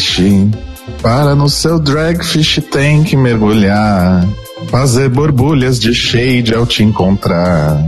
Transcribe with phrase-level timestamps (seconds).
[0.00, 0.48] Para ser peixe,
[1.02, 4.26] para no seu dragfish tem que mergulhar.
[4.68, 7.86] Fazer borbulhas de shade ao te encontrar.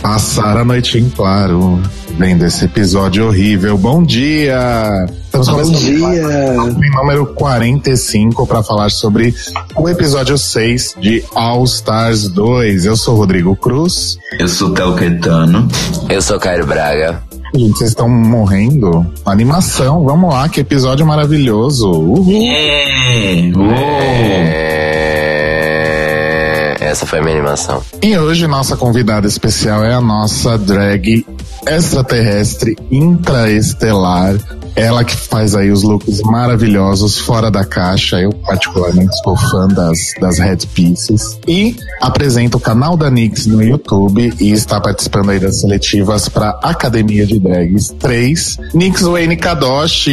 [0.00, 1.80] Passar a noite em claro,
[2.18, 3.78] vendo esse episódio horrível.
[3.78, 4.88] Bom dia!
[5.24, 6.56] Estamos Bom dia!
[6.84, 9.32] Em número 45 para falar sobre
[9.76, 12.86] o episódio 6 de All Stars 2.
[12.86, 14.18] Eu sou Rodrigo Cruz.
[14.38, 15.68] Eu sou Tel Caetano.
[16.08, 17.22] Eu sou Caio Braga.
[17.54, 19.06] Gente, vocês estão morrendo?
[19.26, 21.90] Animação, vamos lá, que episódio maravilhoso.
[21.90, 22.42] Uhul.
[22.42, 23.52] É.
[24.38, 24.82] É.
[26.80, 27.82] Essa foi a minha animação.
[28.02, 31.26] E hoje nossa convidada especial é a nossa drag
[31.66, 34.36] extraterrestre intraestelar
[34.74, 38.20] ela que faz aí os looks maravilhosos, fora da caixa.
[38.20, 41.38] Eu, particularmente, sou fã das, das headpieces.
[41.46, 46.50] E apresenta o canal da Nix no YouTube e está participando aí das seletivas para
[46.62, 48.58] Academia de Drags 3.
[48.74, 50.12] Nix Wayne Kadoshi.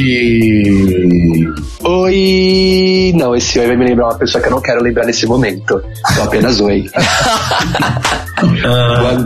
[1.83, 3.13] Oi!
[3.15, 5.81] Não, esse oi vai me lembrar uma pessoa que eu não quero lembrar nesse momento.
[6.15, 6.85] Só apenas oi.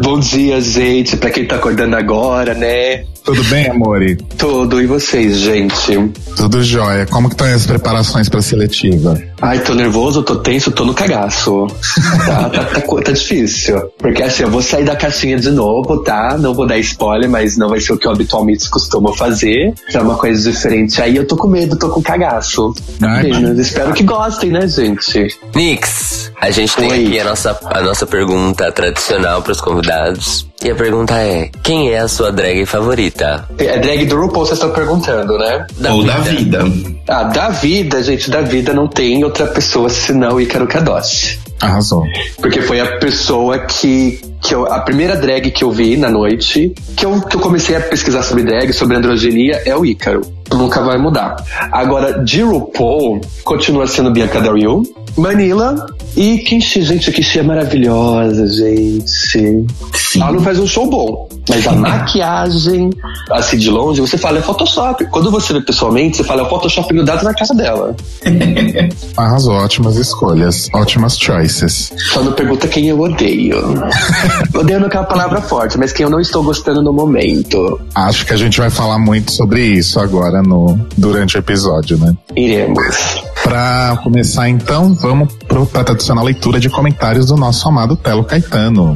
[0.01, 3.05] Bom dia, gente, pra quem tá acordando agora, né?
[3.23, 4.15] Tudo bem, Amore?
[4.37, 5.97] Tudo, e vocês, gente?
[6.35, 7.05] Tudo jóia.
[7.05, 9.21] Como que estão as preparações pra seletiva?
[9.43, 11.67] Ai, tô nervoso, tô tenso, tô no cagaço.
[12.25, 13.77] tá, tá, tá, tá, difícil.
[13.97, 16.37] Porque assim, eu vou sair da caixinha de novo, tá?
[16.37, 19.73] Não vou dar spoiler, mas não vai ser o que eu habitualmente costumo fazer.
[19.93, 21.01] É uma coisa diferente.
[21.01, 22.73] Aí eu tô com medo, tô com cagaço.
[23.01, 25.37] Ai, espero que gostem, né, gente?
[25.53, 27.05] Nix, a gente tem Oi.
[27.05, 30.52] aqui a nossa, a nossa pergunta tradicional pros convidados.
[30.61, 33.45] E a pergunta é: quem é a sua drag favorita?
[33.57, 35.65] É drag do RuPaul, vocês estão perguntando, né?
[35.77, 36.13] Da Ou vida.
[36.13, 36.59] da vida.
[37.07, 41.39] Ah, da vida, gente, da vida não tem outra pessoa senão Ícaro Kadoshi.
[41.59, 42.03] Arrasou.
[42.39, 46.73] Porque foi a pessoa que, que eu, a primeira drag que eu vi na noite,
[46.97, 50.21] que eu, que eu comecei a pesquisar sobre drag, sobre androginia, é o Ícaro.
[50.51, 51.37] Nunca vai mudar.
[51.71, 54.83] Agora, de RuPaul, continua sendo Bianca Del Rio,
[55.17, 55.75] Manila
[56.15, 59.09] e Kishi, gente, a Kishi é maravilhosa, gente.
[59.09, 59.67] Sim.
[60.15, 62.89] Ela não faz um show bom, mas a maquiagem,
[63.31, 65.05] assim, de longe, você fala é Photoshop.
[65.07, 67.95] Quando você vê pessoalmente, você fala é o Photoshop grudado na casa dela.
[69.17, 71.91] Arrasou, ótimas escolhas, ótimas choices.
[72.11, 73.57] Só não pergunta quem eu odeio.
[74.53, 77.79] odeio não é uma palavra forte, mas quem eu não estou gostando no momento.
[77.93, 82.13] Acho que a gente vai falar muito sobre isso agora no, durante o episódio, né?
[82.35, 83.23] Iremos.
[83.43, 88.95] Para começar então, vamos para a tradicional leitura de comentários do nosso amado Telo Caetano.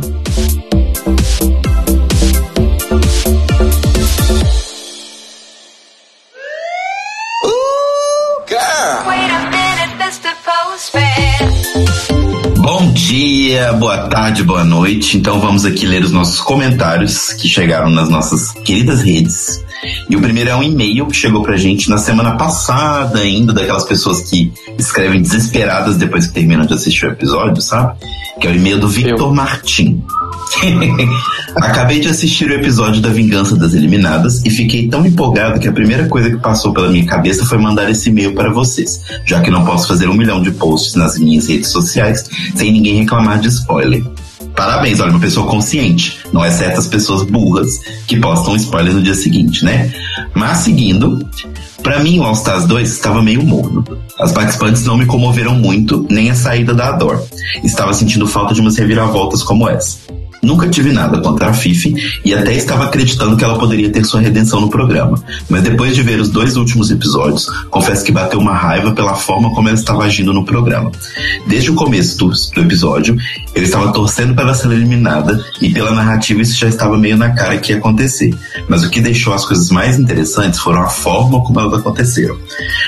[12.69, 13.46] Bom dia,
[13.77, 15.17] boa tarde, boa noite.
[15.17, 19.63] Então vamos aqui ler os nossos comentários que chegaram nas nossas queridas redes.
[20.09, 23.85] E o primeiro é um e-mail que chegou pra gente na semana passada, ainda daquelas
[23.85, 27.97] pessoas que escrevem desesperadas depois que terminam de assistir o episódio, sabe?
[28.39, 30.03] Que é o e-mail do Victor Martin.
[31.55, 35.71] Acabei de assistir o episódio da Vingança das Eliminadas e fiquei tão empolgado que a
[35.71, 39.49] primeira coisa que passou pela minha cabeça foi mandar esse e-mail para vocês, já que
[39.49, 42.25] não posso fazer um milhão de posts nas minhas redes sociais
[42.55, 44.03] sem ninguém reclamar de spoiler.
[44.55, 46.19] Parabéns, olha, uma pessoa consciente.
[46.33, 49.91] Não é certas pessoas burras que postam spoiler no dia seguinte, né?
[50.33, 51.27] Mas seguindo,
[51.83, 53.83] para mim o All Stars 2 estava meio morno.
[54.19, 57.23] As participantes não me comoveram muito, nem a saída da Ador.
[57.63, 59.97] Estava sentindo falta de umas reviravoltas como essa.
[60.41, 64.21] Nunca tive nada contra a Fifi e até estava acreditando que ela poderia ter sua
[64.21, 65.21] redenção no programa.
[65.49, 69.49] Mas depois de ver os dois últimos episódios, confesso que bateu uma raiva pela forma
[69.53, 70.91] como ela estava agindo no programa.
[71.47, 73.17] Desde o começo do, do episódio,
[73.55, 77.31] eu estava torcendo para ela ser eliminada e pela narrativa isso já estava meio na
[77.31, 78.33] cara que ia acontecer.
[78.67, 82.37] Mas o que deixou as coisas mais interessantes foram a forma como elas aconteceram.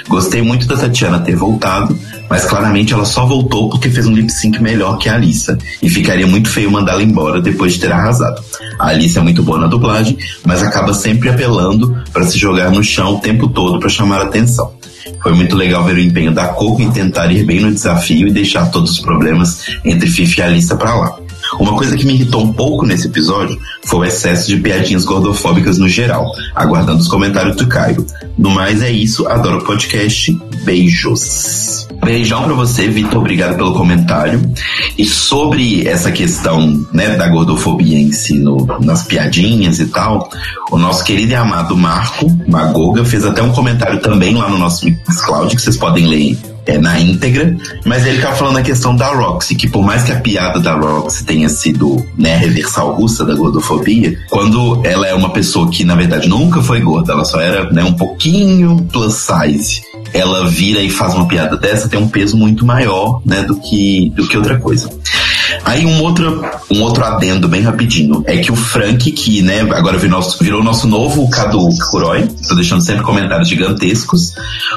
[0.08, 1.98] Gostei muito da Tatiana ter voltado,
[2.30, 5.90] mas claramente ela só voltou porque fez um lip sync melhor que a Alissa e
[5.90, 8.42] ficaria muito feio mandá-la embora depois de ter arrasado.
[8.78, 12.84] A Alice é muito boa na dublagem, mas acaba sempre apelando para se jogar no
[12.84, 14.74] chão o tempo todo para chamar atenção.
[15.22, 18.32] Foi muito legal ver o empenho da Coco em tentar ir bem no desafio e
[18.32, 21.29] deixar todos os problemas entre Fifi e Alissa para lá.
[21.58, 25.78] Uma coisa que me irritou um pouco nesse episódio foi o excesso de piadinhas gordofóbicas
[25.78, 28.06] no geral, aguardando os comentários do Caio.
[28.38, 31.88] No mais é isso, adoro o podcast, beijos.
[32.04, 34.42] Beijão para você, Vitor, obrigado pelo comentário.
[34.98, 40.30] E sobre essa questão né, da gordofobia em si, no, nas piadinhas e tal,
[40.72, 44.86] o nosso querido e amado Marco Magoga fez até um comentário também lá no nosso
[44.86, 46.38] Mixcloud, que vocês podem ler
[46.70, 50.12] é, na íntegra, mas ele tava falando a questão da Roxy, que por mais que
[50.12, 55.32] a piada da Roxy tenha sido né, reversal russa da gordofobia, quando ela é uma
[55.32, 59.82] pessoa que na verdade nunca foi gorda, ela só era né, um pouquinho plus size,
[60.14, 64.12] ela vira e faz uma piada dessa, tem um peso muito maior né, do, que,
[64.16, 64.90] do que outra coisa.
[65.64, 69.98] Aí um outro, um outro adendo bem rapidinho é que o Frank, que né, agora
[69.98, 74.34] virou nosso, nosso novo Cadu Kuroi, tô deixando sempre comentários gigantescos.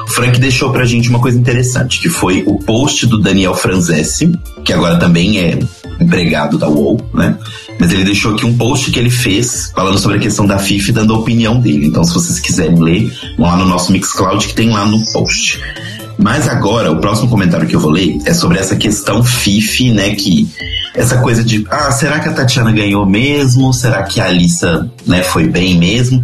[0.07, 4.31] O Frank deixou pra gente uma coisa interessante, que foi o post do Daniel Franzesi,
[4.63, 5.59] que agora também é
[5.99, 7.37] empregado da UOL, né?
[7.79, 10.89] Mas ele deixou aqui um post que ele fez falando sobre a questão da FIFA
[10.89, 11.87] e dando a opinião dele.
[11.87, 15.59] Então, se vocês quiserem ler, vão lá no nosso Mixcloud que tem lá no post.
[16.17, 20.15] Mas agora, o próximo comentário que eu vou ler é sobre essa questão FIFI, né?
[20.15, 20.47] Que
[20.95, 23.73] essa coisa de, ah, será que a Tatiana ganhou mesmo?
[23.73, 26.23] Será que a Alissa, né, foi bem mesmo?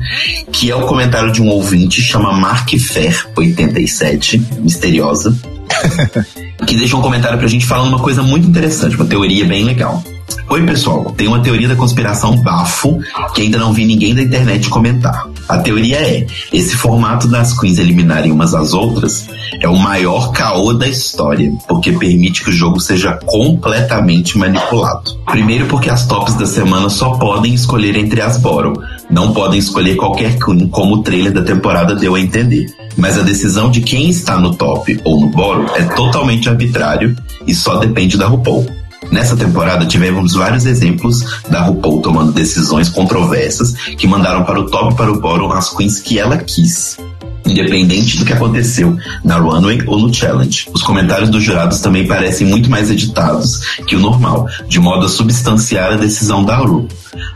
[0.52, 5.36] Que é o comentário de um ouvinte, chama Mark Fer 87, misteriosa.
[6.68, 10.04] que deixou um comentário pra gente falando uma coisa muito interessante, uma teoria bem legal.
[10.50, 11.12] Oi, pessoal.
[11.12, 13.00] Tem uma teoria da conspiração bafo
[13.34, 15.28] que ainda não vi ninguém da internet comentar.
[15.50, 19.28] A teoria é: esse formato das queens eliminarem umas às outras
[19.60, 25.18] é o maior caô da história, porque permite que o jogo seja completamente manipulado.
[25.26, 28.74] Primeiro, porque as tops da semana só podem escolher entre as bottom,
[29.10, 32.68] não podem escolher qualquer queen, como o trailer da temporada deu a entender.
[32.96, 37.16] Mas a decisão de quem está no top ou no bottom é totalmente arbitrário
[37.48, 38.79] e só depende da RuPaul.
[39.12, 44.94] Nessa temporada tivemos vários exemplos da RuPaul tomando decisões controversas que mandaram para o top
[44.94, 46.98] e para o bottom as queens que ela quis.
[47.46, 50.70] Independente do que aconteceu na runway ou no challenge.
[50.72, 55.10] Os comentários dos jurados também parecem muito mais editados que o normal, de modo a
[55.10, 56.88] substanciar a decisão da Ru,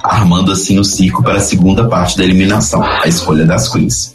[0.03, 4.12] armando assim o circo para a segunda parte da eliminação, a escolha das queens.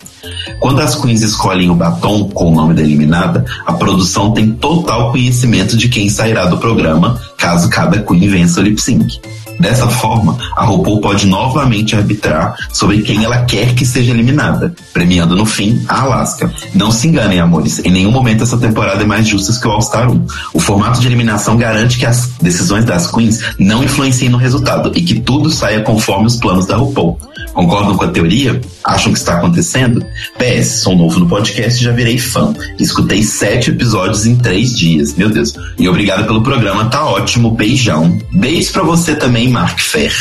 [0.60, 5.10] Quando as queens escolhem o batom com o nome da eliminada, a produção tem total
[5.10, 9.20] conhecimento de quem sairá do programa, caso cada queen vença o lip sync.
[9.58, 15.34] Dessa forma, a RuPaul pode novamente arbitrar sobre quem ela quer que seja eliminada, premiando
[15.34, 16.52] no fim a Alaska.
[16.74, 20.10] Não se enganem, amores, em nenhum momento essa temporada é mais justa que o All-Star
[20.10, 20.26] 1.
[20.54, 25.02] O formato de eliminação garante que as decisões das queens não influenciem no resultado e
[25.02, 27.18] que tudo saia conforme os planos da RuPaul.
[27.52, 28.60] Concordam com a teoria?
[28.84, 30.04] Acham que está acontecendo?
[30.38, 32.54] PS, sou novo no podcast e já virei fã.
[32.78, 35.54] Escutei sete episódios em três dias, meu Deus.
[35.78, 38.16] E obrigado pelo programa, tá ótimo, beijão.
[38.32, 40.12] Beijo para você também, Mark Fer.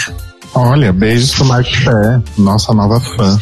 [0.54, 3.40] Olha, beijos pro Mark Fer, nossa nova fã.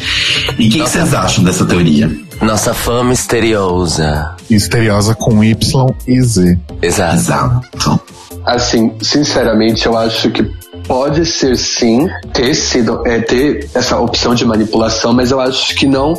[0.58, 2.10] E o que vocês acham dessa teoria?
[2.42, 4.34] Nossa fã misteriosa.
[4.50, 6.58] Misteriosa com Y e Z.
[6.82, 7.16] Exato.
[7.16, 8.00] Exato.
[8.44, 10.42] Assim, sinceramente, eu acho que
[10.86, 15.86] pode ser sim ter sido é, ter essa opção de manipulação, mas eu acho que
[15.86, 16.14] não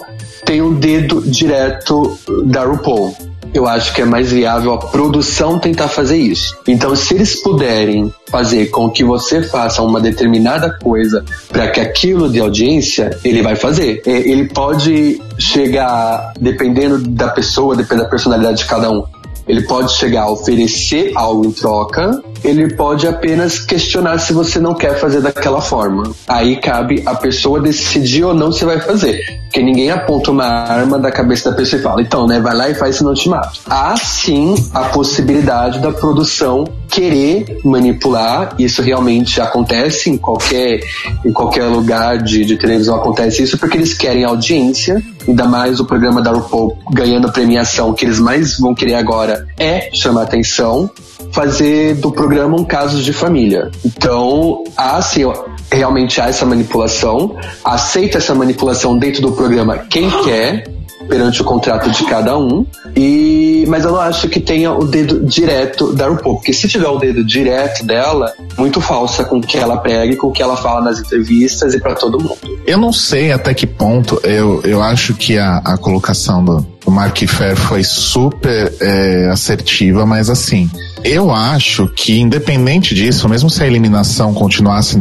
[0.45, 3.15] tem um dedo direto da RuPaul.
[3.57, 6.55] Eu acho que é mais viável a produção tentar fazer isso.
[6.67, 12.29] Então, se eles puderem fazer com que você faça uma determinada coisa para que aquilo
[12.29, 14.03] dê audiência, ele vai fazer.
[14.05, 19.03] É, ele pode chegar, dependendo da pessoa, dependendo da personalidade de cada um,
[19.47, 24.73] ele pode chegar a oferecer algo em troca, ele pode apenas questionar se você não
[24.73, 26.11] quer fazer daquela forma.
[26.27, 29.19] Aí cabe a pessoa decidir ou não se vai fazer.
[29.43, 32.69] Porque ninguém aponta uma arma da cabeça da pessoa e fala, então, né, vai lá
[32.69, 33.59] e faz, senão eu te mato.
[33.69, 40.79] Há sim a possibilidade da produção querer manipular, isso realmente acontece em qualquer,
[41.25, 45.85] em qualquer lugar de, de televisão acontece isso, porque eles querem audiência, ainda mais o
[45.85, 50.89] programa da RuPaul ganhando premiação, que eles mais vão querer agora é chamar atenção,
[51.31, 53.71] fazer do programa um caso de família.
[53.85, 55.21] Então, há assim,
[55.71, 60.67] realmente há essa manipulação, aceita essa manipulação dentro do programa quem quer,
[61.07, 62.65] perante o contrato de cada um.
[62.95, 66.87] E mas eu não acho que tenha o dedo direto da RuPaul, porque se tiver
[66.87, 70.55] o dedo direto dela, muito falsa com o que ela prega com o que ela
[70.55, 72.37] fala nas entrevistas e para todo mundo.
[72.65, 77.17] Eu não sei até que ponto eu, eu acho que a, a colocação do, Mark
[77.27, 80.69] Fer foi super é, assertiva, mas assim,
[81.07, 84.99] eu acho que independente disso, mesmo se a eliminação continuasse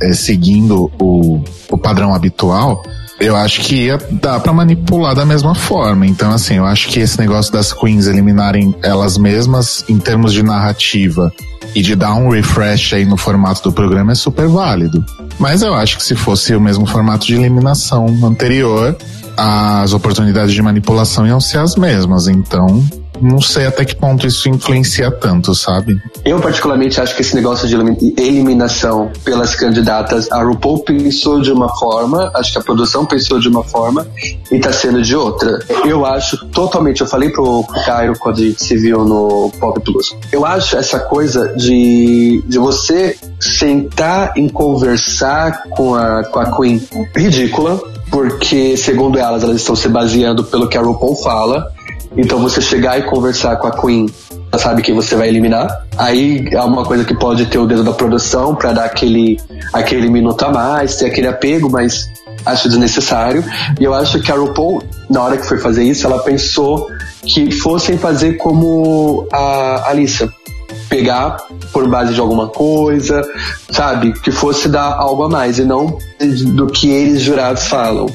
[0.00, 2.82] é, seguindo o, o padrão habitual,
[3.18, 6.06] eu acho que ia dar para manipular da mesma forma.
[6.06, 10.42] Então, assim, eu acho que esse negócio das queens eliminarem elas mesmas em termos de
[10.42, 11.32] narrativa
[11.74, 15.02] e de dar um refresh aí no formato do programa é super válido.
[15.38, 18.94] Mas eu acho que se fosse o mesmo formato de eliminação anterior,
[19.36, 22.28] as oportunidades de manipulação iam ser as mesmas.
[22.28, 22.84] Então,
[23.20, 26.00] não sei até que ponto isso influencia tanto, sabe?
[26.24, 27.74] Eu particularmente acho que esse negócio de
[28.20, 33.48] eliminação pelas candidatas, a RuPaul pensou de uma forma, acho que a produção pensou de
[33.48, 34.06] uma forma
[34.50, 35.58] e tá sendo de outra.
[35.84, 40.16] Eu acho totalmente, eu falei pro, Cairo quando a gente se viu no Pop Plus,
[40.32, 46.82] eu acho essa coisa de, de você sentar em conversar com a, com a Queen
[47.14, 47.80] ridícula,
[48.10, 51.72] porque segundo elas, elas estão se baseando pelo que a RuPaul fala,
[52.16, 54.06] então você chegar e conversar com a Queen,
[54.50, 55.68] ela sabe que você vai eliminar.
[55.98, 59.38] Aí é uma coisa que pode ter o dedo da produção para dar aquele,
[59.72, 62.08] aquele minuto a mais, ter aquele apego, mas
[62.44, 63.44] acho desnecessário.
[63.78, 66.88] E eu acho que a RuPaul, na hora que foi fazer isso, ela pensou
[67.22, 70.32] que fossem fazer como a Alissa.
[70.88, 71.36] Pegar
[71.72, 73.20] por base de alguma coisa,
[73.70, 74.12] sabe?
[74.20, 75.98] Que fosse dar algo a mais e não
[76.54, 78.06] do que eles jurados falam.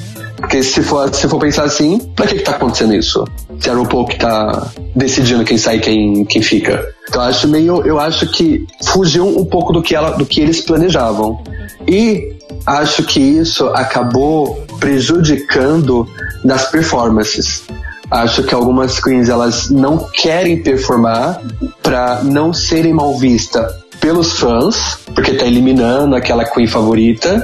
[0.41, 3.23] Porque se for, se for pensar assim, pra que que tá acontecendo isso?
[3.59, 6.83] Se a RuPaul que tá decidindo quem sai e quem, quem fica.
[7.07, 10.41] Então eu acho meio, eu acho que fugiu um pouco do que, ela, do que
[10.41, 11.41] eles planejavam.
[11.87, 16.07] E acho que isso acabou prejudicando
[16.43, 17.63] nas performances.
[18.09, 21.39] Acho que algumas queens elas não querem performar
[21.83, 23.71] para não serem mal vistas
[24.01, 27.41] pelos fãs, porque tá eliminando aquela queen favorita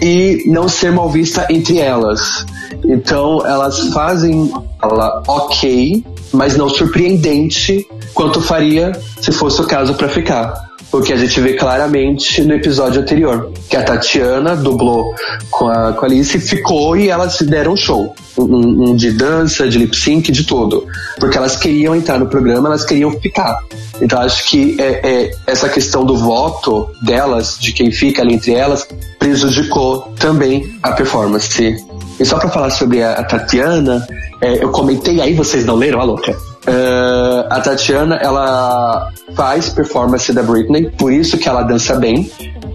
[0.00, 2.44] e não ser mal vista entre elas.
[2.84, 4.50] Então elas fazem
[4.82, 10.69] ela ok, mas não surpreendente quanto faria se fosse o caso para ficar.
[10.92, 15.14] O que a gente vê claramente no episódio anterior, que a Tatiana dublou
[15.48, 18.12] com a, com a Alice, ficou e elas deram um show.
[18.36, 20.84] Um, um de dança, de lip sync, de tudo.
[21.20, 23.56] Porque elas queriam entrar no programa, elas queriam ficar.
[24.00, 28.54] Então acho que é, é, essa questão do voto delas, de quem fica ali entre
[28.54, 31.76] elas, prejudicou também a performance.
[32.18, 34.04] E só para falar sobre a, a Tatiana,
[34.40, 36.49] é, eu comentei aí, vocês não leram, a louca?
[36.66, 42.30] Uh, a Tatiana, ela faz performance da Britney, por isso que ela dança bem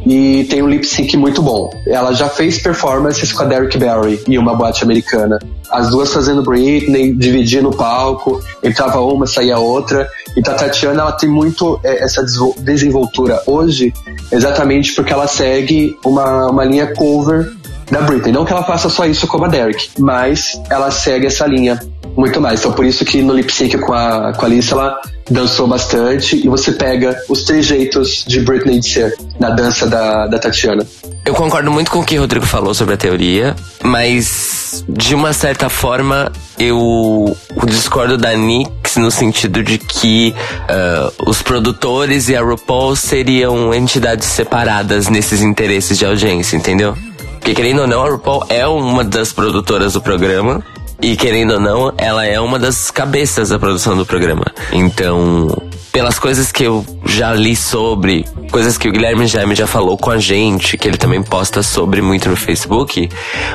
[0.05, 1.69] e tem um lip sync muito bom.
[1.87, 5.39] Ela já fez performances com a Derrick Barry e uma boate americana.
[5.69, 10.07] As duas fazendo Britney, dividindo o palco, entrava uma, saía outra.
[10.37, 12.23] Então a Tatiana, ela tem muito é, essa
[12.59, 13.93] desenvoltura hoje,
[14.31, 17.51] exatamente porque ela segue uma, uma linha cover
[17.89, 18.31] da Britney.
[18.31, 21.79] Não que ela faça só isso como a Derek, mas ela segue essa linha
[22.15, 22.59] muito mais.
[22.59, 26.35] Então por isso que no lip sync com a, com a Alice ela dançou bastante
[26.35, 30.85] e você pega os três jeitos de Britney de ser na dança da, da Tatiana.
[31.25, 35.33] Eu concordo muito com o que o Rodrigo falou sobre a teoria, mas de uma
[35.33, 40.35] certa forma eu discordo da Nix no sentido de que
[40.69, 46.95] uh, os produtores e a RuPaul seriam entidades separadas nesses interesses de audiência, entendeu?
[47.39, 50.63] Porque querendo ou não, a RuPaul é uma das produtoras do programa
[51.01, 54.45] e querendo ou não, ela é uma das cabeças da produção do programa.
[54.71, 55.47] Então,
[55.91, 60.11] pelas coisas que eu já li sobre, coisas que o Guilherme Jaime já falou com
[60.11, 63.09] a gente, que ele também posta sobre muito no Facebook,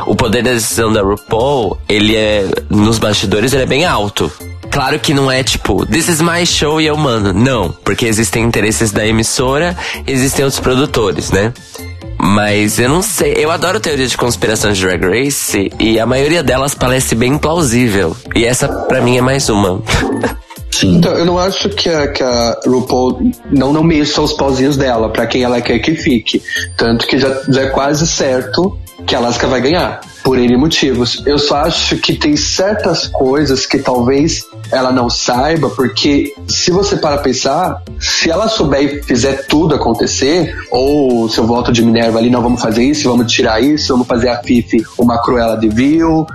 [0.07, 4.33] o poder da decisão da RuPaul, ele é, nos bastidores, ele é bem alto.
[4.71, 7.35] Claro que não é tipo, this is my show e eu mando.
[7.35, 11.53] Não, porque existem interesses da emissora, existem outros produtores, né?
[12.23, 13.35] Mas eu não sei.
[13.37, 18.17] Eu adoro teorias de conspiração de Drag Race e a maioria delas parece bem plausível.
[18.35, 19.83] E essa, para mim, é mais uma.
[20.71, 20.97] Sim.
[20.97, 25.09] Então, eu não acho que a, que a RuPaul não, não mexa os pauzinhos dela
[25.11, 26.43] para quem ela quer que fique.
[26.77, 31.23] Tanto que já, já é quase certo que a Alaska vai ganhar por N motivos.
[31.27, 36.97] Eu só acho que tem certas coisas que talvez ela não saiba, porque se você
[36.97, 42.19] para pensar, se ela souber e fizer tudo acontecer, ou se eu volto de Minerva
[42.19, 45.69] ali, não vamos fazer isso, vamos tirar isso, vamos fazer a Fifi uma Cruella de
[45.69, 46.27] Vil,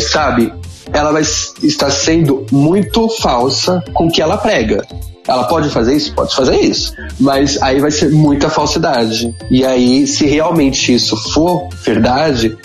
[0.00, 0.52] sabe?
[0.92, 4.84] Ela vai estar sendo muito falsa com o que ela prega.
[5.26, 6.14] Ela pode fazer isso?
[6.14, 6.94] Pode fazer isso.
[7.20, 9.34] Mas aí vai ser muita falsidade.
[9.50, 12.56] E aí, se realmente isso for verdade,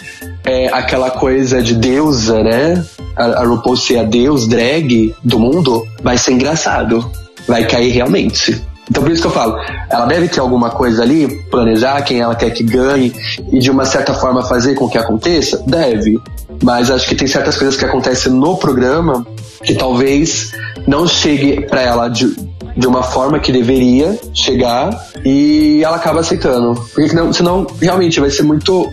[0.46, 2.86] é aquela coisa de deusa, né?
[3.16, 7.10] A, RuPaul ser a deus drag do mundo, vai ser engraçado.
[7.48, 8.62] Vai cair realmente.
[8.90, 9.56] Então por isso que eu falo,
[9.90, 13.14] ela deve ter alguma coisa ali, planejar quem ela quer que ganhe
[13.52, 15.64] e de uma certa forma fazer com que aconteça?
[15.66, 16.20] Deve.
[16.62, 19.26] Mas acho que tem certas coisas que acontecem no programa
[19.64, 20.52] que talvez
[20.86, 22.36] não chegue para ela de,
[22.76, 26.74] de uma forma que deveria chegar e ela acaba aceitando.
[26.94, 28.92] Porque senão realmente vai ser muito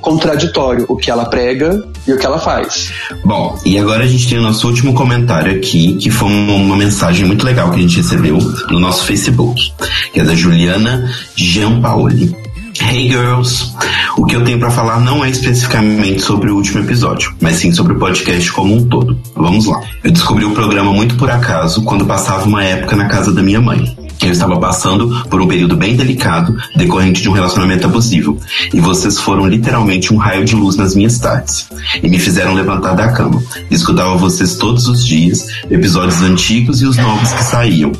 [0.00, 2.92] contraditório o que ela prega e o que ela faz.
[3.24, 7.26] Bom, e agora a gente tem o nosso último comentário aqui, que foi uma, mensagem
[7.26, 8.38] muito legal que a gente recebeu
[8.70, 9.72] no nosso Facebook,
[10.12, 12.34] que é da Juliana Giampaoli.
[12.80, 13.74] Hey girls!
[14.16, 17.72] O que eu tenho para falar não é especificamente sobre o último episódio, mas sim
[17.72, 19.18] sobre o podcast como um todo.
[19.36, 19.80] Vamos lá.
[20.02, 23.60] Eu descobri o programa muito por acaso quando passava uma época na casa da minha
[23.60, 23.96] mãe.
[24.22, 28.38] Eu estava passando por um período bem delicado, decorrente de um relacionamento abusivo,
[28.72, 31.68] e vocês foram literalmente um raio de luz nas minhas tardes,
[32.02, 33.42] e me fizeram levantar da cama.
[33.70, 37.92] Escutava vocês todos os dias, episódios antigos e os novos que saíam.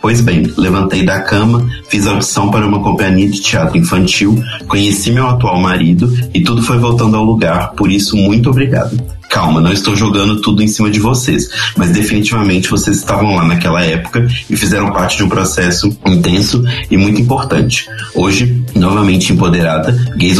[0.00, 5.28] Pois bem, levantei da cama, fiz audição para uma companhia de teatro infantil, conheci meu
[5.28, 9.17] atual marido e tudo foi voltando ao lugar, por isso, muito obrigado.
[9.28, 13.84] Calma, não estou jogando tudo em cima de vocês, mas definitivamente vocês estavam lá naquela
[13.84, 17.86] época e fizeram parte de um processo intenso e muito importante.
[18.14, 20.34] Hoje, novamente empoderada, gay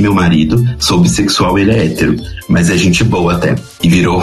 [0.00, 2.16] meu marido, sou bissexual e ele é hétero,
[2.48, 4.22] mas é gente boa até, e virou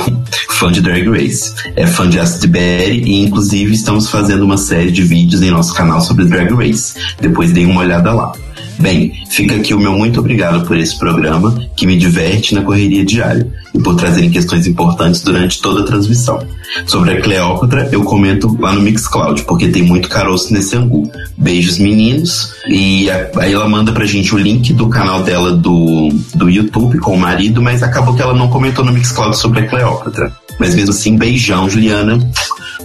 [0.50, 1.53] fã de Drag Race.
[1.75, 5.74] É fã de Acid Berry e inclusive estamos fazendo uma série de vídeos em nosso
[5.74, 6.95] canal sobre Drag Race.
[7.21, 8.33] Depois dei uma olhada lá.
[8.79, 13.03] Bem, fica aqui o meu muito obrigado por esse programa que me diverte na correria
[13.03, 16.46] diária e por trazerem questões importantes durante toda a transmissão.
[16.86, 21.12] Sobre a Cleópatra, eu comento lá no Mixcloud, porque tem muito caroço nesse angu.
[21.36, 22.53] Beijos, meninos.
[22.67, 27.15] E aí ela manda pra gente o link do canal dela do, do YouTube com
[27.15, 30.31] o marido, mas acabou que ela não comentou no Mixcloud sobre a Cleópatra.
[30.60, 32.19] Mas mesmo assim, beijão, Juliana.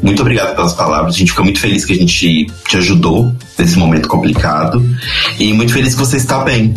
[0.02, 1.14] Muito obrigado pelas palavras.
[1.14, 4.84] A gente fica muito feliz que a gente te ajudou nesse momento complicado.
[5.38, 6.74] E muito feliz que você está bem.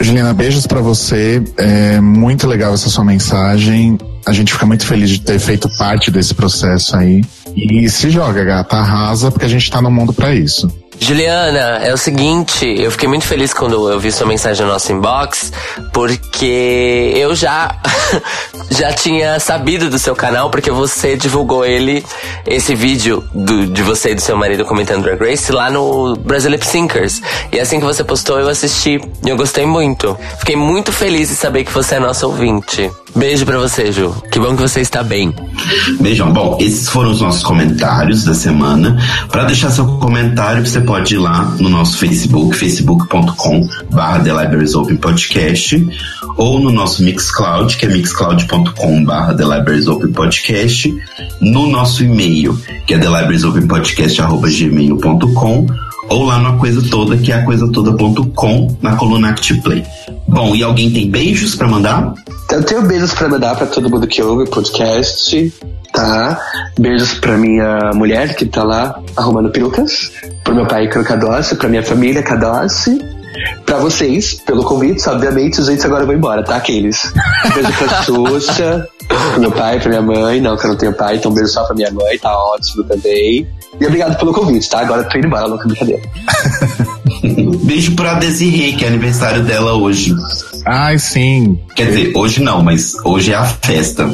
[0.00, 1.42] Juliana, beijos para você.
[1.56, 3.98] É muito legal essa sua mensagem.
[4.26, 7.24] A gente fica muito feliz de ter feito parte desse processo aí.
[7.54, 10.70] E se joga, gata, arrasa, porque a gente tá no mundo para isso.
[11.00, 14.92] Juliana, é o seguinte, eu fiquei muito feliz quando eu vi sua mensagem no nosso
[14.92, 15.52] inbox,
[15.92, 17.74] porque eu já
[18.70, 22.04] já tinha sabido do seu canal, porque você divulgou ele,
[22.46, 26.50] esse vídeo do, de você e do seu marido comentando Drag Race lá no Brasil
[26.50, 27.22] Lip Syncers.
[27.52, 30.16] E assim que você postou, eu assisti e eu gostei muito.
[30.38, 32.90] Fiquei muito feliz de saber que você é nosso ouvinte.
[33.16, 34.14] Beijo pra você, Ju.
[34.30, 35.34] Que bom que você está bem.
[36.00, 36.30] Beijão.
[36.34, 38.98] Bom, esses foram os nossos comentários da semana.
[39.30, 44.74] Para deixar seu comentário, você pode ir lá no nosso Facebook, facebook.com barra The Libraries
[44.74, 45.86] Open Podcast,
[46.36, 50.94] ou no nosso Mixcloud, que é mixcloud.com barra The Libraries Open Podcast,
[51.40, 55.66] no nosso e-mail, que é thelibrariesopenpodcast.gmail.com,
[56.08, 59.84] ou lá na Coisa Toda, que é a coisatoda.com, na coluna ActiPlay.
[60.28, 62.14] Bom, e alguém tem beijos para mandar?
[62.50, 65.52] Eu tenho beijos para mandar para todo mundo que ouve o podcast,
[65.92, 66.40] tá?
[66.78, 70.12] Beijos para minha mulher que tá lá arrumando perucas,
[70.44, 73.00] pro meu pai Cadossi, pra minha família Cadossi,
[73.64, 77.12] pra vocês, pelo convite, obviamente, gente, agora vou embora, tá, aqueles?
[77.54, 81.16] Beijo pra Xuxa, pro meu pai, pra minha mãe, não, que eu não tenho pai,
[81.16, 83.46] então beijo só pra minha mãe, tá ótimo também.
[83.80, 84.80] E obrigado pelo convite, tá?
[84.80, 86.02] Agora eu tô indo embora, louca brincadeira.
[87.64, 90.14] Beijo pra Desiree, que é aniversário dela hoje.
[90.64, 91.58] Ai, sim.
[91.74, 94.10] Quer dizer, hoje não, mas hoje é a festa.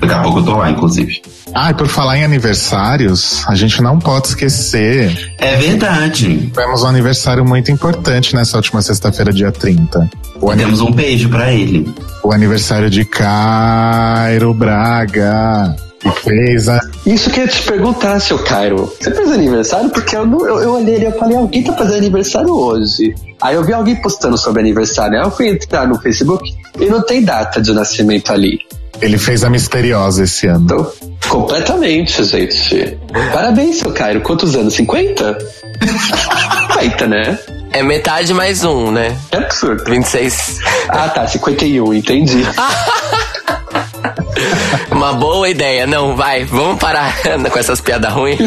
[0.00, 1.22] Daqui a pouco eu tô lá, inclusive.
[1.54, 5.34] Ah, e por falar em aniversários, a gente não pode esquecer.
[5.38, 6.48] É verdade.
[6.48, 10.10] Tivemos um aniversário muito importante nessa última sexta-feira, dia 30.
[10.40, 11.92] O Temos um beijo para ele.
[12.22, 15.74] O aniversário de Cairo Braga.
[16.12, 16.80] Que fez a...
[17.04, 18.92] Isso que eu ia te perguntar, seu Cairo.
[19.00, 19.90] Você fez aniversário?
[19.90, 23.14] Porque eu, não, eu, eu olhei e falei, alguém tá fazendo aniversário hoje.
[23.40, 25.18] Aí eu vi alguém postando sobre aniversário.
[25.18, 28.58] Aí eu fui entrar no Facebook e não tem data de nascimento ali.
[29.00, 30.64] Ele fez a misteriosa esse ano.
[30.64, 30.92] Então,
[31.28, 32.98] completamente, gente.
[33.32, 34.20] Parabéns, seu Cairo.
[34.20, 34.74] Quantos anos?
[34.74, 35.38] 50?
[36.72, 37.38] 50, né?
[37.72, 39.14] É metade mais um, né?
[39.30, 39.84] É absurdo.
[39.84, 40.60] 26.
[40.88, 41.26] Ah, tá.
[41.26, 42.42] 51, entendi.
[44.90, 45.86] Uma boa ideia.
[45.86, 47.14] Não, vai, vamos parar
[47.50, 48.38] com essas piadas ruins.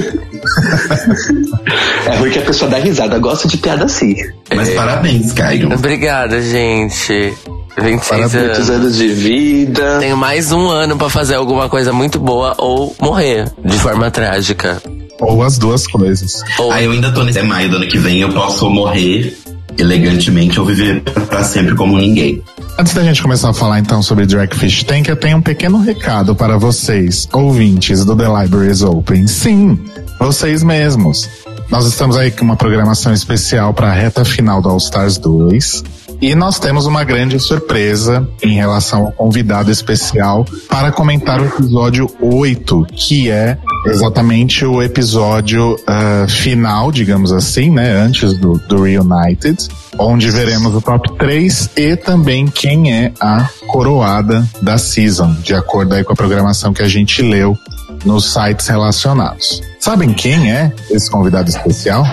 [2.06, 3.18] É ruim que a pessoa dá risada.
[3.20, 4.15] Gosta de piada assim.
[4.56, 4.76] Mas É.
[4.76, 5.74] parabéns, Caio.
[5.74, 7.34] Obrigada, gente.
[7.82, 8.70] 26 Muitos anos.
[8.70, 9.98] anos de vida.
[10.00, 14.82] Tenho mais um ano pra fazer alguma coisa muito boa ou morrer de forma trágica.
[15.22, 16.44] Ou as duas coisas.
[16.58, 19.38] Ou Aí eu ainda tô nesse maio do ano que vem, eu posso morrer
[19.78, 22.42] elegantemente ou viver pra sempre como ninguém.
[22.80, 26.34] Antes da gente começar a falar então sobre Dragfish Tank, eu tenho um pequeno recado
[26.34, 29.28] para vocês, ouvintes do The Libraries Open.
[29.28, 29.78] Sim,
[30.18, 31.30] vocês mesmos.
[31.70, 35.84] Nós estamos aí com uma programação especial para a reta final do All Stars 2.
[36.21, 42.10] E nós temos uma grande surpresa em relação ao convidado especial para comentar o episódio
[42.19, 47.93] 8, que é exatamente o episódio ah, final, digamos assim, né?
[47.93, 54.45] Antes do, do Reunited, onde veremos o top 3 e também quem é a coroada
[54.62, 57.58] da season, de acordo aí com a programação que a gente leu
[58.06, 59.62] nos sites relacionados.
[59.80, 62.06] Sabem quem é esse convidado especial?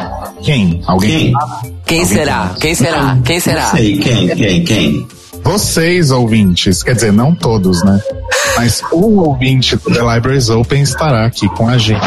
[0.42, 0.82] Quem?
[0.86, 1.32] Alguém?
[1.32, 1.76] Quem?
[1.86, 2.54] Quem será?
[2.60, 3.18] Quem será?
[3.24, 3.62] Quem será?
[3.62, 5.08] Não sei, quem, quem, quem?
[5.42, 8.00] Vocês, ouvintes, quer dizer, não todos, né?
[8.56, 12.00] Mas o ouvinte do The Libraries Open estará aqui com a gente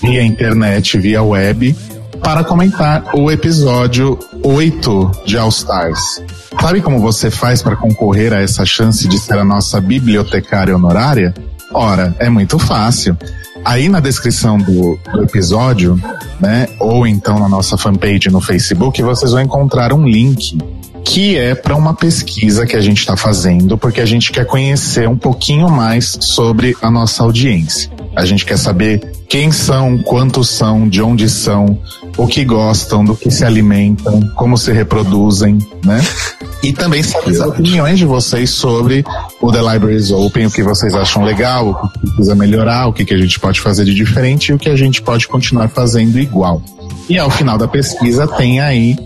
[0.00, 1.76] via internet, via web,
[2.22, 6.22] para comentar o episódio 8 de All Stars.
[6.58, 11.34] Sabe como você faz para concorrer a essa chance de ser a nossa bibliotecária honorária?
[11.72, 13.16] Ora, é muito fácil.
[13.64, 16.00] Aí na descrição do, do, episódio,
[16.40, 20.58] né, ou então na nossa fanpage no Facebook, vocês vão encontrar um link
[21.04, 25.08] que é para uma pesquisa que a gente está fazendo, porque a gente quer conhecer
[25.08, 27.90] um pouquinho mais sobre a nossa audiência.
[28.14, 31.78] A gente quer saber quem são, quantos são, de onde são,
[32.16, 36.00] o que gostam, do que se alimentam, como se reproduzem, né?
[36.62, 39.04] E também saber as opiniões de vocês sobre
[39.40, 43.04] o The Libraries Open, o que vocês acham legal, o que precisa melhorar, o que,
[43.04, 46.18] que a gente pode fazer de diferente e o que a gente pode continuar fazendo
[46.18, 46.62] igual.
[47.08, 48.96] E ao final da pesquisa tem aí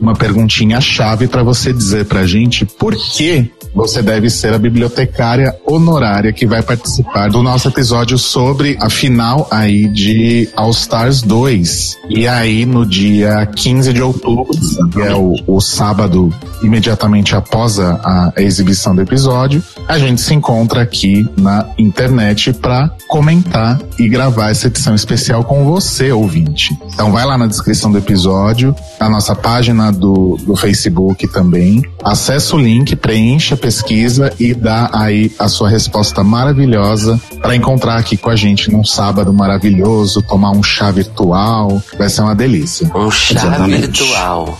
[0.00, 5.56] uma perguntinha chave para você dizer pra gente por que você deve ser a bibliotecária
[5.64, 11.98] honorária que vai participar do nosso episódio sobre a final aí de All Stars 2.
[12.08, 14.48] E aí, no dia 15 de outubro,
[14.90, 20.34] que é o, o sábado imediatamente após a, a, exibição do episódio, a gente se
[20.34, 26.76] encontra aqui na internet para comentar e gravar essa edição especial com você, ouvinte.
[26.92, 32.56] Então vai lá na descrição do episódio, a nossa página do, do Facebook também, acessa
[32.56, 38.30] o link, preencha pesquisa e dá aí a sua resposta maravilhosa para encontrar aqui com
[38.30, 41.82] a gente num sábado maravilhoso, tomar um chá virtual.
[41.98, 42.90] Vai ser uma delícia.
[42.94, 43.80] Um chá Exatamente.
[43.80, 44.58] virtual.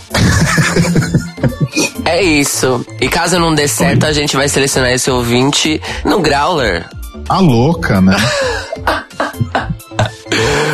[2.05, 2.85] é isso.
[2.99, 6.87] E caso não dê certo, a gente vai selecionar esse ouvinte no Growler.
[7.27, 8.15] A louca, né?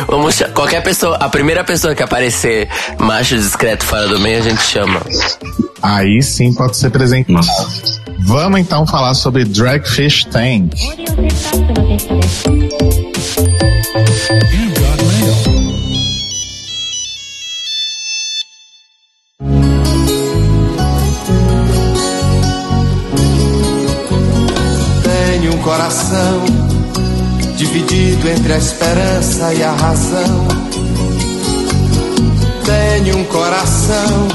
[0.08, 4.62] Vamos qualquer pessoa, a primeira pessoa que aparecer macho discreto fora do meio, a gente
[4.62, 5.00] chama.
[5.82, 7.32] Aí sim pode ser presente.
[8.26, 10.74] Vamos então falar sobre Dragfish Tank.
[25.04, 26.44] Tenho um coração
[27.56, 30.48] dividido entre a esperança e a razão.
[32.64, 34.26] Tenho um coração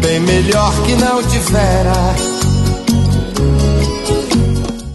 [0.00, 2.37] bem melhor que não tivera.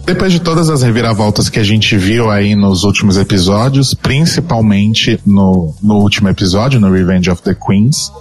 [0.06, 5.74] Depois de todas as reviravoltas que a gente viu aí nos últimos episódios, principalmente no,
[5.82, 8.12] no último episódio, no Revenge of the Queens,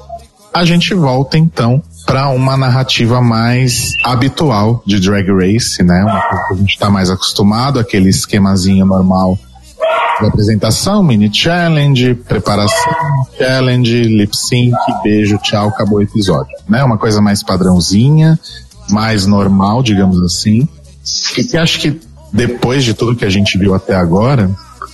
[0.54, 6.04] a gente volta então para uma narrativa mais habitual de Drag Race, né?
[6.04, 9.38] Uma coisa que a gente está mais acostumado, aquele esquemazinho normal
[10.22, 12.94] de apresentação, mini challenge, preparação,
[13.38, 16.82] challenge, lip sync, beijo, tchau, acabou o episódio, né?
[16.84, 18.40] Uma coisa mais padrãozinha,
[18.90, 20.68] mais normal, digamos assim.
[21.38, 22.00] E que acho que
[22.32, 24.50] depois de tudo que a gente viu até agora,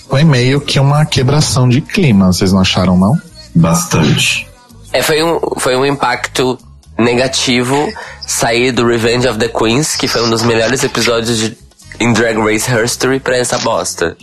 [0.08, 3.18] foi meio que uma quebração de clima, vocês não acharam não?
[3.54, 4.46] Bastante.
[4.92, 6.58] É, foi um, foi um impacto
[6.98, 7.88] negativo
[8.26, 11.56] sair do Revenge of the Queens, que foi um dos melhores episódios de,
[11.98, 14.16] em Drag Race History, pra essa bosta.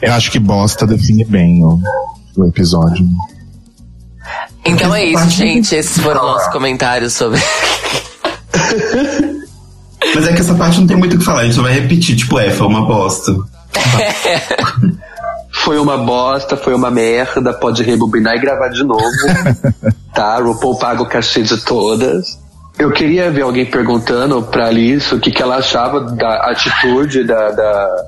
[0.00, 1.80] Eu acho que bosta define bem o,
[2.36, 3.06] o episódio.
[4.64, 5.74] Então é isso, gente.
[5.74, 7.40] Esses foram nossos comentários sobre.
[10.14, 11.72] Mas é que essa parte não tem muito o que falar, a gente só vai
[11.72, 13.34] repetir, tipo, é, foi uma bosta.
[15.52, 19.04] foi uma bosta, foi uma merda, pode rebobinar e gravar de novo.
[20.14, 20.38] tá?
[20.38, 22.38] RuPaul paga o cachê de todas.
[22.78, 27.50] Eu queria ver alguém perguntando pra Alice o que, que ela achava da atitude da,
[27.50, 28.04] da,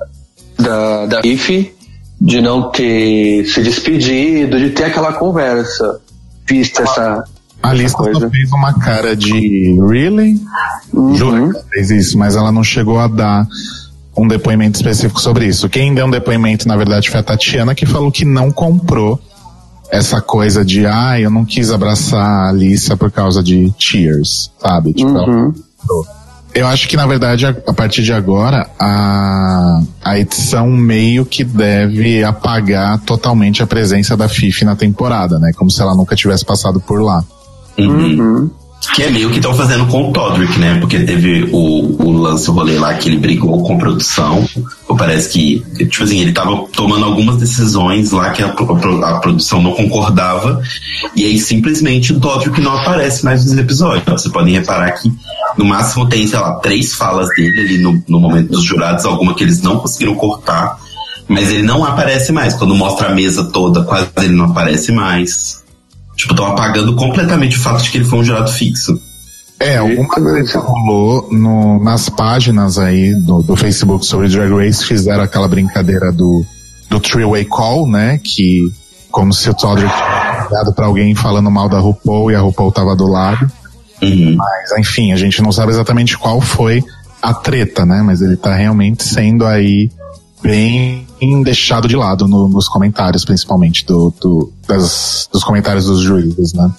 [0.57, 1.75] da, da IFE
[2.19, 5.99] de não ter se despedido, de ter aquela conversa,
[6.47, 7.23] vista essa,
[7.63, 10.37] a lista só fez uma cara de really?
[10.91, 11.15] Uhum.
[11.15, 13.47] Juro que fez isso, mas ela não chegou a dar
[14.15, 15.69] um depoimento específico sobre isso.
[15.69, 19.17] Quem deu um depoimento, na verdade, foi a Tatiana, que falou que não comprou
[19.89, 24.91] essa coisa de, ah, eu não quis abraçar a Alissa por causa de Cheers, sabe?
[24.93, 25.53] Tipo, uhum.
[26.53, 31.45] eu acho que, na verdade, a, a, partir de agora, a, a edição meio que
[31.45, 35.51] deve apagar totalmente a presença da Fifi na temporada, né?
[35.55, 37.23] Como se ela nunca tivesse passado por lá.
[37.77, 38.19] Uhum.
[38.19, 38.49] uhum.
[38.93, 40.77] Que é meio que estão fazendo com o Todrick, né?
[40.79, 44.47] Porque teve o, o lance, o rolê lá que ele brigou com produção.
[44.97, 49.61] Parece que, tipo assim, ele tava tomando algumas decisões lá que a, a, a produção
[49.63, 50.61] não concordava.
[51.15, 54.03] E aí simplesmente o Todrick não aparece mais nos episódios.
[54.05, 55.11] Vocês podem reparar que
[55.57, 59.33] no máximo tem, sei lá, três falas dele ali no, no momento dos jurados, alguma
[59.33, 60.77] que eles não conseguiram cortar.
[61.27, 62.53] Mas ele não aparece mais.
[62.53, 65.62] Quando mostra a mesa toda, quase ele não aparece mais.
[66.15, 68.99] Tipo, estão apagando completamente o fato de que ele foi um jurado fixo.
[69.59, 75.23] É, alguma coisa rolou no, nas páginas aí do, do Facebook sobre Drag Race, fizeram
[75.23, 76.45] aquela brincadeira do,
[76.89, 78.19] do three-way call, né?
[78.21, 78.61] Que,
[79.09, 82.71] como se o Todrick tivesse ligado pra alguém falando mal da RuPaul e a RuPaul
[82.71, 83.49] tava do lado.
[84.01, 84.35] Uhum.
[84.35, 86.83] Mas, enfim, a gente não sabe exatamente qual foi
[87.21, 88.01] a treta, né?
[88.01, 89.89] Mas ele tá realmente sendo aí
[90.41, 91.07] bem
[91.43, 96.69] deixado de lado no- nos comentários, principalmente do, do- das- dos comentários dos juízes, né?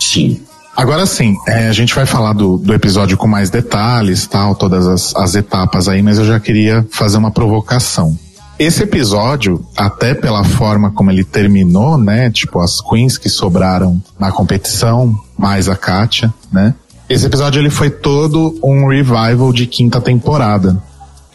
[0.00, 0.40] Sim.
[0.76, 4.86] Agora sim, é, a gente vai falar do, do episódio com mais detalhes, tal, todas
[4.86, 8.16] as, as etapas aí, mas eu já queria fazer uma provocação.
[8.58, 12.30] Esse episódio, até pela forma como ele terminou, né?
[12.30, 16.74] Tipo, as queens que sobraram na competição, mais a Katia, né?
[17.08, 20.80] Esse episódio ele foi todo um revival de quinta temporada.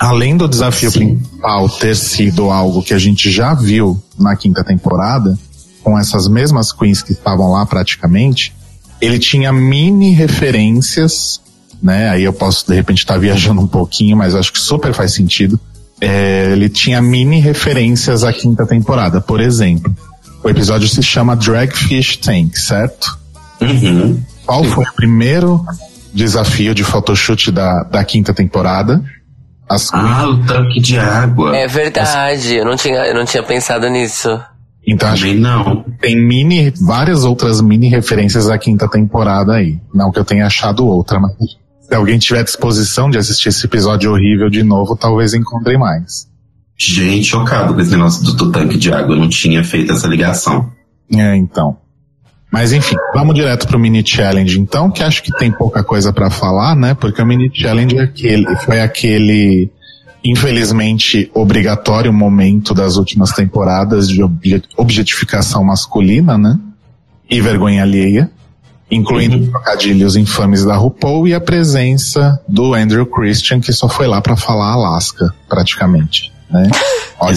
[0.04, 1.16] Além do desafio Sim.
[1.16, 5.40] principal ter sido algo que a gente já viu na quinta temporada,
[5.82, 8.54] com essas mesmas queens que estavam lá praticamente,
[9.00, 11.40] ele tinha mini referências,
[11.82, 12.10] né?
[12.10, 15.58] Aí eu posso de repente estar viajando um pouquinho, mas acho que super faz sentido.
[16.02, 19.22] É, ele tinha mini referências à quinta temporada.
[19.22, 19.96] Por exemplo,
[20.44, 23.18] o episódio se chama Dragfish Tank, certo?
[23.62, 24.22] Uhum.
[24.46, 25.66] Qual foi o primeiro
[26.14, 29.02] desafio de photoshoot da, da quinta temporada?
[29.70, 31.56] As Ah, o tanque de água.
[31.56, 34.30] É verdade, eu não tinha, eu não tinha pensado nisso.
[34.86, 35.84] Então acho Também não.
[35.84, 39.80] que tem mini, várias outras mini referências à quinta temporada aí.
[39.94, 41.32] Não que eu tenha achado outra, mas
[41.82, 46.28] se alguém tiver disposição de assistir esse episódio horrível de novo, talvez encontre mais.
[46.78, 49.16] Gente, chocado com esse negócio do, do tanque de água.
[49.16, 50.70] Eu não tinha feito essa ligação.
[51.14, 51.78] É, então.
[52.54, 56.30] Mas enfim, vamos direto pro mini challenge então, que acho que tem pouca coisa pra
[56.30, 56.94] falar, né?
[56.94, 59.72] Porque o mini challenge é aquele, foi aquele
[60.24, 66.58] infelizmente obrigatório momento das últimas temporadas de obje- objetificação masculina, né?
[67.30, 68.30] E vergonha alheia,
[68.90, 69.50] incluindo Uhum.
[69.52, 74.36] trocadilhos infames da RuPaul e a presença do Andrew Christian, que só foi lá pra
[74.36, 76.70] falar Alaska, praticamente, né?
[77.20, 77.36] Olha,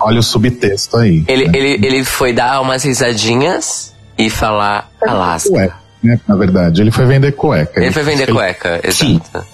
[0.00, 1.24] olha o subtexto aí.
[1.28, 1.52] Ele, né?
[1.56, 5.48] ele, ele foi dar umas risadinhas e falar Alaska.
[5.50, 6.20] cueca, né?
[6.26, 7.80] Na verdade, ele foi vender cueca.
[7.80, 9.20] Ele foi vender cueca, Sim.
[9.32, 9.46] exato.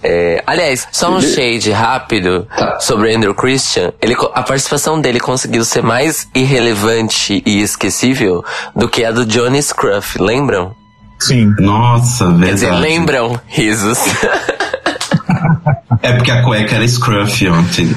[0.00, 2.78] É, aliás, só um Ele- shade rápido Tá.
[2.78, 3.92] sobre Andrew Christian.
[4.00, 8.44] Ele, a participação dele conseguiu ser mais irrelevante e esquecível
[8.76, 10.72] do que a do Johnny Scruff, lembram?
[11.18, 11.52] Sim.
[11.58, 12.46] Nossa, verdade.
[12.46, 13.40] Quer dizer, lembram?
[13.48, 13.98] Risos.
[16.02, 17.88] É porque a cueca era scruff ontem.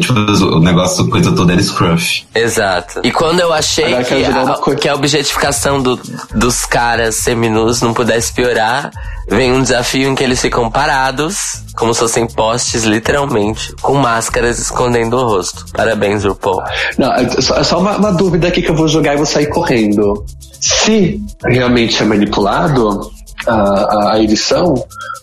[0.00, 0.12] Tipo,
[0.56, 2.24] o negócio, a coisa toda era scruff.
[2.34, 3.00] Exato.
[3.04, 6.00] E quando eu achei Agora que a, que a objetificação do-
[6.34, 8.90] dos caras seminus não pudesse piorar,
[9.28, 14.58] vem um desafio em que eles ficam parados, como se fossem postes, literalmente, com máscaras
[14.58, 15.66] escondendo o rosto.
[15.72, 16.62] Parabéns, RuPaul.
[16.98, 19.26] Não, é só, é só uma, uma dúvida aqui que eu vou jogar e vou
[19.26, 20.24] sair correndo.
[20.60, 23.10] Se realmente é manipulado
[23.46, 24.74] a, a, edição,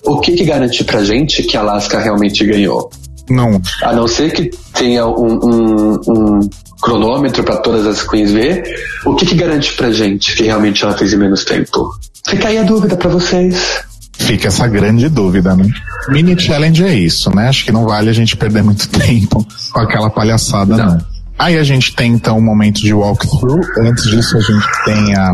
[0.05, 2.89] o que que garante pra gente que a Alaska realmente ganhou?
[3.29, 3.61] Não.
[3.83, 6.49] A não ser que tenha um, um- um
[6.81, 8.63] cronômetro pra todas as queens ver,
[9.05, 11.89] o que que garante pra gente que realmente ela fez em menos tempo?
[12.27, 13.81] Fica aí a dúvida pra vocês.
[14.19, 15.69] Fica essa grande dúvida, né?
[16.09, 17.47] Mini challenge é isso, né?
[17.49, 20.97] Acho que não vale a gente perder muito tempo com aquela palhaçada, não.
[21.39, 23.61] Aí a gente tem então um momento de walkthrough.
[23.79, 25.31] Antes disso, a gente tem a,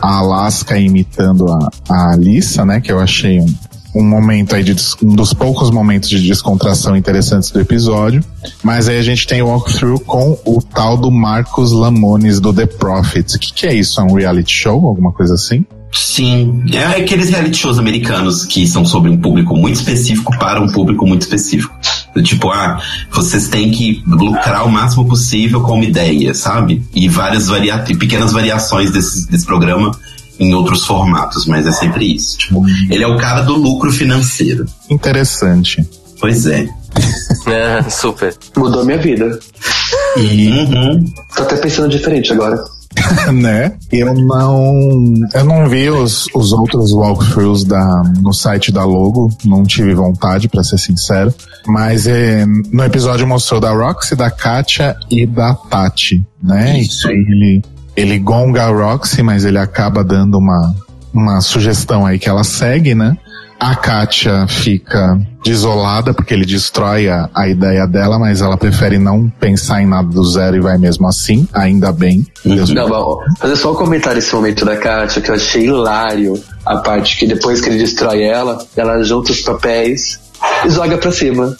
[0.00, 2.80] a Alaska imitando a, a Alissa, né?
[2.80, 3.54] Que eu achei um,
[3.94, 8.22] um momento aí de um dos poucos momentos de descontração interessantes do episódio.
[8.62, 12.66] Mas aí a gente tem o walkthrough com o tal do Marcos Lamones do The
[12.66, 13.34] Prophets.
[13.34, 14.00] O que, que é isso?
[14.00, 14.86] É um reality show?
[14.86, 15.64] Alguma coisa assim?
[15.92, 20.66] Sim, é aqueles reality shows americanos que são sobre um público muito específico para um
[20.68, 21.74] público muito específico.
[22.22, 26.84] Tipo, ah, vocês têm que lucrar o máximo possível com uma ideia, sabe?
[26.94, 29.92] E várias varia e pequenas variações desse, desse programa
[30.38, 32.38] em outros formatos, mas é sempre isso.
[32.38, 34.66] Tipo, ele é o cara do lucro financeiro.
[34.90, 35.88] Interessante.
[36.20, 36.68] Pois é.
[37.46, 38.34] É, super.
[38.56, 39.38] Mudou minha vida.
[40.16, 41.04] E Uhum.
[41.34, 42.62] Tô até pensando diferente agora.
[43.32, 43.72] né?
[43.90, 49.62] Eu não, eu não vi os, os outros walkthroughs da, no site da Logo, não
[49.64, 51.34] tive vontade, pra ser sincero.
[51.66, 56.78] Mas é, no episódio mostrou da Roxy, da Katia e da Tati, né?
[56.80, 57.08] Isso.
[57.08, 57.64] E aí ele,
[57.96, 60.74] ele gonga a Roxy, mas ele acaba dando uma,
[61.12, 63.16] uma sugestão aí que ela segue, né?
[63.58, 69.30] A Katia fica desolada porque ele destrói a, a ideia dela, mas ela prefere não
[69.30, 72.26] pensar em nada do zero e vai mesmo assim, ainda bem.
[72.44, 76.40] Deus Não, mas fazer só um comentário esse momento da Kátia, que eu achei hilário.
[76.64, 80.20] A parte que depois que ele destrói ela, ela junta os papéis
[80.66, 81.56] e joga pra cima.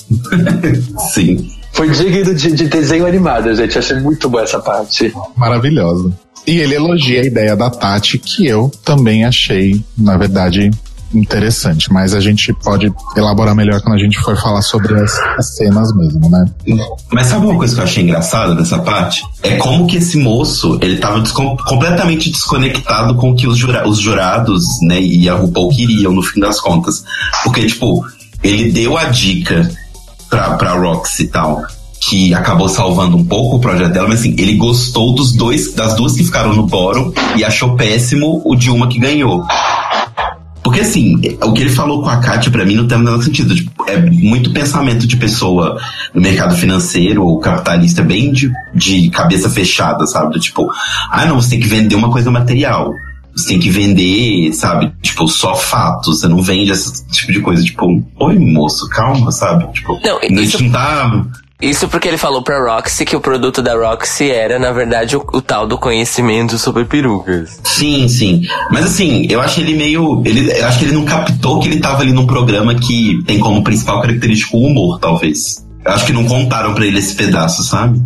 [1.15, 1.49] Sim.
[1.73, 3.79] Foi digno de, de desenho animado, gente.
[3.79, 5.15] Achei muito boa essa parte.
[5.37, 6.13] maravilhosa.
[6.47, 10.71] E ele elogia a ideia da Tati, que eu também achei, na verdade,
[11.15, 15.57] interessante, mas a gente pode elaborar melhor quando a gente for falar sobre as, as,
[15.57, 16.45] cenas mesmo, né?
[17.13, 19.23] Mas sabe uma coisa que eu achei engraçada dessa parte?
[19.43, 23.89] É como que esse moço, ele tava descom completamente desconectado com o que os, jura
[23.89, 27.05] os jurados, né, e a RuPaul queriam, no fim das contas.
[27.45, 28.05] Porque, tipo,
[28.43, 29.71] ele deu a dica
[30.29, 31.65] pra, pra Roxy e tal,
[32.09, 35.95] que acabou salvando um pouco o projeto dela, mas assim, ele gostou dos dois, das
[35.95, 39.45] duas que ficaram no bórum e achou péssimo o de uma que ganhou.
[40.67, 43.23] Porque assim, o que ele falou com a Kátia pra mim não tem o menor
[43.23, 43.55] sentido.
[43.55, 45.81] Tipo, é muito pensamento de pessoa
[46.13, 50.41] no mercado financeiro ou capitalista bem de, de cabeça fechada, sabe?
[50.41, 50.69] tipo,
[51.09, 52.93] ah não, você tem que vender uma coisa material.
[53.33, 54.93] Você tem que vender, sabe?
[55.01, 56.19] Tipo, só fatos.
[56.19, 57.63] Você não vende esse tipo de coisa.
[57.63, 59.73] Tipo, oi, moço, calma, sabe?
[59.73, 60.61] Tipo, não, isso...
[60.65, 61.27] não tá
[61.61, 65.25] isso porque ele falou pra Roxy que o produto da Roxy era, na verdade, o,
[65.33, 67.59] o, tal do conhecimento sobre perucas.
[67.65, 68.43] Sim, sim.
[68.71, 70.23] Mas assim, eu acho ele meio.
[70.27, 73.39] Ele, eu acho que ele não captou que ele tava ali num programa que tem
[73.39, 75.65] como principal característica o humor, talvez.
[75.85, 78.03] Eu acho que não contaram para ele esse pedaço, sabe?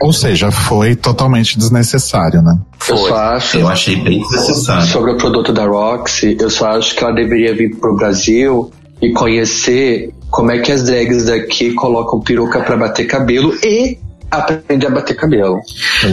[0.00, 2.56] Ou seja, foi totalmente desnecessário, né?
[2.88, 3.58] Eu só acho.
[3.58, 4.86] Eu achei bem desnecessário.
[4.86, 9.12] Sobre o produto da Roxy, eu só acho que ela deveria vir pro Brasil e
[9.12, 13.98] conhecer como é que as drags daqui colocam peruca para bater cabelo e
[14.30, 15.60] aprende a bater cabelo.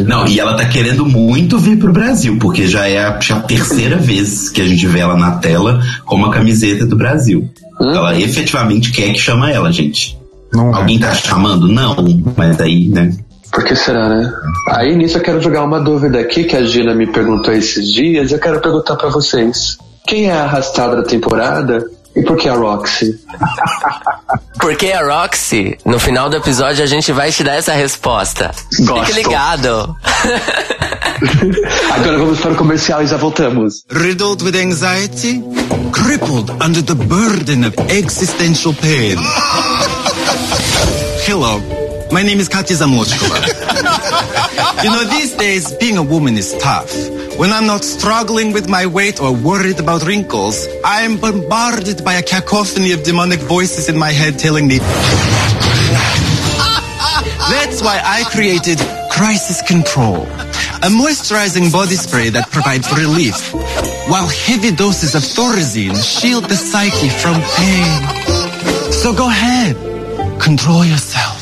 [0.06, 3.42] Não, e ela tá querendo muito vir pro Brasil, porque já é a, já a
[3.42, 7.50] terceira vez que a gente vê ela na tela com uma camiseta do Brasil.
[7.80, 7.92] Hum?
[7.92, 10.18] Ela efetivamente quer que chama ela, gente.
[10.54, 10.78] Não é.
[10.78, 11.68] Alguém tá chamando?
[11.68, 11.96] Não,
[12.38, 13.12] mas aí, né?
[13.52, 14.34] Por que será, né?
[14.72, 18.32] Aí nisso eu quero jogar uma dúvida aqui que a Gina me perguntou esses dias.
[18.32, 19.78] Eu quero perguntar para vocês.
[20.06, 23.20] Quem é a arrastada da temporada e por que a Roxy?
[24.60, 28.52] Porque a Roxy, no final do episódio, a gente vai te dar essa resposta.
[28.80, 29.06] Gosto.
[29.06, 29.96] Fique ligado.
[31.94, 33.84] Agora vamos para o comercial e já voltamos.
[33.92, 35.44] Riddled with anxiety,
[35.92, 39.18] crippled under the burden of existential pain.
[41.28, 41.60] Hello,
[42.12, 43.40] my name is Katya Zamochkova.
[44.84, 46.92] you know, these days, being a woman is tough.
[47.38, 52.14] When I'm not struggling with my weight or worried about wrinkles, I am bombarded by
[52.16, 54.80] a cacophony of demonic voices in my head telling me.
[57.50, 58.80] That's why I created
[59.12, 60.24] Crisis Control,
[60.84, 63.54] a moisturizing body spray that provides relief,
[64.10, 68.92] while heavy doses of Thorazine shield the psyche from pain.
[68.92, 69.76] So go ahead,
[70.42, 71.35] control yourself.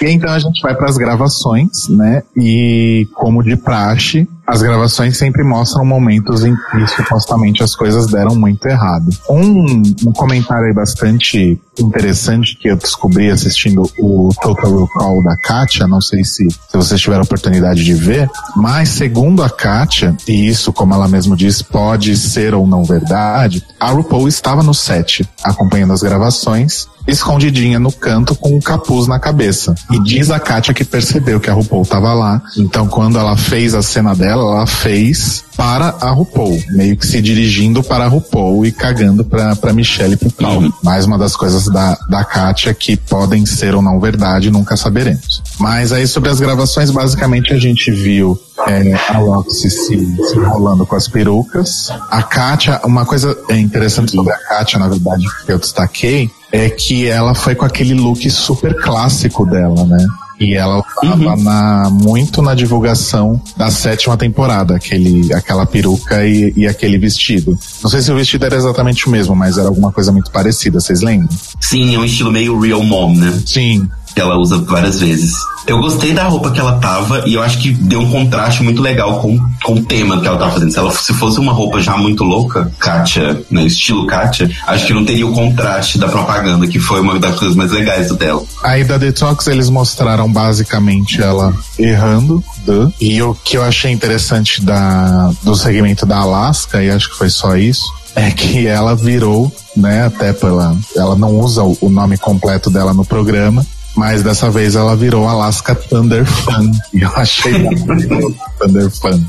[0.00, 2.22] E então a gente vai para as gravações, né?
[2.36, 8.36] E como de praxe, as gravações sempre mostram momentos em que supostamente as coisas deram
[8.36, 9.10] muito errado.
[9.28, 15.86] Um, um comentário aí bastante interessante que eu descobri assistindo o Total Recall da Katia,
[15.86, 20.72] não sei se, se vocês tiveram oportunidade de ver, mas segundo a Katia, e isso,
[20.72, 25.92] como ela mesmo diz, pode ser ou não verdade, a RuPaul estava no set acompanhando
[25.92, 29.74] as gravações escondidinha no canto com um capuz na cabeça.
[29.90, 32.42] E diz a Katia que percebeu que a RuPaul estava lá.
[32.56, 37.20] Então, quando ela fez a cena dela, ela fez para a RuPaul, meio que se
[37.22, 40.66] dirigindo para a RuPaul e cagando para para Michelle e pro Paulo.
[40.66, 40.72] Uhum.
[40.82, 45.42] Mais uma das coisas da, da Katia que podem ser ou não verdade, nunca saberemos.
[45.58, 50.86] Mas aí sobre as gravações, basicamente a gente viu é, a Roxy se, se enrolando
[50.86, 51.90] com as perucas.
[52.10, 57.06] A Katia, uma coisa interessante sobre a Katia, na verdade, que eu destaquei, é que
[57.06, 60.06] ela foi com aquele look super clássico dela, né?
[60.38, 61.42] E ela estava uhum.
[61.42, 67.58] na, muito na divulgação da sétima temporada, aquele, aquela peruca e, e, aquele vestido.
[67.82, 70.78] Não sei se o vestido era exatamente o mesmo, mas era alguma coisa muito parecida,
[70.78, 71.28] vocês lembram?
[71.60, 73.42] Sim, é um estilo meio real mom, né?
[73.46, 75.34] Sim que ela usa várias vezes.
[75.66, 78.80] Eu gostei da roupa que ela tava e eu acho que deu um contraste muito
[78.80, 80.72] legal com, com o tema que ela tava fazendo.
[80.72, 84.94] Se, ela, se fosse uma roupa já muito louca, Katia, né, estilo Katia, acho que
[84.94, 88.42] não teria o contraste da propaganda, que foi uma das coisas mais legais do dela.
[88.62, 92.42] Aí da Detox eles mostraram basicamente ela errando,
[92.98, 97.28] e o que eu achei interessante da, do segmento da Alaska, e acho que foi
[97.28, 100.74] só isso, é que ela virou, né, até pela.
[100.96, 103.64] Ela não usa o nome completo dela no programa,
[103.96, 106.70] mas dessa vez ela virou Alaska Thunder Fan.
[106.92, 107.52] E eu achei
[108.60, 109.20] Thunder Fan.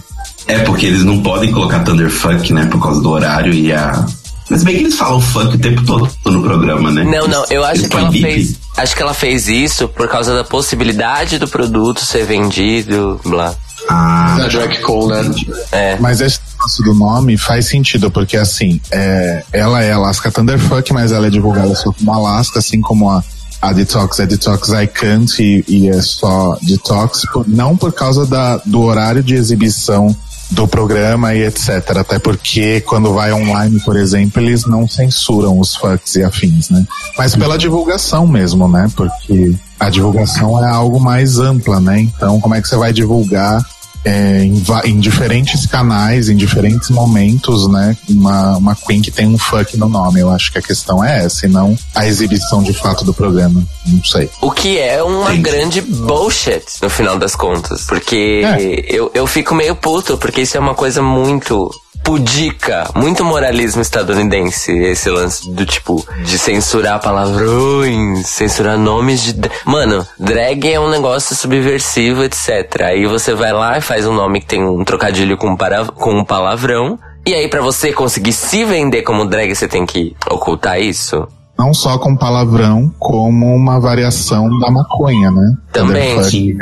[0.47, 2.65] É, porque eles não podem colocar Thunder Funk, né?
[2.65, 4.05] Por causa do horário e a.
[4.49, 7.03] Mas bem que eles falam funk o tempo todo no programa, né?
[7.03, 8.55] Não, não, eu acho que ela fez.
[8.77, 13.53] Acho que ela fez isso por causa da possibilidade do produto ser vendido, blá.
[13.89, 15.35] Ah, da Drag Cole, né?
[15.71, 15.97] É.
[15.99, 21.11] Mas esse negócio do nome faz sentido, porque assim, é, ela é Alaska Thunderfuck, mas
[21.11, 23.23] ela é divulgada só como Alaska, assim como a
[23.61, 28.25] a Detox é Detox I Can't e, e é só Detox, por, não por causa
[28.25, 30.15] da, do horário de exibição
[30.51, 31.97] do programa e etc.
[31.97, 36.85] Até porque quando vai online, por exemplo, eles não censuram os fucks e afins, né?
[37.17, 38.89] Mas pela divulgação mesmo, né?
[38.95, 41.99] Porque a divulgação é algo mais ampla, né?
[41.99, 43.61] Então, como é que você vai divulgar
[44.03, 47.95] é, em, em, diferentes canais, em diferentes momentos, né?
[48.09, 50.19] Uma, uma Queen que tem um fuck no nome.
[50.19, 53.63] Eu acho que a questão é essa, e não a exibição de fato do programa.
[53.85, 54.29] Não sei.
[54.41, 55.41] O que é uma Sim.
[55.41, 57.85] grande bullshit, no final das contas.
[57.85, 58.85] Porque é.
[58.87, 61.69] eu, eu fico meio puto, porque isso é uma coisa muito
[62.07, 69.33] pudica, muito moralismo estadunidense, esse lance do tipo, de censurar palavrões, censurar nomes de.
[69.65, 72.83] Mano, drag é um negócio subversivo, etc.
[72.83, 76.13] Aí você vai lá e faz um nome que tem um trocadilho com, para, com
[76.13, 76.97] um palavrão.
[77.25, 81.27] E aí, para você conseguir se vender como drag, você tem que ocultar isso?
[81.57, 85.57] Não só com palavrão, como uma variação da maconha, né?
[85.73, 86.23] Também.
[86.23, 86.57] Sim.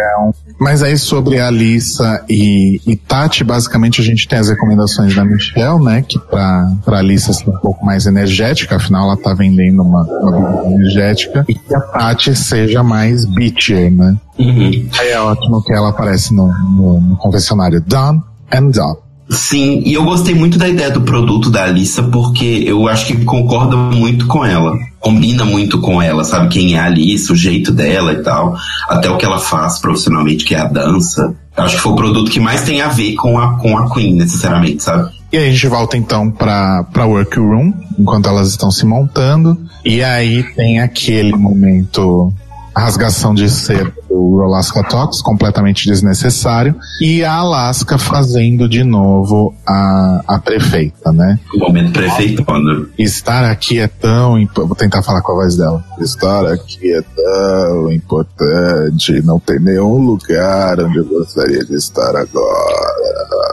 [0.60, 5.26] Mas aí sobre a Alissa e, e, Tati, basicamente a gente tem as recomendações da
[5.26, 6.02] Michelle, né?
[6.02, 10.32] Que pra, pra Alissa ser um pouco mais energética, afinal ela tá vendendo uma, uma
[10.32, 14.16] bebida energética, e que a Tati seja mais bitcher, né?
[14.40, 14.90] Uhum.
[15.00, 18.22] Aí é ótimo que ela aparece no, no, no confessionário Done
[18.52, 19.05] and Done.
[19.30, 23.26] Sim, e eu gostei muito da ideia do produto da Alissa, porque eu acho que
[23.26, 24.78] concorda muito com ela.
[25.00, 28.56] Combina muito com ela, sabe quem é a Alissa, o jeito dela e tal.
[28.88, 31.36] Até o que ela faz profissionalmente, que é a dança.
[31.58, 33.92] Eu acho que foi o produto que mais tem a ver com a, com a
[33.92, 35.10] Queen, necessariamente, sabe?
[35.32, 39.58] E aí a gente volta então pra, pra workroom, enquanto elas estão se montando.
[39.84, 42.32] E aí tem aquele momento
[42.76, 50.22] rasgação de ser o Alaska Talks, completamente desnecessário, e a Alaska fazendo de novo a,
[50.28, 51.40] a prefeita, né?
[51.54, 52.88] O momento prefeitona.
[52.98, 54.36] Estar aqui é tão.
[54.56, 55.84] Vou tentar falar com a voz dela.
[56.00, 63.45] Estar aqui é tão importante, não tem nenhum lugar onde eu gostaria de estar agora.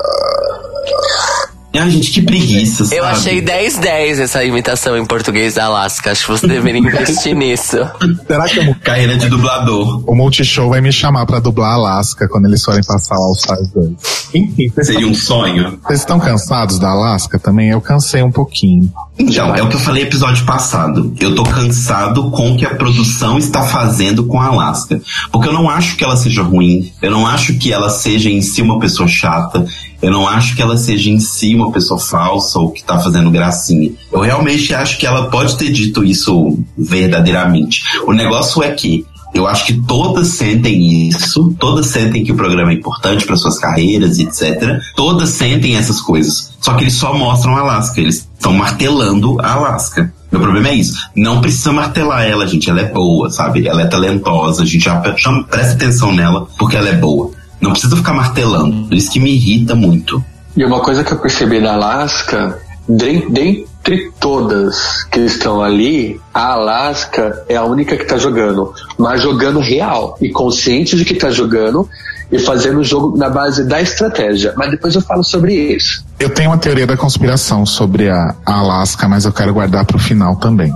[1.74, 2.96] Ai, gente, que preguiça, sabe?
[2.96, 6.12] Eu achei 10-10 essa imitação em português da Alaska.
[6.12, 7.78] Acho que você deveria investir nisso.
[8.26, 10.04] Será que é carreira de dublador?
[10.06, 13.70] O Multishow vai me chamar pra dublar Alaska quando eles forem passar o All Stars
[13.70, 13.92] 2.
[14.34, 15.78] Enfim, Seria um sonho.
[15.82, 17.70] Vocês estão cansados da Alaska também?
[17.70, 18.90] Eu cansei um pouquinho.
[19.18, 21.14] Então, é o que eu falei no episódio passado.
[21.20, 25.00] Eu tô cansado com o que a produção está fazendo com a Alaska.
[25.30, 26.92] Porque eu não acho que ela seja ruim.
[27.00, 29.64] Eu não acho que ela seja em si uma pessoa chata.
[30.02, 33.30] Eu não acho que ela seja em si uma pessoa falsa ou que tá fazendo
[33.30, 33.92] gracinha.
[34.12, 37.82] Eu realmente acho que ela pode ter dito isso verdadeiramente.
[38.04, 42.70] O negócio é que eu acho que todas sentem isso, todas sentem que o programa
[42.70, 44.78] é importante para suas carreiras, etc.
[44.94, 46.52] Todas sentem essas coisas.
[46.60, 50.12] Só que eles só mostram a Alaska, eles estão martelando a Alaska.
[50.30, 50.98] Meu problema é isso.
[51.14, 52.68] Não precisa martelar ela, gente.
[52.68, 53.66] Ela é boa, sabe?
[53.66, 54.62] Ela é talentosa.
[54.62, 57.30] A gente já presta atenção nela porque ela é boa.
[57.62, 58.92] Não precisa ficar martelando.
[58.94, 60.22] Isso que me irrita muito.
[60.56, 62.58] E uma coisa que eu percebi na Alaska,
[62.88, 69.60] dentre todas que estão ali, a Alaska é a única que está jogando, mas jogando
[69.60, 71.88] real e consciente de que está jogando
[72.32, 74.54] e fazendo o jogo na base da estratégia.
[74.56, 76.02] Mas depois eu falo sobre isso.
[76.18, 79.98] Eu tenho uma teoria da conspiração sobre a, a Alaska, mas eu quero guardar pro
[79.98, 80.72] final também.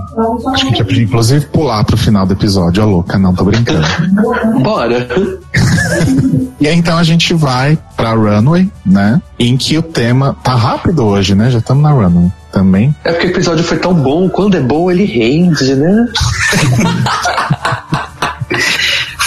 [0.53, 2.83] Acho que a gente podia, inclusive, pular pro final do episódio.
[2.83, 3.87] Ó, louca, não, tô brincando.
[4.61, 5.07] Bora!
[6.61, 9.19] e aí, então a gente vai pra Runway, né?
[9.39, 11.49] Em que o tema tá rápido hoje, né?
[11.49, 12.95] Já estamos na Runway também.
[13.03, 16.05] É porque o episódio foi tão bom, quando é bom ele rende, né?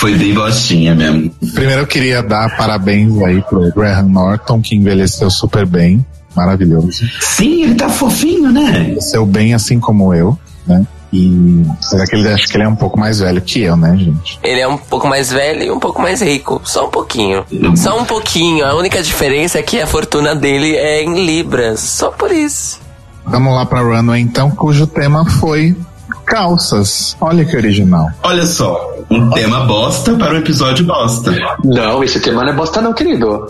[0.00, 1.30] Foi bem bostinha mesmo.
[1.52, 6.02] Primeiro eu queria dar parabéns aí pro Graham Norton, que envelheceu super bem.
[6.34, 7.04] Maravilhoso.
[7.20, 8.80] Sim, ele tá fofinho, né?
[8.80, 10.86] Envelheceu bem assim como eu, né?
[11.12, 13.94] E será que ele acha que ele é um pouco mais velho que eu, né,
[13.98, 14.38] gente?
[14.42, 16.62] Ele é um pouco mais velho e um pouco mais rico.
[16.64, 17.44] Só um pouquinho.
[17.76, 18.64] Só um pouquinho.
[18.64, 21.78] A única diferença é que a fortuna dele é em libras.
[21.80, 22.80] Só por isso.
[23.26, 25.76] Vamos lá pra Runway então, cujo tema foi
[26.24, 27.16] calças.
[27.20, 28.08] Olha que original.
[28.22, 31.34] Olha só, um tema bosta para um episódio bosta.
[31.64, 33.46] Não, esse tema não é bosta não, querido.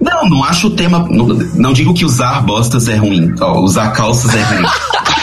[0.00, 1.06] Não, não acho o tema.
[1.08, 3.32] Não, não digo que usar bostas é ruim.
[3.40, 4.66] Ó, usar calças é ruim.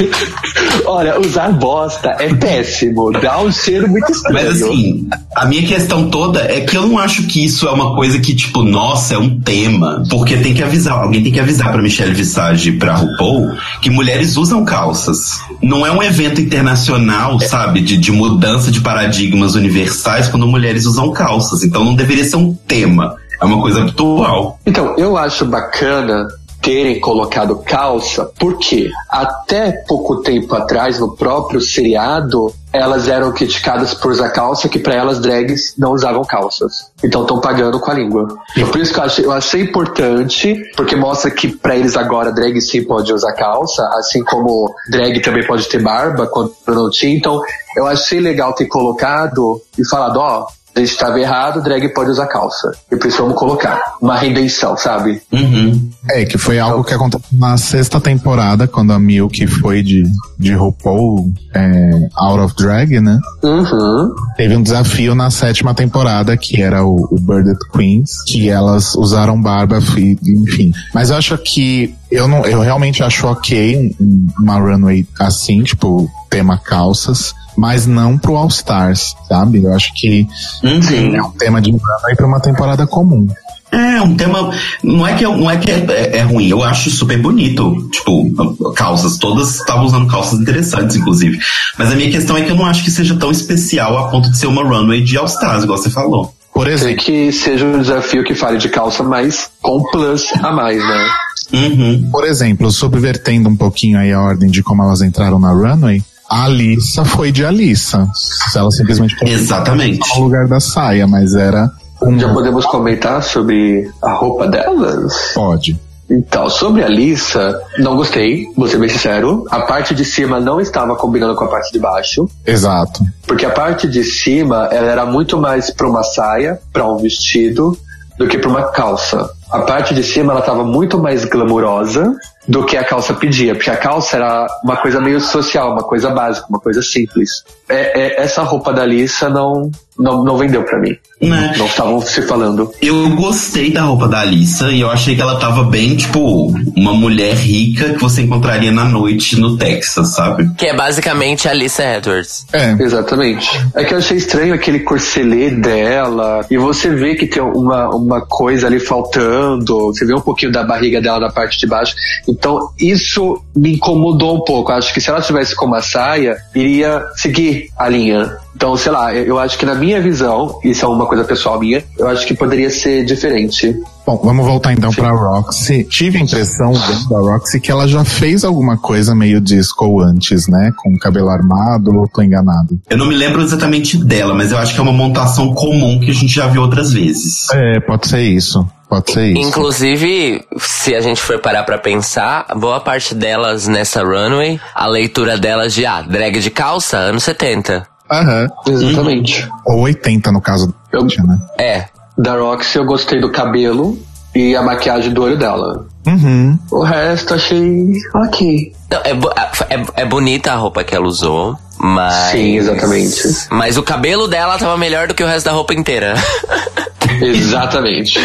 [0.85, 3.11] Olha, usar bosta é péssimo.
[3.11, 4.35] Dá um cheiro muito estranho.
[4.35, 7.93] Mas assim, a minha questão toda é que eu não acho que isso é uma
[7.95, 10.03] coisa que, tipo, nossa, é um tema.
[10.09, 13.89] Porque tem que avisar, alguém tem que avisar pra Michelle Visage e pra RuPaul que
[13.89, 15.39] mulheres usam calças.
[15.61, 21.11] Não é um evento internacional, sabe, de, de mudança de paradigmas universais quando mulheres usam
[21.11, 21.63] calças.
[21.63, 24.59] Então não deveria ser um tema é uma coisa habitual.
[24.65, 26.27] Então, eu acho bacana
[26.61, 34.11] terem colocado calça, porque até pouco tempo atrás, no próprio seriado, elas eram criticadas por
[34.11, 36.91] usar calça, que pra elas drags não usavam calças.
[37.03, 38.27] Então estão pagando com a língua.
[38.55, 42.31] E por isso que eu achei, eu achei importante, porque mostra que pra eles agora
[42.31, 47.15] drag sim pode usar calça, assim como drag também pode ter barba quando não tinha.
[47.15, 47.41] Então
[47.75, 52.71] eu achei legal ter colocado e falado, ó, gente estava errado, drag pode usar calça.
[52.91, 55.21] E vamos colocar uma redenção, sabe?
[55.31, 55.89] Uhum.
[56.09, 60.03] É, que foi algo que aconteceu na sexta temporada, quando a Milk foi de,
[60.39, 63.19] de RuPaul é, Out of Drag, né?
[63.43, 64.13] Uhum.
[64.37, 69.39] Teve um desafio na sétima temporada, que era o, o Birded Queens, que elas usaram
[69.41, 70.71] barba, e- enfim.
[70.93, 76.09] Mas eu acho que eu não, eu realmente acho ok um- uma runway assim, tipo,
[76.29, 79.63] tema calças, mas não pro All Stars, sabe?
[79.63, 80.27] Eu acho que
[80.63, 81.15] Uhum.
[81.15, 83.27] é um tema de runway pra uma temporada comum.
[83.71, 84.51] É, um tema.
[84.83, 87.87] Não é que, é- não é, que é, é- é ruim, eu acho super bonito.
[87.89, 91.39] Tipo, calças, todas estavam usando calças interessantes, inclusive.
[91.77, 94.29] Mas a minha questão é que eu não acho que seja tão especial a ponto
[94.29, 96.33] de ser uma runway de All Stars, igual você falou.
[96.53, 100.51] Por Tem exemplo, que seja um desafio que fale de calça, mas com plus a
[100.51, 101.07] mais, né?
[101.53, 102.09] Uhum.
[102.11, 106.45] por exemplo, subvertendo um pouquinho aí a ordem de como elas entraram na runway, a
[106.45, 108.07] Alissa foi de Alissa.
[108.55, 109.99] Ela simplesmente Exatamente.
[110.15, 111.69] no lugar da saia, mas era
[112.01, 115.33] um Já podemos comentar sobre a roupa delas?
[115.35, 115.77] pode.
[116.09, 119.45] Então, sobre a Lissa, não gostei, vou ser bem sincero.
[119.49, 122.29] A parte de cima não estava combinando com a parte de baixo.
[122.45, 123.05] Exato.
[123.25, 127.77] Porque a parte de cima, ela era muito mais para uma saia, para um vestido,
[128.17, 129.29] do que para uma calça.
[129.49, 132.13] A parte de cima, ela estava muito mais glamurosa
[132.47, 136.09] do que a calça pedia, porque a calça era uma coisa meio social, uma coisa
[136.09, 137.43] básica, uma coisa simples.
[137.69, 140.97] É, é- essa roupa da Lissa não, não, não vendeu para mim.
[141.21, 141.53] Né?
[141.55, 142.71] Não estavam se falando.
[142.81, 146.95] Eu gostei da roupa da Alissa e eu achei que ela tava bem, tipo, uma
[146.95, 150.49] mulher rica que você encontraria na noite no Texas, sabe?
[150.57, 152.47] Que é basicamente a Alissa Edwards.
[152.51, 152.71] É.
[152.71, 153.47] Exatamente.
[153.75, 158.21] É que eu achei estranho aquele corselet dela, e você vê que tem uma, uma
[158.21, 161.93] coisa ali faltando, você vê um pouquinho da barriga dela na parte de baixo.
[162.31, 164.71] Então, isso me incomodou um pouco.
[164.71, 168.37] Acho que se ela tivesse com uma saia, iria seguir a linha.
[168.55, 171.83] Então, sei lá, eu acho que na minha visão, isso é uma coisa pessoal minha,
[171.97, 173.75] eu acho que poderia ser diferente.
[174.11, 175.85] Bom, vamos voltar então pra Roxy.
[175.85, 180.49] Tive a impressão vendo da Roxy que ela já fez alguma coisa meio disco antes,
[180.49, 180.69] né?
[180.75, 182.77] Com o cabelo armado, ou tô enganado?
[182.89, 186.11] Eu não me lembro exatamente dela, mas eu acho que é uma montação comum que
[186.11, 187.49] a gente já viu outras vezes.
[187.53, 188.67] É, pode ser isso.
[188.89, 189.47] Pode ser isso.
[189.47, 195.37] Inclusive, se a gente for parar pra pensar, boa parte delas nessa runway, a leitura
[195.37, 197.87] delas de, ah, drag de calça, anos 70.
[198.11, 198.49] Aham.
[198.67, 199.47] Exatamente.
[199.65, 201.39] Ou 80 no caso da Eu- né?
[201.57, 201.85] É.
[202.21, 203.97] Da Roxy eu gostei do cabelo
[204.35, 205.85] e a maquiagem do olho dela.
[206.05, 206.57] Uhum.
[206.71, 208.73] O resto achei ok.
[208.89, 209.31] Não, é, bo-
[209.69, 212.31] é, é bonita a roupa que ela usou, mas.
[212.31, 213.21] Sim, exatamente.
[213.49, 216.13] Mas o cabelo dela tava melhor do que o resto da roupa inteira.
[217.21, 218.19] Exatamente.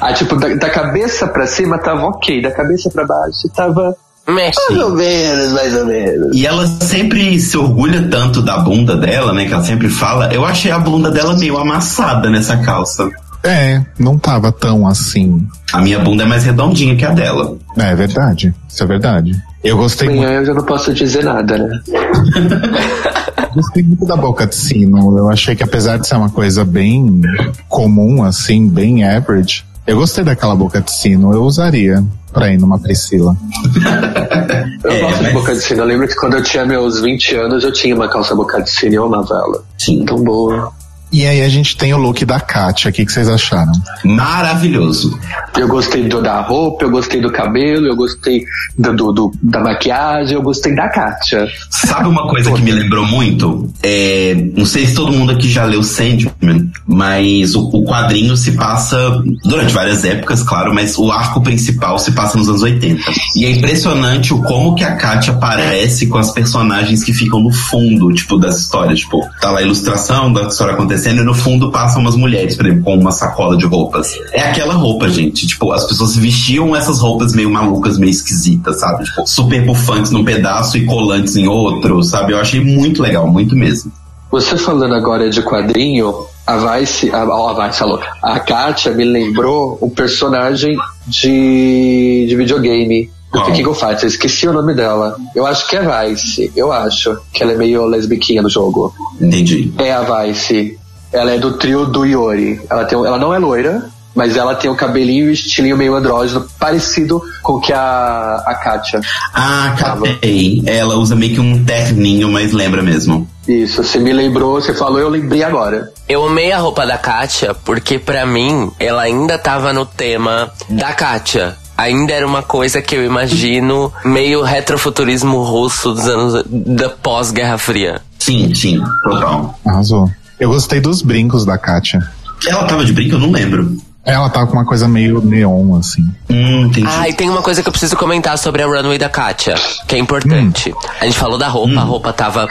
[0.00, 3.94] Ah, tipo, da, da cabeça pra cima tava ok, da cabeça pra baixo tava
[4.28, 4.60] Mexe.
[4.70, 6.36] mais ou menos, mais ou menos.
[6.36, 9.46] E ela sempre se orgulha tanto da bunda dela, né?
[9.46, 10.32] Que ela sempre fala.
[10.32, 13.08] Eu achei a bunda dela meio amassada nessa calça.
[13.42, 15.46] É, não tava tão assim.
[15.72, 17.56] A minha bunda é mais redondinha que a dela.
[17.76, 18.54] É verdade.
[18.68, 19.32] Isso é verdade.
[19.62, 21.80] Eu gostei muito, Amanhã eu já não posso dizer nada, né?
[23.54, 25.16] gostei muito da boca de sino.
[25.16, 27.20] Eu achei que apesar de ser uma coisa bem
[27.68, 31.32] comum, assim, bem average, eu gostei daquela boca de sino.
[31.32, 33.34] Eu usaria pra ir numa Priscila.
[34.84, 35.80] Eu É, gosto de mas- boca de sino.
[35.82, 38.70] Eu lembro que quando eu tinha meus 20 anos, eu tinha uma calça boca de
[38.70, 39.64] sino e eu amava ela.
[39.76, 40.04] Sim.
[40.04, 40.72] Tão boa.
[41.10, 42.90] E aí a gente tem o look da Katia.
[42.90, 43.72] O que, que vocês acharam?
[44.04, 45.18] Maravilhoso.
[45.56, 48.44] Eu gostei do, da roupa, eu gostei do cabelo, eu gostei
[48.78, 51.48] do, do- do- da maquiagem, eu gostei da Kátia.
[51.70, 53.72] Sabe uma coisa que me lembrou muito?
[53.82, 58.52] É, não sei se todo mundo aqui já leu Sandman, mas o, o quadrinho se
[58.52, 58.98] passa
[59.44, 63.00] durante várias épocas, claro, mas o arco principal se passa nos anos 80.
[63.36, 67.50] E é impressionante o como que a Katia aparece com as personagens que ficam no
[67.52, 69.00] fundo, tipo, das histórias.
[69.00, 72.66] Tipo, tá lá a ilustração da história acontecendo e no fundo passam umas mulheres, por
[72.66, 74.12] exemplo, com uma sacola de roupas.
[74.32, 75.46] É aquela roupa, gente.
[75.46, 79.04] Tipo, as pessoas vestiam essas roupas meio malucas, meio esquisitas, sabe?
[79.04, 82.32] Tipo, super bufantes num pedaço e colantes em outro, sabe?
[82.32, 83.92] Eu achei muito legal, muito mesmo.
[84.30, 86.14] Você falando agora de quadrinho,
[86.46, 90.76] a Vice, a, ó, a Vice falou, a Kátia me lembrou um personagem
[91.06, 93.10] de, de videogame.
[93.32, 95.14] Do King of Fighters, eu esqueci o nome dela.
[95.34, 98.94] Eu acho que é Vice, eu acho que ela é meio lesbiquinha no jogo.
[99.20, 99.70] Entendi.
[99.76, 100.78] É a Vice.
[101.12, 102.60] Ela é do trio do Iori.
[102.70, 105.94] Ela, tem, ela não é loira, Mas ela tem o cabelinho e o estilinho meio
[105.94, 109.00] andrógeno, parecido com o que a, a Kátia.
[109.32, 110.62] Ah, capei.
[110.66, 113.28] Ela usa meio que um terninho, mas lembra mesmo.
[113.46, 115.92] Isso, você me lembrou, você falou, eu lembrei agora.
[116.08, 120.92] Eu amei a roupa da Kátia porque, pra mim, ela ainda tava no tema da
[120.92, 121.56] Kátia.
[121.76, 128.02] Ainda era uma coisa que eu imagino meio retrofuturismo russo dos anos da pós-Guerra Fria.
[128.18, 129.56] Sim, sim, total.
[129.64, 130.10] Arrasou.
[130.38, 132.00] Eu gostei dos brincos da Kátia.
[132.46, 133.16] Ela tava de brinco?
[133.16, 133.76] Eu não lembro.
[134.04, 136.02] Ela tava com uma coisa meio neon, assim.
[136.30, 136.88] Hum, entendi.
[136.88, 139.54] Ah, e tem uma coisa que eu preciso comentar sobre a runway da Katia,
[139.86, 140.74] que é importante.
[140.98, 142.48] A gente falou da roupa, a roupa tava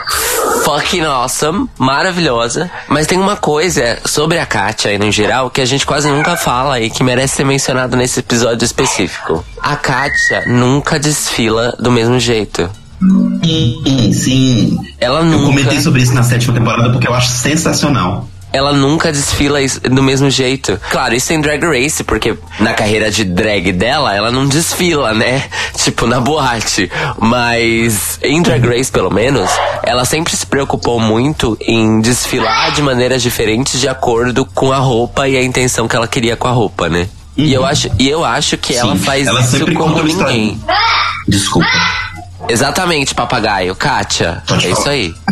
[0.63, 2.69] fucking awesome, maravilhosa.
[2.87, 6.35] Mas tem uma coisa sobre a Katia aí no geral que a gente quase nunca
[6.35, 9.43] fala e que merece ser mencionado nesse episódio específico.
[9.59, 12.69] A Katia nunca desfila do mesmo jeito.
[13.43, 14.77] Sim, sim.
[14.99, 15.45] Ela Eu nunca.
[15.45, 18.27] comentei sobre isso na sétima temporada porque eu acho sensacional.
[18.51, 19.59] ela nunca desfila
[19.91, 20.79] do mesmo jeito.
[20.89, 25.43] Claro, isso em Drag Race, porque na carreira de drag dela, ela não desfila, né?
[25.77, 26.89] Tipo, na boate.
[27.19, 29.49] Mas em Drag Race, pelo menos,
[29.83, 35.27] ela sempre se preocupou muito em desfilar de maneiras diferentes de acordo com a roupa
[35.27, 37.07] e a intenção que ela queria com a roupa, né?
[37.35, 40.33] E eu acho, e eu acho que ela Sim, faz ela isso como uma história.
[40.33, 40.59] ninguém.
[41.27, 41.67] Desculpa.
[42.49, 43.75] Exatamente, papagaio.
[43.75, 45.13] Kátia, é isso aí.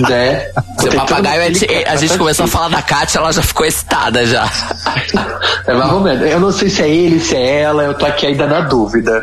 [0.00, 0.50] Né?
[0.80, 3.42] Seu Tem papagaio, a gente, aquele a gente começou a falar da Kátia, ela já
[3.42, 4.44] ficou excitada já.
[5.66, 6.28] É mais ou menos.
[6.28, 9.22] Eu não sei se é ele, se é ela, eu tô aqui ainda na dúvida.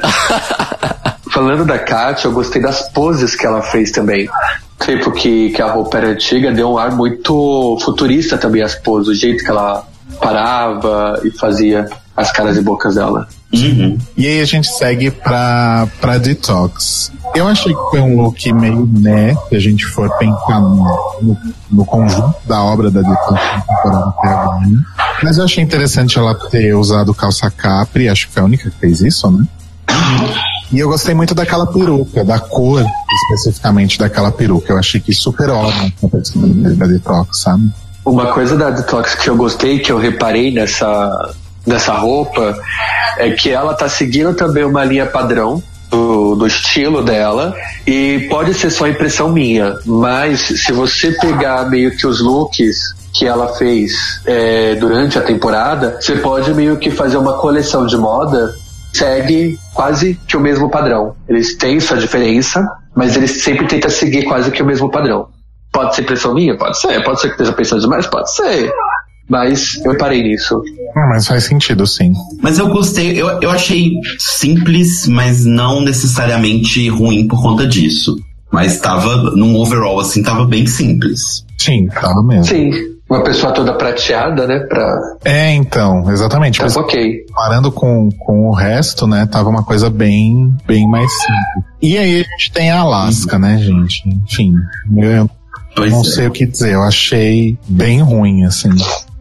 [1.30, 4.28] Falando da Kátia, eu gostei das poses que ela fez também.
[4.84, 9.09] Tipo que, que a roupa era antiga, deu um ar muito futurista também as poses,
[9.09, 9.86] o jeito que ela
[10.20, 13.28] parava e fazia as caras e bocas dela.
[13.54, 13.97] Uhum.
[14.16, 17.12] E aí a gente segue pra, pra Detox.
[17.36, 21.38] Eu achei que foi um look meio né, se a gente for pensar no, no,
[21.72, 24.68] no conjunto da obra da Detox temporada até agora.
[25.24, 28.78] Mas eu achei interessante ela ter usado calça capri, acho que foi a única que
[28.78, 29.45] fez isso, né?
[30.72, 32.86] E eu gostei muito daquela peruca, da cor
[33.34, 34.72] especificamente daquela peruca.
[34.72, 37.70] Eu achei que superou a personalidade da Detox, sabe?
[38.06, 41.34] Uma coisa da Detox que eu gostei, que eu reparei nessa,
[41.66, 42.57] nessa roupa,
[43.18, 47.53] é que ela tá seguindo também uma linha padrão do, do estilo dela.
[47.86, 53.28] E pode ser só impressão minha, mas se você pegar meio que os looks que
[53.28, 58.53] ela fez é, durante a temporada, você pode meio que fazer uma coleção de moda
[58.93, 61.16] segue quase que o mesmo padrão.
[61.28, 65.30] Eles têm sua diferença, mas eles sempre tentam seguir quase que o mesmo padrão.
[65.72, 66.57] Pode ser impressão minha?
[66.57, 67.01] Pode ser.
[67.03, 68.05] Pode ser que esteja pensando demais?
[68.07, 68.72] Pode ser.
[69.32, 70.62] Mas eu parei nisso.
[70.94, 72.12] Ah, mas faz sentido, sim.
[72.42, 78.18] Mas eu gostei, eu, eu achei simples, mas não necessariamente ruim por conta disso.
[78.52, 81.46] Mas tava, num overall assim, tava bem simples.
[81.58, 82.44] Sim, tava mesmo.
[82.44, 82.72] Sim,
[83.10, 84.60] uma pessoa toda prateada, né?
[84.60, 85.00] Pra.
[85.24, 86.58] É, então, exatamente.
[86.58, 87.26] Tá Mas ok.
[87.30, 91.72] comparando com, com o resto, né, tava uma coisa bem, bem mais simples.
[91.82, 94.04] E aí a gente tem a Alaska, né, gente?
[94.10, 94.54] Enfim,
[94.98, 95.30] eu
[95.74, 96.04] Pois não é.
[96.04, 98.68] sei o que dizer, eu achei bem ruim, assim.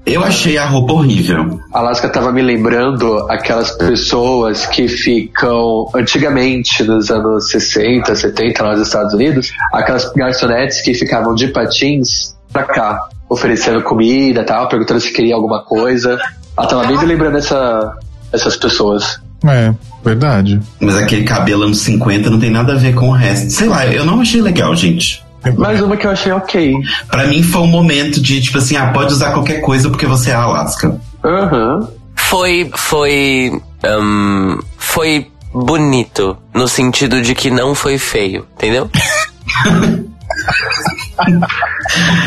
[0.07, 1.61] Eu achei a roupa horrível.
[1.73, 8.87] Alaska tava me lembrando aquelas pessoas que ficam antigamente nos anos 60, 70 lá nos
[8.87, 12.99] Estados Unidos, aquelas garçonetes que ficavam de patins pra cá,
[13.29, 16.19] oferecendo comida e tal, perguntando se queria alguma coisa.
[16.59, 17.97] Ela tava bem me lembrando essa,
[18.33, 19.21] essas pessoas.
[19.45, 19.73] É,
[20.05, 20.61] verdade.
[20.81, 23.51] Mas aquele cabelo anos 50 não tem nada a ver com o resto.
[23.51, 25.23] Sei lá, eu não achei legal, gente.
[25.57, 26.75] Mais uma que eu achei ok.
[27.09, 30.31] Pra mim foi um momento de, tipo assim, ah, pode usar qualquer coisa porque você
[30.31, 31.01] é a Alaska.
[31.25, 31.89] Aham.
[32.15, 32.71] Foi.
[32.75, 33.53] Foi.
[33.85, 36.37] hum, foi bonito.
[36.55, 38.91] No sentido de que não foi feio, entendeu?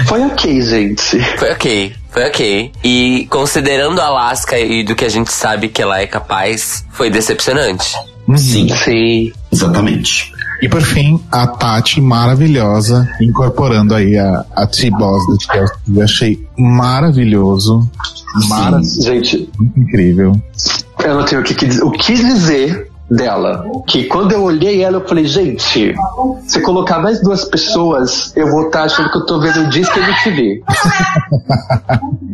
[0.07, 1.19] Foi ok, gente.
[1.37, 2.71] Foi ok, foi ok.
[2.83, 7.09] E considerando a Alaska e do que a gente sabe que ela é capaz, foi
[7.09, 7.95] decepcionante.
[8.35, 9.31] Sim, Sim.
[9.51, 10.32] exatamente.
[10.61, 15.75] E por fim, a Tati maravilhosa, incorporando aí a, a T-Boss do Chelsea.
[15.93, 17.89] Eu achei maravilhoso.
[18.47, 20.39] Maravilhoso, Gente, incrível.
[21.03, 23.65] eu não tenho o que, o que dizer dela.
[23.87, 25.95] Que quando eu olhei ela, eu falei, gente,
[26.45, 29.99] se colocar mais duas pessoas, eu vou estar achando que eu tô vendo o Disque
[29.99, 30.63] MTV.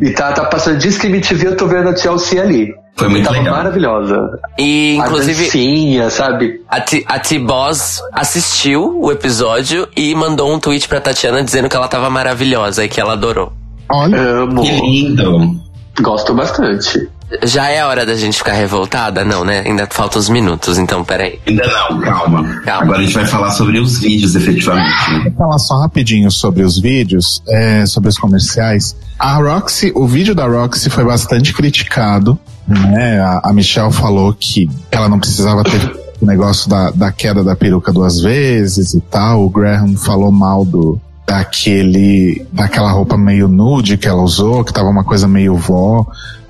[0.00, 2.72] e tá, tá passando Disque MTV, eu tô vendo a Chelsea ali.
[2.96, 3.54] Foi muito Tava legal.
[3.56, 4.16] maravilhosa.
[4.58, 5.44] E A inclusive.
[5.44, 6.60] dancinha, sabe?
[6.68, 11.76] A T- A T-Boss assistiu o episódio e mandou um tweet pra Tatiana dizendo que
[11.76, 13.52] ela tava maravilhosa e que ela adorou.
[13.88, 14.62] Olha, Amo.
[14.62, 15.58] Que lindo.
[16.00, 17.08] Gosto bastante.
[17.44, 19.24] Já é a hora da gente ficar revoltada?
[19.24, 19.62] Não, né?
[19.64, 21.38] Ainda faltam uns minutos, então peraí.
[21.46, 22.42] Ainda não, calma.
[22.64, 22.82] Calma.
[22.84, 25.10] Agora a gente vai falar sobre os vídeos, efetivamente.
[25.12, 25.20] né?
[25.24, 28.96] Vou falar só rapidinho sobre os vídeos, é, sobre os comerciais.
[29.18, 33.20] A Roxy, o vídeo da Roxy foi bastante criticado, né?
[33.20, 37.56] A, a Michelle falou que ela não precisava ter o negócio da, da queda da
[37.56, 39.44] peruca duas vezes e tal.
[39.44, 44.88] O Graham falou mal do daquele daquela roupa meio nude que ela usou, que tava
[44.88, 46.04] uma coisa meio vó.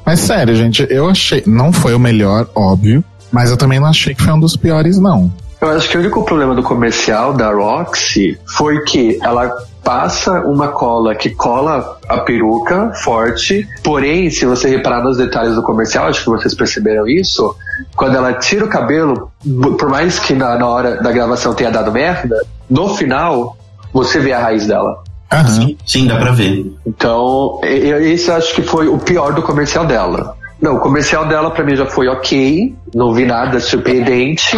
[0.04, 4.14] Mas sério, gente, eu achei, não foi o melhor, óbvio, mas eu também não achei
[4.14, 5.30] que foi um dos piores não.
[5.60, 9.52] Eu acho que o único problema do comercial da Roxy foi que ela
[9.82, 15.62] passa uma cola que cola a peruca forte, porém, se você reparar nos detalhes do
[15.62, 17.54] comercial, acho que vocês perceberam isso,
[17.96, 19.30] quando ela tira o cabelo,
[19.78, 22.36] por mais que na, na hora da gravação tenha dado merda,
[22.68, 23.56] no final
[23.92, 25.02] você vê a raiz dela.
[25.32, 25.76] Aham.
[25.86, 26.72] Sim, dá pra ver.
[26.84, 30.36] Então, esse eu acho que foi o pior do comercial dela.
[30.60, 34.56] Não, o comercial dela pra mim já foi ok, não vi nada surpreendente.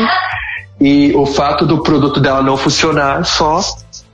[0.81, 3.61] E o fato do produto dela não funcionar só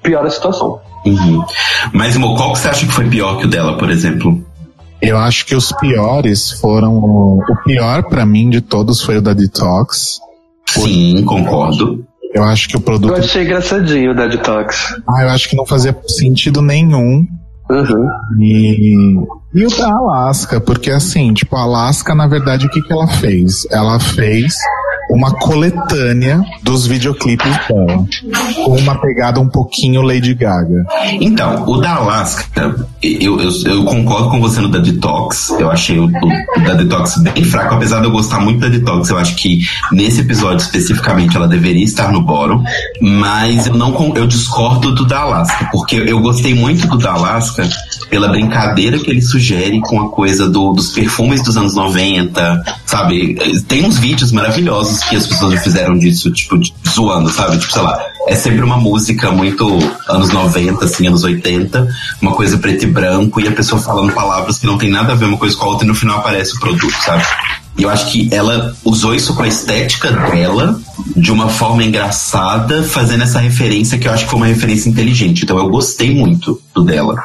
[0.02, 0.80] piora a situação.
[1.06, 1.44] Uhum.
[1.92, 4.44] Mas, Mo, qual que você acha que foi pior que o dela, por exemplo?
[5.00, 6.94] Eu acho que os piores foram.
[6.96, 10.18] O o pior pra mim de todos foi o da Detox.
[10.66, 12.04] Sim, concordo.
[12.34, 13.14] Eu acho que o Eu produto.
[13.14, 14.94] achei engraçadinho da Detox.
[15.08, 17.26] Ah, eu acho que não fazia sentido nenhum.
[17.70, 18.08] Uhum.
[18.40, 19.14] E,
[19.54, 23.06] e o da Alaska, porque assim, tipo, a Alaska, na verdade, o que, que ela
[23.06, 23.66] fez?
[23.70, 24.54] Ela fez
[25.10, 28.04] uma coletânea dos videoclipes dela.
[28.64, 30.84] Com uma pegada um pouquinho Lady Gaga.
[31.20, 35.50] Então, o da Alaska, eu, eu, eu concordo com você no da Detox.
[35.58, 38.68] Eu achei o, o- o da Detox bem fraco, apesar de eu gostar muito da
[38.68, 39.08] Detox.
[39.10, 39.60] Eu acho que
[39.92, 42.62] nesse episódio especificamente ela deveria estar no bórum.
[43.00, 47.68] Mas eu não eu discordo do da Alaska, porque eu gostei muito do da Alaska
[48.10, 53.34] pela brincadeira que ele sugere com a coisa do- dos perfumes dos anos 90, sabe?
[53.66, 56.56] Tem uns vídeos maravilhosos que as pessoas já fizeram disso, tipo,
[56.88, 57.58] zoando, sabe?
[57.58, 59.78] Tipo, sei lá, é sempre uma música muito
[60.08, 61.88] anos 90, assim, anos 80,
[62.20, 65.16] uma coisa preto e branco, e a pessoa falando palavras que não tem nada a
[65.16, 67.24] ver uma coisa com a outra e no final aparece o produto, sabe?
[67.78, 70.80] E eu acho que ela usou isso com a estética dela
[71.16, 75.44] de uma forma engraçada, fazendo essa referência que eu acho que foi uma referência inteligente.
[75.44, 77.22] Então eu gostei muito do dela.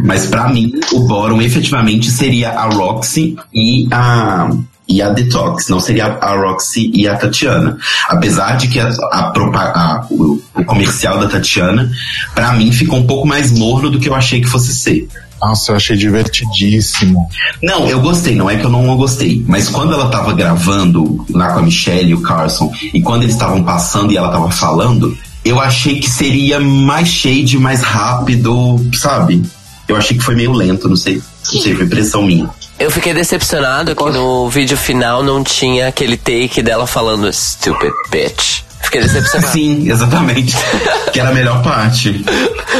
[0.00, 4.50] Mas pra mim, o Bottom efetivamente seria a Roxy e a
[4.88, 7.76] e a Detox, não seria a Roxy e a Tatiana.
[8.08, 11.90] Apesar de que a, a a- o, o comercial da Tatiana,
[12.36, 15.08] pra mim, ficou um pouco mais morno do que eu achei que fosse ser.
[15.40, 17.26] nossa, eu achei divertidíssimo.
[17.60, 19.44] Não, eu gostei, não é que eu não gostei.
[19.48, 23.34] Mas quando ela tava gravando lá com a Michelle e o Carson, e quando eles
[23.34, 29.42] estavam passando e ela tava falando, eu achei que seria mais shade, mais rápido, sabe?
[29.88, 31.22] Eu achei que foi meio lento, não sei.
[31.52, 32.48] Não sei, foi impressão minha.
[32.78, 38.62] Eu fiquei decepcionado que no vídeo final não tinha aquele take dela falando stupid bitch.
[38.82, 39.52] Fiquei decepcionado.
[39.52, 40.54] Sim, exatamente.
[41.12, 42.24] que era a melhor parte.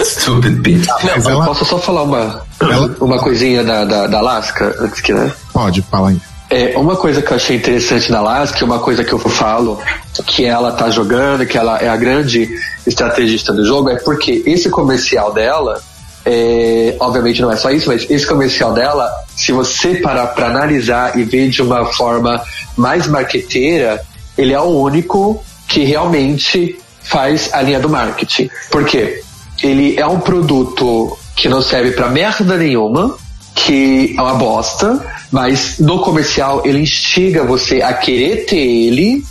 [0.05, 0.87] Stupid bitch.
[1.03, 5.01] Mas Eu ela Posso só falar uma, Ela- uma coisinha da, da, da Alaska, antes
[5.01, 5.33] que, né?
[5.53, 6.21] pode, fala aí.
[6.49, 9.81] É, uma coisa que eu achei interessante na Alaska, uma coisa que eu falo,
[10.25, 12.49] que ela tá jogando, que ela é a grande
[12.87, 15.83] estrategista do jogo, é porque esse comercial dela,
[16.25, 21.19] é, obviamente não é só isso, mas esse comercial dela, se você parar pra analisar
[21.19, 22.41] e ver de uma forma
[22.77, 24.01] mais marqueteira,
[24.39, 28.49] ele é o único que realmente faz a linha do marketing.
[28.71, 29.23] Por quê?
[29.63, 33.17] Ele é um produto que não serve pra merda nenhuma,
[33.55, 39.25] que é uma bosta, mas no comercial ele instiga você a querer ter ele.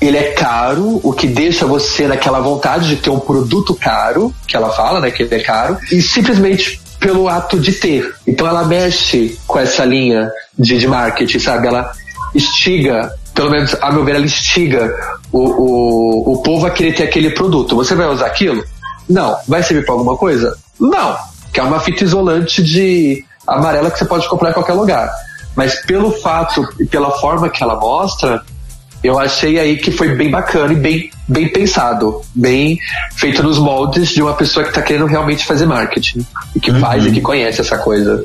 [0.00, 4.56] Ele é caro, o que deixa você naquela vontade de ter um produto caro, que
[4.56, 8.14] ela fala, né, que ele é caro, e simplesmente pelo ato de ter.
[8.26, 11.66] Então ela mexe com essa linha de, de marketing, sabe?
[11.66, 11.90] Ela
[12.34, 14.94] instiga, pelo menos a meu ver, ela instiga
[15.32, 17.76] o, o, o povo a querer ter aquele produto.
[17.76, 18.64] Você vai usar aquilo?
[19.08, 19.36] Não.
[19.46, 20.56] Vai servir para alguma coisa?
[20.78, 21.16] Não.
[21.52, 25.10] Que é uma fita isolante de amarela que você pode comprar em qualquer lugar.
[25.58, 28.40] Mas pelo fato e pela forma que ela mostra,
[29.02, 32.78] eu achei aí que foi bem bacana e bem, bem pensado, bem
[33.16, 37.04] feito nos moldes de uma pessoa que está querendo realmente fazer marketing e que faz
[37.04, 38.24] e que conhece essa coisa.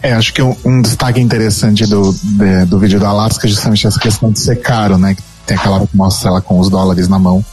[0.00, 3.86] É, acho que um, um destaque interessante do, de- do vídeo da Alaska é justamente
[3.88, 5.16] essa questão de ser caro, né?
[5.44, 7.44] Tem aquela que mostra ela com os dólares na mão.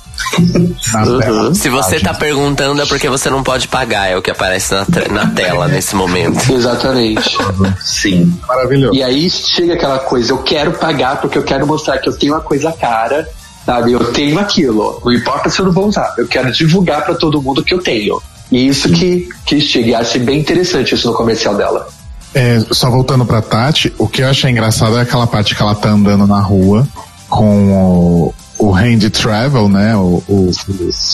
[0.94, 1.54] Na tela.
[1.54, 4.86] Se você tá perguntando é porque você não pode pagar, é o que aparece na,
[5.12, 6.40] na tela nesse momento.
[6.52, 7.38] Exatamente.
[7.84, 8.34] Sim.
[8.48, 8.96] Maravilhoso.
[8.96, 12.34] E aí chega aquela coisa, eu quero pagar porque eu quero mostrar que eu tenho
[12.34, 13.28] uma coisa cara,
[13.66, 13.94] sabe?
[13.94, 15.02] Eu tenho aquilo.
[15.04, 16.14] Não importa se eu não vou usar.
[16.18, 18.22] Eu quero divulgar pra todo mundo que eu tenho.
[18.52, 19.88] E isso que, que chega.
[19.88, 21.88] E achei bem interessante isso no comercial dela.
[22.34, 25.74] É, só voltando pra Tati, o que eu achei engraçado é aquela parte que ela
[25.74, 26.88] tá andando na rua
[27.30, 29.96] com o, o hand travel, né?
[29.96, 30.52] O, o,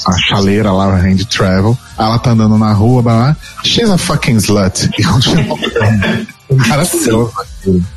[0.07, 1.77] a chaleira lá, o hand travel.
[1.97, 3.37] Ela tá andando na rua, blá.
[3.63, 4.89] She's a fucking slut.
[4.97, 5.57] E continua
[6.67, 7.31] Maravilhoso.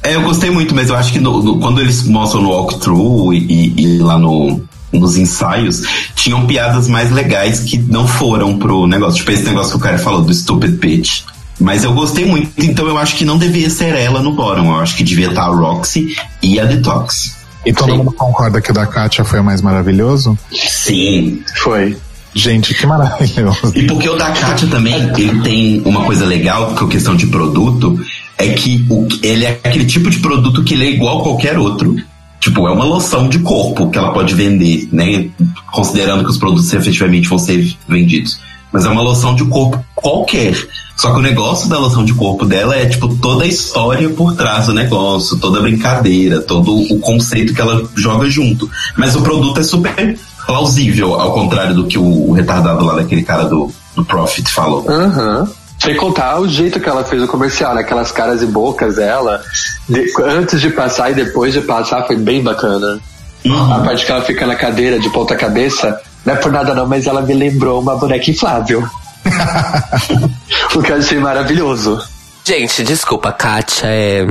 [0.03, 3.33] É, eu gostei muito, mas eu acho que no, no, quando eles mostram no walkthrough
[3.33, 5.83] e, e, e lá no, nos ensaios,
[6.15, 9.19] tinham piadas mais legais que não foram pro negócio.
[9.19, 11.25] Tipo esse negócio que o cara falou do Stupid Bitch.
[11.59, 14.67] Mas eu gostei muito, então eu acho que não devia ser ela no bottom.
[14.67, 17.36] Eu acho que devia estar a Roxy e a Detox.
[17.67, 17.99] E todo Sim.
[17.99, 20.39] mundo concorda que o da Katia foi o mais maravilhoso?
[20.53, 21.97] Sim, foi.
[22.33, 23.73] Gente, que maravilhoso.
[23.75, 27.27] E porque o da Katia também, ele tem uma coisa legal, que é questão de
[27.27, 27.99] produto,
[28.39, 31.59] é que o, ele é aquele tipo de produto que ele é igual a qualquer
[31.59, 31.97] outro.
[32.39, 35.29] Tipo, é uma loção de corpo que ela pode vender, né?
[35.73, 38.39] Considerando que os produtos efetivamente vão ser vendidos.
[38.71, 40.55] Mas é uma loção de corpo qualquer.
[40.97, 44.35] Só que o negócio da loção de corpo dela é, tipo, toda a história por
[44.35, 48.69] trás do negócio, toda a brincadeira, todo o conceito que ela joga junto.
[48.97, 53.45] Mas o produto é super plausível, ao contrário do que o, retardado lá daquele cara
[53.45, 54.89] do, do Profit falou.
[54.89, 55.41] Aham.
[55.41, 55.67] Uhum.
[55.79, 57.83] Sem contar o jeito que ela fez o comercial, né?
[57.83, 59.43] aquelas caras e bocas dela,
[59.87, 62.99] de, antes de passar e depois de passar, foi bem bacana.
[63.45, 63.75] Uhum.
[63.75, 66.87] A parte que ela fica na cadeira de ponta cabeça, não é por nada não,
[66.87, 68.89] mas ela me lembrou uma boneca inflável.
[70.75, 72.03] o que eu achei maravilhoso.
[72.45, 74.27] Gente, desculpa, Kátia, é...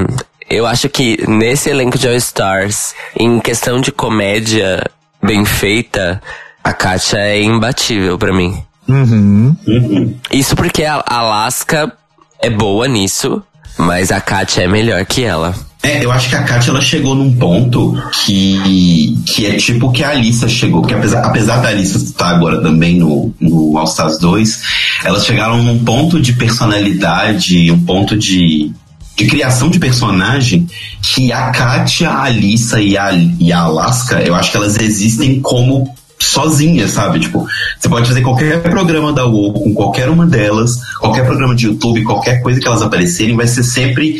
[0.49, 4.83] eu acho que nesse elenco de All Stars, em questão de comédia
[5.21, 6.21] bem feita,
[6.63, 8.63] a Kátia é imbatível para mim.
[8.87, 9.55] Uhum.
[9.67, 10.15] Uhum.
[10.31, 11.91] Isso porque a Alaska
[12.39, 13.41] é boa nisso,
[13.77, 15.53] mas a Katia é melhor que ela.
[15.85, 20.03] É, eu acho que a Katia ela chegou num ponto que, que é tipo que
[20.03, 24.17] a Alissa chegou, que apesar, apesar da Alissa estar agora também no, no All Stars
[24.17, 24.61] 2,
[25.03, 28.71] elas chegaram num ponto de personalidade, um ponto de,
[29.15, 30.65] de criação de personagem
[31.03, 35.39] que a Katia, a Alissa e a, e a Alaska, eu acho que elas existem
[35.39, 37.19] como sozinha, sabe?
[37.19, 37.45] Tipo,
[37.79, 42.01] você pode fazer qualquer programa da UOL com qualquer uma delas, qualquer programa de YouTube,
[42.03, 44.17] qualquer coisa que elas aparecerem, vai ser sempre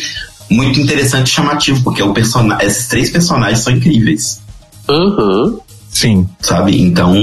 [0.49, 4.41] muito interessante e chamativo, porque o person esses três personagens são incríveis.
[4.87, 5.59] Uhum.
[5.89, 6.27] Sim.
[6.41, 6.81] Sabe?
[6.81, 7.15] Então,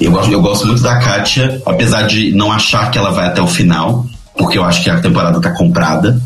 [0.00, 3.46] eu, eu gosto muito da Katia, apesar de não achar que ela vai até o
[3.46, 6.20] final, porque eu acho que a temporada tá comprada.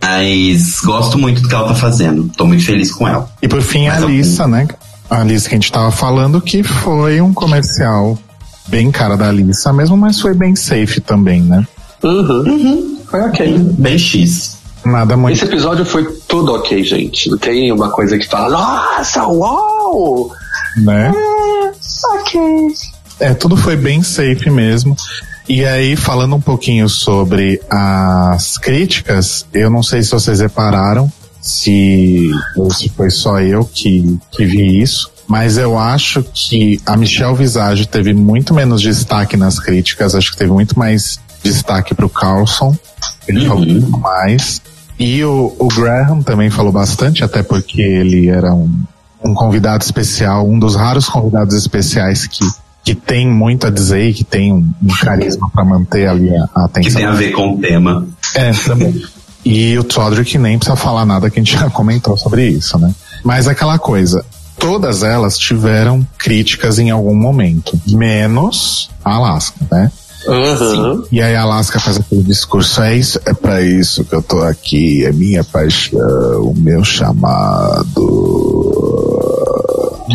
[0.00, 2.30] Mas gosto muito do que ela tá fazendo.
[2.36, 3.28] Tô muito feliz com ela.
[3.42, 4.68] E por fim, Mas a Alissa, né?
[5.10, 8.18] a Alice que a gente tava falando, que foi um comercial
[8.68, 11.66] bem cara da Alissa mesmo, mas foi bem safe também, né?
[12.02, 12.42] Uhum.
[12.46, 12.98] uhum.
[13.10, 13.58] Foi ok.
[13.78, 14.55] Bem X.
[14.86, 15.34] Nada muito.
[15.34, 17.28] Esse episódio foi tudo ok, gente.
[17.28, 20.30] Não tem uma coisa que fala, nossa, uau!
[20.76, 21.12] Né?
[21.12, 22.40] É, ok.
[23.18, 24.96] É, tudo foi bem safe mesmo.
[25.48, 31.10] E aí, falando um pouquinho sobre as críticas, eu não sei se vocês repararam,
[31.40, 35.10] se, ou se foi só eu que, que vi isso.
[35.26, 40.36] Mas eu acho que a Michelle Visage teve muito menos destaque nas críticas, acho que
[40.36, 42.76] teve muito mais destaque pro Carlson.
[43.26, 43.48] Ele uhum.
[43.48, 44.62] falou muito mais.
[44.98, 48.82] E o, o, Graham também falou bastante, até porque ele era um,
[49.22, 52.44] um convidado especial, um dos raros convidados especiais que,
[52.82, 56.48] que tem muito a dizer e que tem um, um carisma para manter ali a,
[56.54, 56.92] a atenção.
[56.92, 58.06] Que tem a ver com o tema.
[58.34, 59.02] É, também.
[59.44, 62.92] E o Todrick nem precisa falar nada que a gente já comentou sobre isso, né?
[63.22, 64.24] Mas aquela coisa,
[64.58, 69.92] todas elas tiveram críticas em algum momento, menos a Alaska, né?
[70.26, 71.04] Uhum.
[71.10, 74.42] E aí a Alaska faz aquele discurso, é isso, é para isso que eu tô
[74.42, 76.00] aqui, é minha paixão,
[76.42, 78.36] o meu chamado.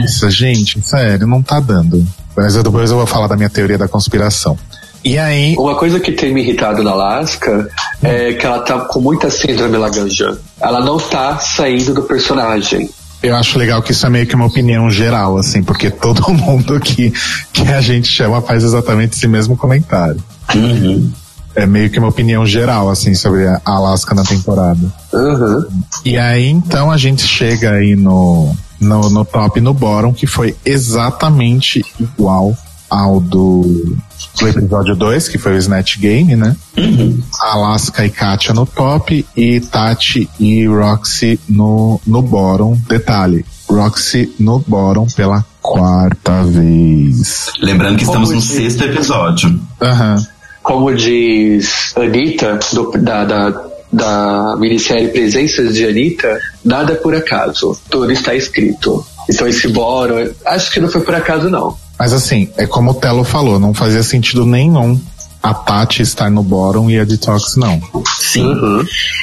[0.04, 2.06] Isso, gente, sério, não tá dando.
[2.36, 4.58] Mas eu, depois eu vou falar da minha teoria da conspiração.
[5.04, 5.56] E aí.
[5.58, 7.70] Uma coisa que tem me irritado na Alaska
[8.02, 10.24] é que ela tá com muita síndrome Lagrange.
[10.60, 12.90] Ela não tá saindo do personagem.
[13.24, 16.80] Eu acho legal que isso é meio que uma opinião geral, assim, porque todo mundo
[16.80, 17.14] que,
[17.54, 20.22] que a gente chama faz exatamente esse mesmo comentário.
[20.56, 21.12] Uhum.
[21.54, 24.80] É meio que uma opinião geral, assim, sobre a Alaska na temporada.
[25.14, 25.66] Uhum.
[26.06, 30.26] E aí, então, a gente chega aí no, no, no top e no bottom, que
[30.26, 32.58] foi exatamente igual
[32.90, 33.98] ao do
[34.40, 36.56] do episódio 2, que foi o Snatch Game, né?
[36.78, 37.22] Uhum.
[37.42, 42.78] Alaska e Katia no top e Tati e Roxy no, no bottom.
[42.88, 47.48] Detalhe, Roxy no bottom pela quarta vez.
[47.60, 48.52] Lembrando que estamos Como no diz...
[48.52, 49.50] sexto episódio.
[49.50, 50.26] Uhum.
[50.64, 57.78] Como diz Anitta, do, da, da, da minissérie Presenças de Anitta, nada é por acaso,
[57.90, 59.06] tudo está escrito.
[59.30, 61.76] Então esse boro, acho que não foi por acaso não.
[62.02, 65.00] Mas assim, é como o Telo falou, não fazia sentido nenhum
[65.44, 67.80] a Tati estar no bottom e a Detox não.
[68.18, 68.44] Sim.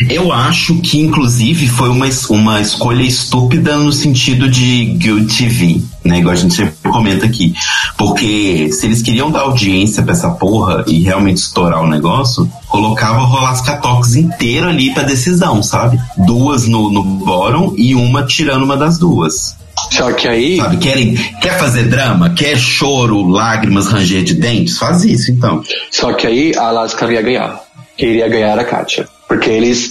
[0.08, 6.20] Eu acho que, inclusive, foi uma, uma escolha estúpida no sentido de Good TV, né?
[6.20, 7.52] Igual a gente sempre comenta aqui.
[7.96, 13.22] Porque se eles queriam dar audiência pra essa porra e realmente estourar o negócio, colocava
[13.22, 16.00] o Rolasca Tox inteiro ali pra decisão, sabe?
[16.16, 19.56] Duas no, no bottom e uma tirando uma das duas.
[19.90, 20.76] Só que aí, Sabe?
[20.78, 22.30] Querem, quer fazer drama?
[22.30, 24.78] Quer choro, lágrimas, ranger de dentes?
[24.78, 25.62] Faz isso, então.
[25.90, 27.60] só que aí a Alaska não ia ganhar.
[27.96, 29.08] Quem iria ganhar era a Katia.
[29.26, 29.90] Porque eles,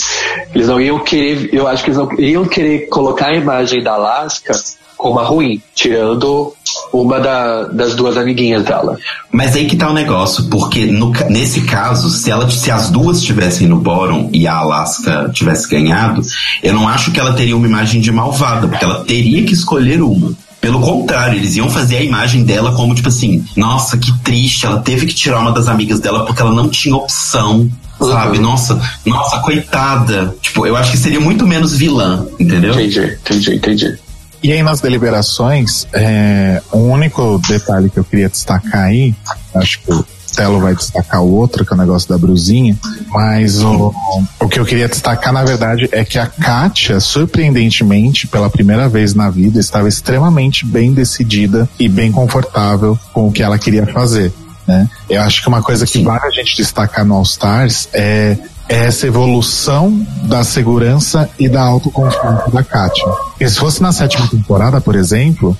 [0.55, 3.93] eles não iam querer, eu acho que eles não iam querer colocar a imagem da
[3.93, 4.53] Alaska
[4.97, 6.55] como a ruim, tirando
[6.93, 8.97] uma da- das duas amiguinhas dela.
[9.31, 13.17] Mas aí que tá o negócio, porque no nesse caso, se, ela, se as duas
[13.17, 16.21] estivessem no bottom e a Alaska tivesse ganhado,
[16.63, 20.01] eu não acho que ela teria uma imagem de malvada, porque ela teria que escolher
[20.01, 20.31] uma.
[20.59, 24.79] Pelo contrário, eles iam fazer a imagem dela como tipo assim, nossa, que triste, ela
[24.79, 27.69] teve que tirar uma das amigas dela porque ela não tinha opção.
[27.99, 28.37] Sabe?
[28.37, 28.43] Uhum.
[28.43, 30.35] Nossa, nossa, coitada.
[30.39, 32.73] Tipo, eu acho que seria muito menos vilã, entendeu?
[32.73, 33.97] Entendi, entendi, entendi.
[34.41, 39.15] E aí nas deliberações, é, o único detalhe que eu queria destacar aí,
[39.55, 42.77] acho que o Telo vai destacar o outro, que é o negócio da brusinha,
[43.07, 43.91] mas o,
[44.39, 49.15] o que eu queria destacar, na verdade, é que a Kátia, surpreendentemente, pela primeira vez
[49.15, 54.31] na vida, estava extremamente bem decidida e bem confortável com o que ela queria fazer.
[54.67, 54.87] Né?
[55.09, 58.37] Eu acho que uma coisa que vale a gente destacar no All Stars é é
[58.67, 63.05] essa evolução da segurança e da autoconfiança da Kátia.
[63.39, 65.57] E se fosse na sétima temporada, por exemplo,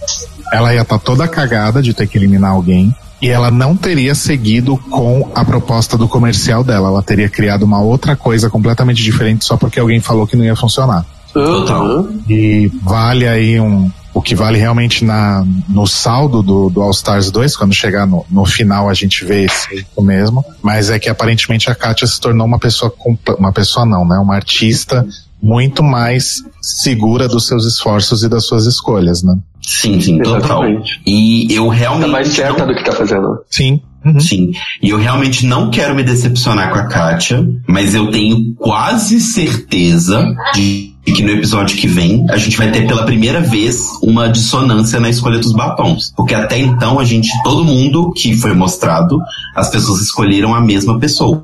[0.52, 4.78] ela ia estar toda cagada de ter que eliminar alguém e ela não teria seguido
[4.90, 6.90] com a proposta do comercial dela.
[6.90, 10.56] Ela teria criado uma outra coisa completamente diferente só porque alguém falou que não ia
[10.56, 11.06] funcionar.
[11.36, 12.22] Uhum.
[12.30, 13.92] E vale aí um.
[14.18, 18.26] O que vale realmente na, no saldo do, do All Stars 2, quando chegar no,
[18.32, 20.44] no final a gente vê esse mesmo.
[20.60, 22.92] Mas é que aparentemente a Katia se tornou uma pessoa,
[23.38, 24.18] uma pessoa não, né?
[24.18, 25.06] Uma artista
[25.40, 29.38] muito mais segura dos seus esforços e das suas escolhas, né?
[29.62, 30.64] Sim, sim, total.
[30.64, 31.00] Exatamente.
[31.06, 32.06] E eu realmente.
[32.08, 33.38] Tá mais certa não- do que tá fazendo.
[33.52, 33.80] Sim.
[34.08, 34.20] Uhum.
[34.20, 34.52] Sim,
[34.82, 40.26] e eu realmente não quero me decepcionar com a Kátia, mas eu tenho quase certeza
[40.56, 45.00] de que no episódio que vem a gente vai ter pela primeira vez uma dissonância
[45.00, 46.14] na escolha dos batons.
[46.16, 49.18] Porque até então a gente, todo mundo que foi mostrado,
[49.56, 51.44] as pessoas escolheram a mesma pessoa.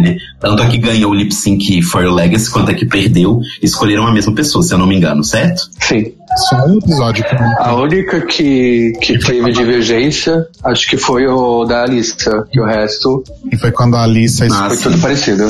[0.00, 0.16] Né?
[0.40, 4.12] Tanto a que ganhou o lip sync for Legacy quanto a que perdeu, escolheram a
[4.12, 5.68] mesma pessoa, se eu não me engano, certo?
[5.80, 6.12] Sim.
[6.48, 11.64] Só um episódio que não A única que, que teve divergência, acho que foi o
[11.64, 15.44] da Alissa, que o resto e foi quando a Alissa, es- Ah, foi tudo parecido.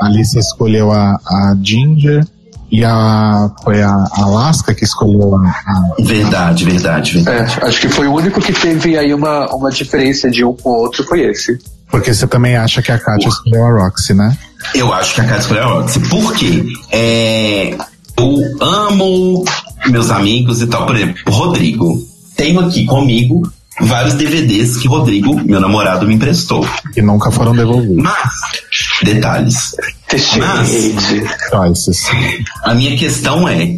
[0.00, 2.24] a Alissa escolheu a, a Ginger
[2.70, 7.58] e a foi a Alaska que escolheu a, a Verdade, verdade, verdade.
[7.60, 10.70] É, acho que foi o único que teve aí uma, uma diferença de um com
[10.70, 11.58] o outro, foi esse.
[11.90, 14.36] porque você também acha que a Katia escolheu a Roxy, né?
[14.74, 16.00] Eu acho que a Kátia escolheu a Roxy.
[16.08, 16.64] Por quê?
[16.90, 17.76] É,
[18.16, 19.44] eu amo
[19.88, 20.86] meus amigos e tal.
[20.86, 22.12] Por exemplo, o Rodrigo.
[22.36, 23.42] Tenho aqui comigo
[23.80, 26.66] vários DVDs que Rodrigo, meu namorado, me emprestou.
[26.92, 28.02] Que nunca foram devolvidos.
[28.02, 28.32] Mas,
[29.02, 29.74] detalhes.
[30.18, 31.24] Shade.
[31.50, 32.04] Choices.
[32.62, 33.76] A minha questão é,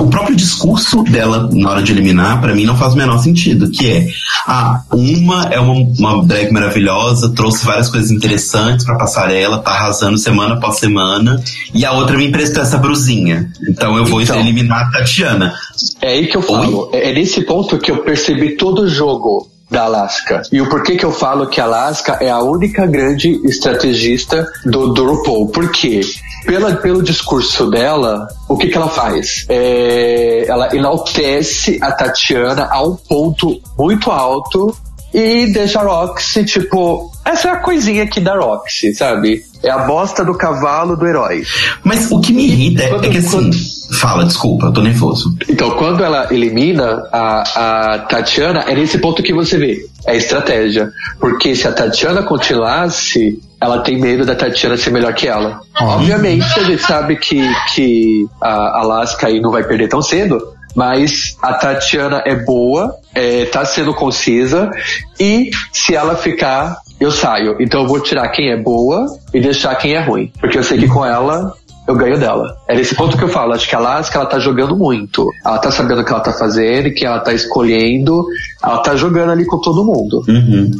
[0.00, 3.70] o próprio discurso dela na hora de eliminar, pra mim não faz o menor sentido,
[3.70, 4.08] que é,
[4.48, 10.18] ah, uma é uma, uma drag maravilhosa, trouxe várias coisas interessantes pra passarela, tá arrasando
[10.18, 11.40] semana após semana,
[11.72, 13.48] e a outra me emprestou essa brusinha.
[13.68, 14.40] Então eu vou Então.
[14.40, 15.54] eliminar a Tatiana.
[16.02, 16.90] É aí que eu falo.
[16.92, 20.42] É, é nesse ponto que eu percebi todo o jogo da Alaska.
[20.52, 24.92] E o porquê que eu falo que a Alaska é a única grande estrategista do,
[24.92, 25.48] do RuPaul.
[25.48, 26.00] Por quê?
[26.46, 29.44] Pela, pelo discurso dela, o que, que ela faz?
[29.48, 34.76] É, ela enaltece a Tatiana a um ponto muito alto
[35.12, 39.42] e deixa a Roxy, tipo, essa é a coisinha aqui da Roxy, sabe?
[39.62, 41.42] É a bosta do cavalo do herói.
[41.82, 43.56] Mas o que me irrita é, é que assim, quando-
[43.98, 45.36] fala, desculpa, eu tô nervoso.
[45.48, 49.86] Então, quando ela elimina a, a Tatiana, é nesse ponto que você vê.
[50.06, 50.90] É estratégia.
[51.18, 55.60] Porque se a Tatiana continuasse, ela tem medo da Tatiana ser melhor que ela.
[55.80, 57.42] Obviamente, a gente sabe que,
[57.74, 60.38] que a Alaska aí não vai perder tão cedo.
[60.74, 64.70] Mas a Tatiana é boa, é, tá sendo concisa,
[65.18, 67.56] e se ela ficar, eu saio.
[67.60, 70.32] Então eu vou tirar quem é boa e deixar quem é ruim.
[70.40, 71.54] Porque eu sei que com ela
[71.86, 72.56] eu ganho dela.
[72.68, 75.28] É nesse ponto que eu falo, acho que a Alaska ela tá jogando muito.
[75.44, 78.24] Ela tá sabendo o que ela tá fazendo, que ela tá escolhendo,
[78.62, 80.22] ela tá jogando ali com todo mundo.
[80.28, 80.70] Uhum.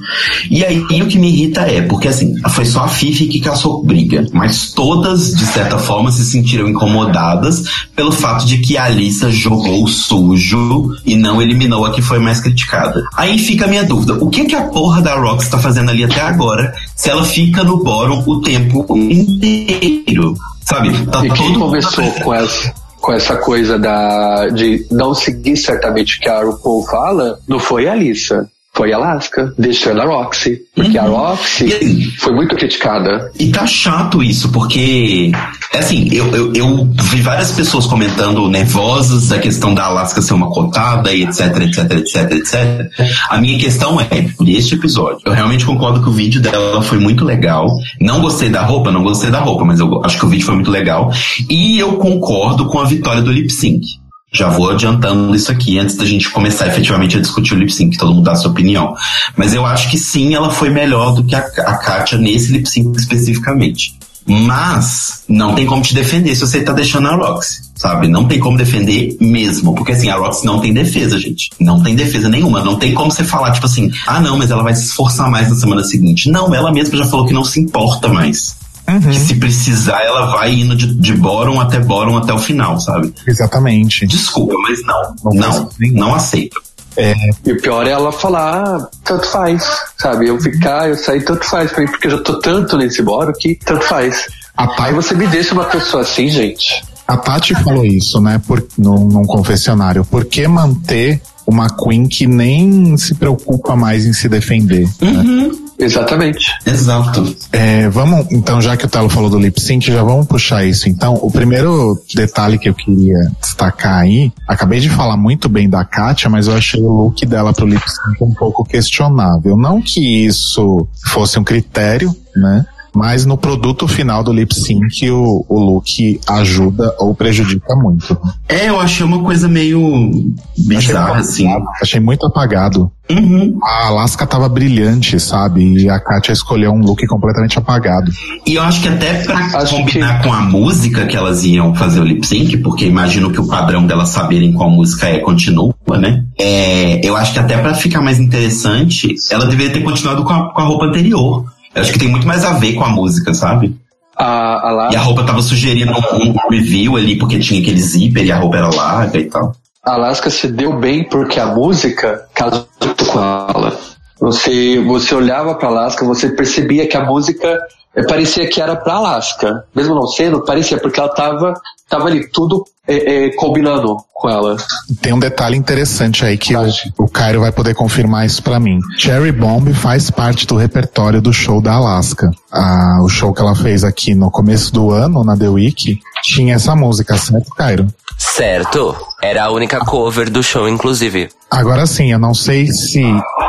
[0.51, 3.41] E aí e o que me irrita é, porque assim, foi só a Fifi que
[3.41, 8.85] caçou briga, mas todas, de certa forma, se sentiram incomodadas pelo fato de que a
[8.85, 13.05] Alissa jogou sujo e não eliminou a que foi mais criticada.
[13.17, 16.05] Aí fica a minha dúvida, o que que a porra da Rox tá fazendo ali
[16.05, 20.37] até agora, se ela fica no bórum o tempo inteiro?
[20.69, 21.07] Sabe?
[21.07, 26.21] Tá e quem começou com essa, com essa coisa da, de não seguir certamente o
[26.21, 28.51] que a RuPaul fala, não foi a Alissa.
[28.77, 30.59] Foi Alaska, deixando a Roxy.
[30.75, 31.07] Porque uhum.
[31.07, 33.33] a Roxy assim, foi muito criticada.
[33.41, 35.33] E tá chato isso, porque,
[35.73, 40.35] é assim, eu, eu, eu, vi várias pessoas comentando nervosas da questão da Alaska ser
[40.35, 43.09] uma cotada e etc, etc, etc, etc.
[43.31, 46.99] A minha questão é, por este episódio, eu realmente concordo que o vídeo dela foi
[46.99, 47.67] muito legal.
[47.99, 50.55] Não gostei da roupa, não gostei da roupa, mas eu acho que o vídeo foi
[50.55, 51.11] muito legal.
[51.49, 53.87] E eu concordo com a vitória do lip sync.
[54.33, 57.97] Já vou adiantando isso aqui antes da gente começar efetivamente a discutir o lip sync,
[57.97, 58.95] todo mundo dá sua opinião.
[59.37, 62.69] Mas eu acho que sim, ela foi melhor do que a, a Katia nesse lip
[62.69, 63.97] sync especificamente.
[64.29, 68.09] Mas não tem como te defender se você tá deixando a Roxy, sabe?
[68.09, 69.73] Não tem como defender mesmo.
[69.73, 71.51] Porque assim, a Roxy não tem defesa, gente.
[71.61, 72.65] Não tem defesa nenhuma.
[72.65, 75.49] Não tem como você falar, tipo assim, ah não, mas ela vai se esforçar mais
[75.49, 76.29] na semana seguinte.
[76.29, 78.57] Não, ela mesma já falou que não se importa mais.
[78.89, 79.01] Uhum.
[79.01, 83.13] Que se precisar, ela vai indo de, de bórum até bórum até o final, sabe?
[83.27, 84.07] Exatamente.
[84.07, 85.33] Desculpa, mas não.
[85.33, 86.61] Não, não, não aceito.
[86.97, 87.15] É.
[87.45, 89.63] E o pior é ela falar, ah, tanto faz,
[89.99, 90.29] sabe?
[90.29, 93.33] Eu ficar, eu sair, tanto faz pra mim, porque eu já tô tanto nesse bórum
[93.39, 94.27] que tanto faz.
[94.57, 96.83] Aí você me deixa uma pessoa assim, gente.
[97.07, 100.05] A Tati falou isso, né, por, num, num confessionário.
[100.05, 104.89] Por que manter uma Queen que nem se preocupa mais em se defender?
[105.01, 105.11] Né?
[105.11, 105.49] Uhum.
[105.49, 105.66] Né?
[105.79, 106.53] Exatamente.
[106.65, 107.37] Exato.
[107.53, 110.89] É, vamos, então, já que o Telo falou do lip sync, já vamos puxar isso.
[110.89, 115.85] Então, o primeiro detalhe que eu queria destacar aí, acabei de falar muito bem da
[115.85, 119.57] Katia, mas eu achei o look dela pro lip sync um pouco questionável.
[119.57, 122.65] Não que isso fosse um critério, né?
[122.97, 128.19] Mas no produto final do lip sync, o, o look ajuda ou prejudica muito.
[128.49, 131.49] É, eu achei uma coisa meio bizarra, achei assim.
[131.83, 132.91] Achei muito apagado.
[133.11, 133.59] Uhum.
[133.63, 135.63] A Alaska tava brilhante, sabe?
[135.63, 138.11] E a Katia escolheu um look completamente apagado.
[138.47, 140.27] E eu acho que até pra acho combinar que...
[140.27, 143.87] com a música que elas iam fazer o lip sync, porque imagino que o padrão
[143.87, 146.25] delas saberem qual música é continua, né?
[146.39, 150.53] É, eu acho que até para ficar mais interessante, ela deveria ter continuado com a,
[150.55, 151.45] com a roupa anterior.
[151.77, 153.77] Eu acho que tem muito mais a ver com a música, sabe?
[154.17, 154.91] A, a.
[154.91, 158.39] E a roupa tava sugerindo um, um review ali, porque tinha aquele zíper e a
[158.39, 159.55] roupa era larga e tal.
[159.85, 163.79] A Alaska se deu bem porque a música casou com ela.
[164.19, 167.59] Você, você olhava para Alaska, você percebia que a música
[168.03, 169.65] parecia que era para Alaska.
[169.75, 171.55] Mesmo não sendo, parecia, porque ela tava,
[171.89, 174.57] tava ali tudo é, é, combinando com ela.
[175.01, 176.65] Tem um detalhe interessante aí que o,
[176.99, 178.79] o Cairo vai poder confirmar isso para mim.
[178.99, 182.31] Cherry Bomb faz parte do repertório do show da Alaska.
[182.53, 186.55] Ah, o show que ela fez aqui no começo do ano, na The Week, tinha
[186.55, 187.87] essa música, certo, Cairo?
[188.19, 188.97] Certo.
[189.23, 191.29] Era a única cover do show, inclusive.
[191.51, 193.03] Agora sim, eu não sei se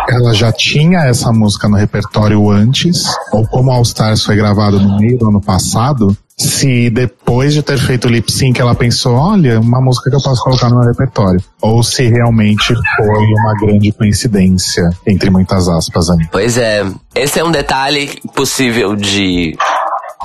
[0.09, 4.97] ela já tinha essa música no repertório antes, ou como All Stars foi gravado no
[4.97, 9.59] meio do ano passado, se depois de ter feito o lip sync ela pensou, olha,
[9.59, 11.41] uma música que eu posso colocar no meu repertório.
[11.59, 16.27] Ou se realmente foi uma grande coincidência, entre muitas aspas aí.
[16.31, 19.57] Pois é, esse é um detalhe possível de,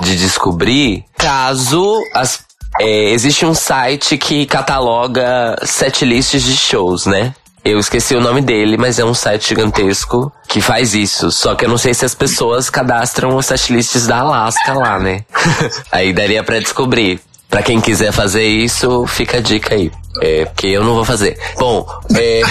[0.01, 2.39] de descobrir caso as
[2.79, 7.33] é, existe um site que cataloga setlists de shows, né?
[7.63, 11.31] Eu esqueci o nome dele, mas é um site gigantesco que faz isso.
[11.31, 15.23] Só que eu não sei se as pessoas cadastram os setlists da Alaska lá, né?
[15.89, 17.21] aí daria para descobrir.
[17.49, 19.91] Para quem quiser fazer isso, fica a dica aí.
[20.21, 21.39] É, porque eu não vou fazer.
[21.57, 22.41] Bom, é...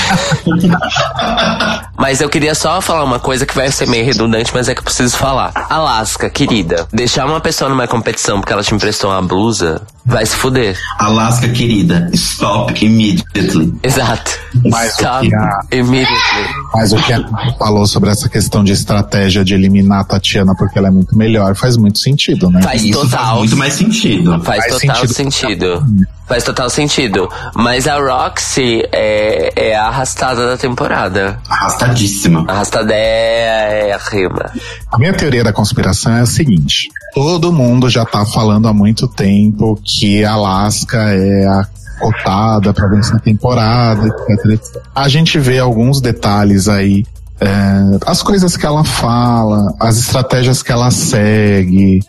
[1.99, 4.81] mas eu queria só falar uma coisa que vai ser meio redundante, mas é que
[4.81, 5.53] eu preciso falar.
[5.68, 10.36] Alaska, querida, deixar uma pessoa numa competição porque ela te emprestou uma blusa, vai se
[10.36, 10.78] fuder.
[10.98, 13.72] Alaska, querida, stop immediately.
[13.82, 14.30] Exato.
[14.64, 15.61] Mas stop o que a...
[15.72, 16.48] immediately.
[16.74, 17.22] Mas o que a
[17.59, 21.55] falou sobre essa questão de estratégia de eliminar a Tatiana porque ela é muito melhor
[21.55, 22.62] faz muito sentido, né?
[22.62, 23.26] Faz Isso total.
[23.26, 24.42] Faz muito mais sentido.
[24.42, 25.14] Faz, faz total sentido.
[25.14, 25.87] sentido.
[26.26, 27.29] Faz total sentido.
[27.54, 31.38] Mas a Roxy é, é a arrastada da temporada.
[31.49, 32.45] Arrastadíssima.
[32.49, 34.50] Arrastada é, é a rima.
[34.92, 36.88] A minha teoria da conspiração é a seguinte.
[37.14, 41.67] Todo mundo já tá falando há muito tempo que Alaska é a
[42.01, 44.61] cotada para vencer a temporada, etc.
[44.95, 47.05] A gente vê alguns detalhes aí
[47.43, 52.01] é, as coisas que ela fala, as estratégias que ela segue,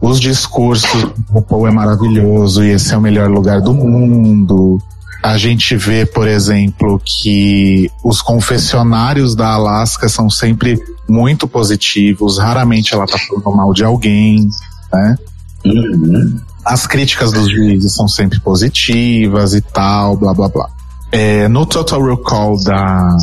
[0.00, 4.80] os discursos o Paul é maravilhoso e esse é o melhor lugar do mundo.
[5.22, 10.78] A gente vê, por exemplo, que os confessionários da Alaska são sempre
[11.08, 14.48] muito positivos, raramente ela tá falando mal de alguém,
[14.92, 15.16] né?
[15.64, 16.40] Uhum.
[16.64, 20.68] As críticas dos juízes são sempre positivas e tal, blá blá blá.
[21.12, 23.16] É, no Total Recall da,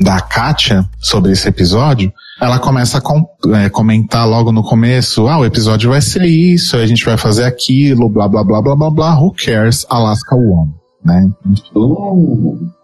[0.00, 5.38] da Katia sobre esse episódio, ela começa a com, é, comentar logo no começo, ah,
[5.38, 8.90] o episódio vai ser isso, a gente vai fazer aquilo, blá blá blá blá blá
[8.90, 10.68] blá, who cares, Alaska won,
[11.08, 11.28] né?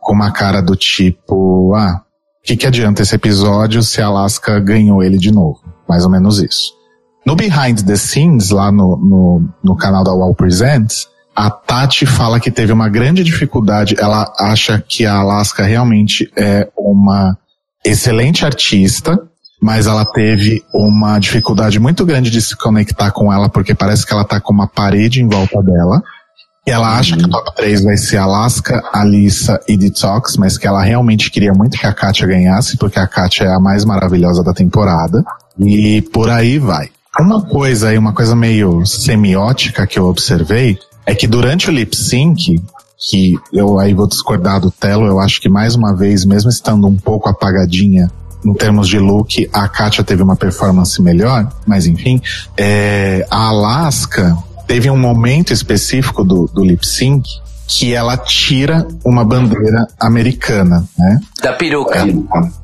[0.01, 2.03] Com uma cara do tipo, ah,
[2.41, 5.61] o que, que adianta esse episódio se a Alaska ganhou ele de novo?
[5.89, 6.73] Mais ou menos isso.
[7.25, 12.39] No Behind the Scenes, lá no, no, no canal da Wall Presents, a Tati fala
[12.39, 13.97] que teve uma grande dificuldade.
[13.99, 17.37] Ela acha que a Alaska realmente é uma
[17.85, 19.19] excelente artista,
[19.61, 24.13] mas ela teve uma dificuldade muito grande de se conectar com ela, porque parece que
[24.13, 26.03] ela tá com uma parede em volta dela.
[26.67, 30.83] Ela acha que o top 3 vai ser Alaska, Alissa e Detox, mas que ela
[30.83, 34.55] realmente queria muito que a Katia ganhasse, porque a Katia é a mais maravilhosa da
[34.55, 35.23] temporada.
[35.59, 36.89] E por aí vai.
[37.21, 41.95] Uma coisa aí, uma coisa meio semiótica que eu observei, é que durante o lip
[41.95, 42.61] sync,
[42.99, 46.87] que eu aí vou discordar do Telo, eu acho que mais uma vez, mesmo estando
[46.87, 48.11] um pouco apagadinha
[48.45, 52.21] em termos de look, a Katia teve uma performance melhor, mas enfim,
[52.57, 54.37] é, a Alaska
[54.67, 57.29] teve um momento específico do, do lip sync
[57.67, 61.19] que ela tira uma bandeira americana, né?
[61.43, 62.07] Da peruca.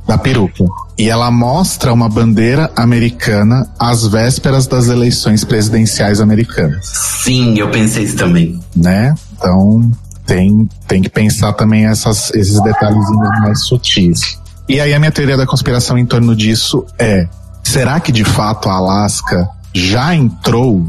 [0.07, 0.65] Da peruca.
[0.99, 6.87] E ela mostra uma bandeira americana às vésperas das eleições presidenciais americanas,
[7.25, 8.61] Sim, eu pensei isso também.
[8.77, 9.15] né?
[9.33, 9.91] Então
[10.27, 14.39] tem, tem que pensar também essas, esses detalhezinhos mais sutis.
[14.69, 17.27] E aí a minha teoria da conspiração em torno disso é:
[17.65, 20.85] será que de fato a Alaska já entrou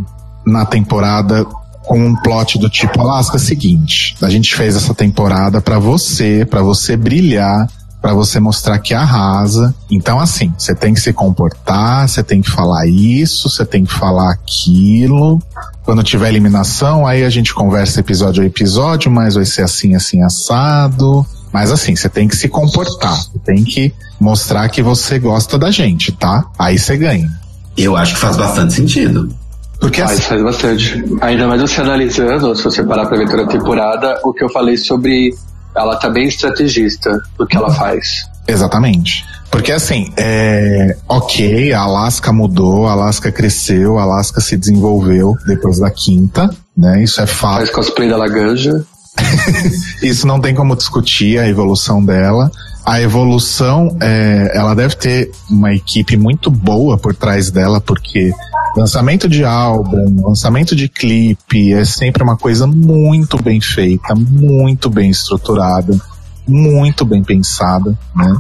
[0.46, 1.46] na temporada
[1.84, 6.46] com um plot do tipo Alaska é seguinte, a gente fez essa temporada pra você,
[6.50, 7.68] pra você brilhar,
[8.02, 9.74] pra você mostrar que arrasa.
[9.90, 13.94] Então assim, você tem que se comportar, você tem que falar isso, você tem que
[13.94, 15.42] falar aquilo.
[15.84, 20.22] Quando tiver eliminação, aí a gente conversa episódio a episódio, mas vai ser assim, assim,
[20.24, 21.26] assado.
[21.52, 25.70] Mas assim, você tem que se comportar, você tem que mostrar que você gosta da
[25.70, 26.46] gente, tá?
[26.58, 27.30] Aí você ganha.
[27.76, 29.34] Eu acho que faz bastante sentido.
[29.82, 31.04] Porque Faz, assim, faz bastante.
[31.22, 34.50] Ainda mais você analisando, se você parar pra ver toda a temporada, o que eu
[34.50, 35.34] falei sobre
[35.76, 38.30] ela tá bem estrategista do que ela faz.
[38.48, 39.26] Exatamente.
[39.50, 45.80] Porque assim, é, ok, a Alaska mudou, a Alaska cresceu, a Alaska se desenvolveu depois
[45.80, 47.04] da quinta, né?
[47.04, 47.58] Isso é fato.
[47.58, 48.86] Faz cosplay da Laganja.
[50.02, 52.52] Isso não tem como discutir a evolução dela.
[52.86, 58.32] A evolução, é, ela deve ter uma equipe muito boa por trás dela, porque
[58.76, 65.10] lançamento de álbum, lançamento de clipe é sempre uma coisa muito bem feita, muito bem
[65.10, 66.00] estruturada,
[66.48, 68.36] muito bem pensada, né?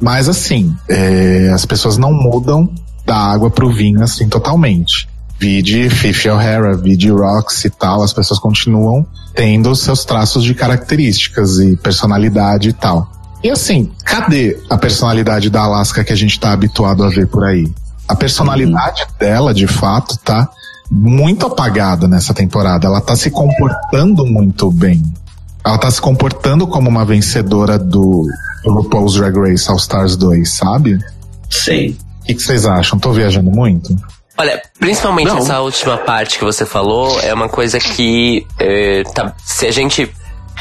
[0.00, 2.68] Mas assim, é, as pessoas não mudam
[3.04, 5.08] da água pro vinho assim totalmente.
[5.38, 11.58] Vide Fifi O'Hara, vide Rox e tal, as pessoas continuam tendo seus traços de características
[11.58, 13.10] e personalidade e tal.
[13.42, 17.44] E assim, cadê a personalidade da Alaska que a gente tá habituado a ver por
[17.44, 17.70] aí?
[18.08, 20.48] A personalidade dela, de fato, tá
[20.90, 22.86] muito apagada nessa temporada.
[22.86, 25.02] Ela tá se comportando muito bem.
[25.64, 28.26] Ela tá se comportando como uma vencedora do,
[28.64, 30.98] RuPaul's Drag Race All Stars 2, sabe?
[31.48, 31.96] Sei.
[32.22, 32.98] O que que vocês acham?
[32.98, 33.96] Tô viajando muito?
[34.38, 35.38] Olha, principalmente Não.
[35.38, 40.10] essa última parte que você falou é uma coisa que é, tá- se a gente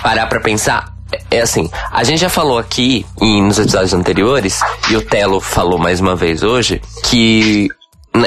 [0.02, 4.60] parar pra pensar, é é assim, a gente já falou aqui em, nos episódios anteriores,
[4.90, 7.70] e o Telo falou mais uma vez hoje, que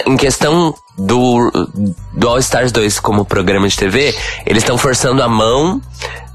[0.07, 1.51] em questão do,
[2.15, 4.15] do All Stars 2 como programa de TV,
[4.47, 5.81] eles estão forçando a mão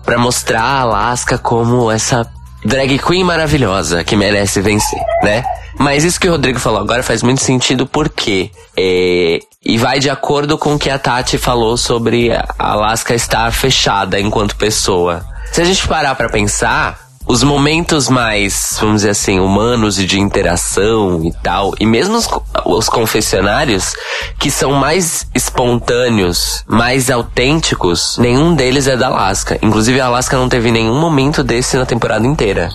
[0.03, 2.29] pra mostrar a Alaska como essa
[2.63, 5.43] drag queen maravilhosa que merece vencer, né?
[5.79, 10.09] Mas isso que o Rodrigo falou agora faz muito sentido porque é, e vai de
[10.09, 15.25] acordo com o que a Tati falou sobre a Alaska estar fechada enquanto pessoa.
[15.53, 20.19] Se a gente parar pra pensar, os momentos mais, vamos dizer assim, humanos e de
[20.19, 22.27] interação e tal, e mesmo os,
[22.65, 23.93] os confessionários,
[24.39, 29.59] que são mais espontâneos, mais autênticos, nenhum deles é da Alaska.
[29.61, 32.69] Inclusive, a Alaska não teve nenhum momento desse na temporada inteira.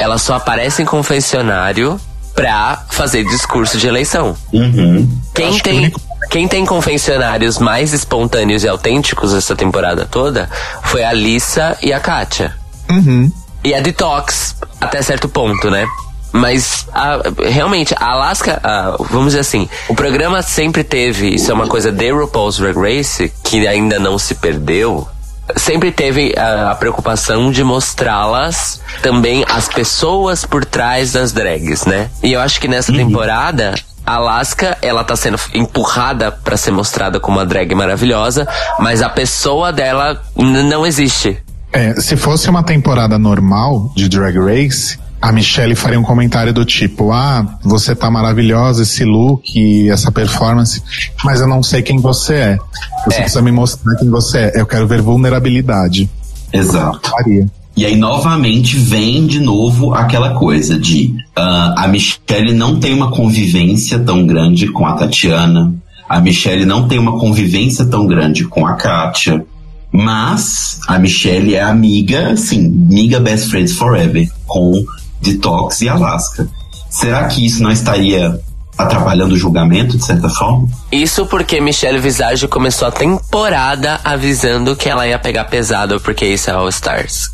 [0.00, 2.00] Ela só aparece em confessionário
[2.36, 4.36] pra fazer discurso de eleição.
[4.52, 5.08] Uhum.
[5.34, 6.00] Quem acho que tem, único-
[6.30, 10.48] quem tem confessionários mais espontâneos e autênticos essa temporada toda
[10.84, 12.54] foi a Lissa e a Kátia.
[12.90, 13.32] Uhum.
[13.64, 15.88] E a Detox, até certo ponto, né?
[16.32, 21.54] Mas a- realmente, a Alaska, a- vamos dizer assim, o programa sempre teve, isso é
[21.54, 25.08] uma coisa de RuPaul's Drag Race, que ainda não se perdeu.
[25.54, 32.10] Sempre teve a, a preocupação de mostrá-las também as pessoas por trás das drags, né?
[32.22, 33.74] E eu acho que nessa temporada
[34.04, 38.46] a Alaska, ela tá sendo empurrada pra ser mostrada como uma drag maravilhosa,
[38.78, 41.42] mas a pessoa dela não existe.
[41.72, 46.64] É, se fosse uma temporada normal de Drag Race, a Michelle faria um comentário do
[46.64, 50.80] tipo: Ah, você tá maravilhosa, esse look essa performance,
[51.24, 52.58] mas eu não sei quem você é.
[53.04, 53.20] Você É.
[53.22, 54.52] precisa me mostrar quem você é.
[54.60, 56.08] Eu quero ver vulnerabilidade.
[56.52, 57.10] Exato.
[57.10, 57.50] Faria.
[57.76, 63.10] E aí, novamente, vem de novo aquela coisa de ah, a Michelle não tem uma
[63.10, 65.74] convivência tão grande com a Tatiana,
[66.08, 69.44] a Michelle não tem uma convivência tão grande com a Kátia,
[69.92, 74.72] mas a Michelle é amiga, assim, amiga best friends forever, com
[75.20, 76.48] Detox e Alaska.
[76.90, 78.38] Será que isso não estaria
[78.78, 80.68] atrapalhando o julgamento, de certa forma?
[80.92, 86.50] Isso porque Michelle Visage começou a temporada avisando que ela ia pegar pesado porque isso
[86.50, 87.30] é All Stars.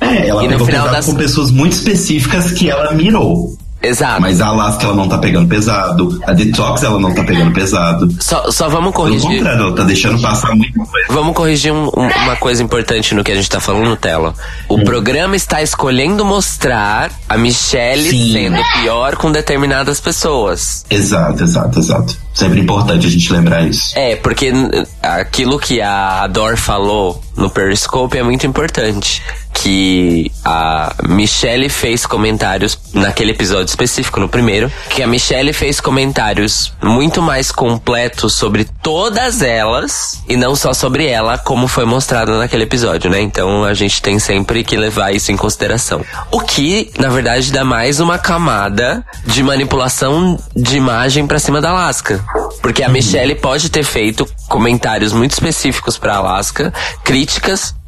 [0.00, 3.56] É, ela E no pegou final pesado das- com pessoas muito específicas que ela mirou.
[3.80, 4.20] Exato.
[4.20, 8.08] Mas a Alaska ela não tá pegando pesado, a Detox ela não tá pegando pesado.
[8.20, 9.36] Só, só vamos Pelo corrigir.
[9.38, 11.06] contrário, ela tá deixando passar muita coisa.
[11.10, 14.34] Vamos corrigir um- um- uma coisa importante no que a gente tá falando, Telo.
[14.68, 18.32] O programa está escolhendo mostrar a Michelle Sim.
[18.32, 20.84] sendo pior com determinadas pessoas.
[20.90, 22.16] Exato, exato, exato.
[22.34, 23.92] Sempre importante a gente lembrar isso.
[23.98, 24.52] É, porque
[25.02, 29.22] aquilo que a Dor falou no Periscope é muito importante.
[29.54, 36.72] Que a Michelle fez comentários naquele episódio específico, no primeiro, que a Michelle fez comentários
[36.82, 42.64] muito mais completos sobre todas elas e não só sobre ela, como foi mostrado naquele
[42.64, 43.20] episódio, né?
[43.20, 46.04] Então a gente tem sempre que levar isso em consideração.
[46.30, 51.70] O que, na verdade, dá mais uma camada de manipulação de imagem pra cima da
[51.70, 52.24] Alaska.
[52.62, 56.72] Porque a Michelle pode ter feito comentários muito específicos pra Alaska,
[57.04, 57.27] críticas,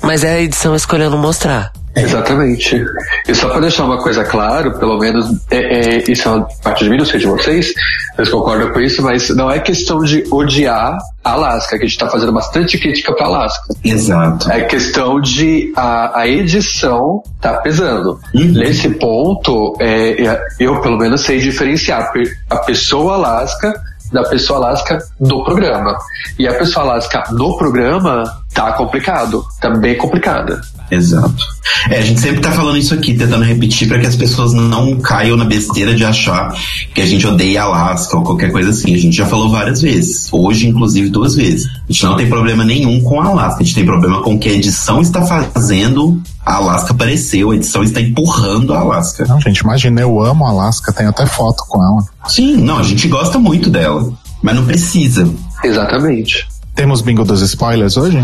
[0.03, 1.73] mas é a edição escolhendo mostrar.
[1.95, 2.85] Exatamente.
[3.27, 5.57] E só para deixar uma coisa claro, pelo menos é,
[5.97, 7.73] é, isso é uma parte de mim, não sei de vocês,
[8.15, 11.97] vocês concordam com isso, mas não é questão de odiar a Alaska, que a gente
[11.97, 13.75] está fazendo bastante crítica para Alaska.
[13.85, 14.51] Exato.
[14.51, 18.19] É questão de a, a edição tá pesando.
[18.35, 18.53] Uhum.
[18.53, 22.13] Nesse ponto, é, é, eu pelo menos sei diferenciar
[22.49, 23.73] a pessoa Alaska
[24.13, 25.97] da pessoa Alaska do programa.
[26.39, 30.61] E a pessoa Alaska no programa tá complicado, tá bem complicada.
[30.91, 31.45] Exato.
[31.89, 34.99] É, a gente sempre tá falando isso aqui, tentando repetir para que as pessoas não
[34.99, 36.53] caiam na besteira de achar
[36.93, 38.93] que a gente odeia Alaska ou qualquer coisa assim.
[38.95, 40.29] A gente já falou várias vezes.
[40.33, 41.67] Hoje, inclusive, duas vezes.
[41.67, 43.63] A gente não tem problema nenhum com a Alaska.
[43.63, 47.47] A gente tem problema com o que a edição está fazendo a Alaska aparecer.
[47.47, 49.25] A edição está empurrando a Alaska.
[49.27, 52.05] Não, gente, imagina, eu amo a Alaska, tenho até foto com ela.
[52.27, 54.13] Sim, não, a gente gosta muito dela.
[54.43, 55.29] Mas não precisa.
[55.63, 56.49] Exatamente.
[56.81, 58.17] Temos bingo dos spoilers hoje?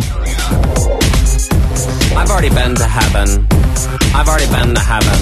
[2.16, 3.46] I've already been to heaven.
[4.14, 5.12] I've already been to heaven.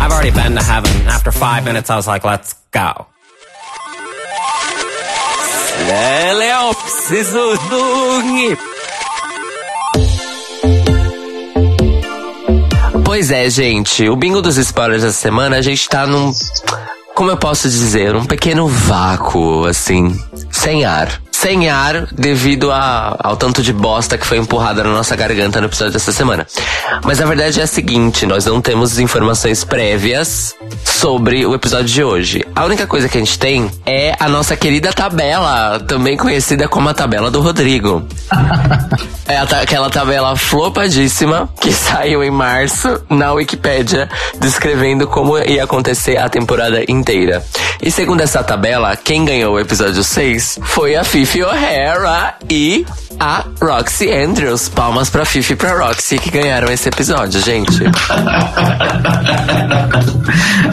[0.00, 0.90] I've already been to heaven.
[1.06, 3.04] After five minutes, I was like, let's go.
[7.68, 8.56] Dormir.
[13.04, 16.32] Pois é, gente, o bingo dos spoilers dessa semana, a gente tá num.
[17.14, 18.16] Como eu posso dizer?
[18.16, 20.18] Um pequeno vácuo, assim,
[20.50, 21.20] sem ar.
[21.40, 25.68] Sem ar devido a- ao tanto de bosta que foi empurrada na nossa garganta no
[25.68, 26.46] episódio dessa semana.
[27.02, 30.54] Mas a verdade é a seguinte: nós não temos informações prévias
[30.84, 32.44] sobre o episódio de hoje.
[32.54, 36.90] A única coisa que a gente tem é a nossa querida tabela, também conhecida como
[36.90, 38.02] a tabela do Rodrigo.
[39.30, 44.08] É aquela tabela flopadíssima que saiu em março na Wikipédia,
[44.40, 47.40] descrevendo como ia acontecer a temporada inteira.
[47.80, 52.84] E segundo essa tabela, quem ganhou o episódio 6 foi a Fifi O'Hara e
[53.20, 54.68] a Roxy Andrews.
[54.68, 57.84] Palmas pra Fifi e pra Roxy que ganharam esse episódio, gente.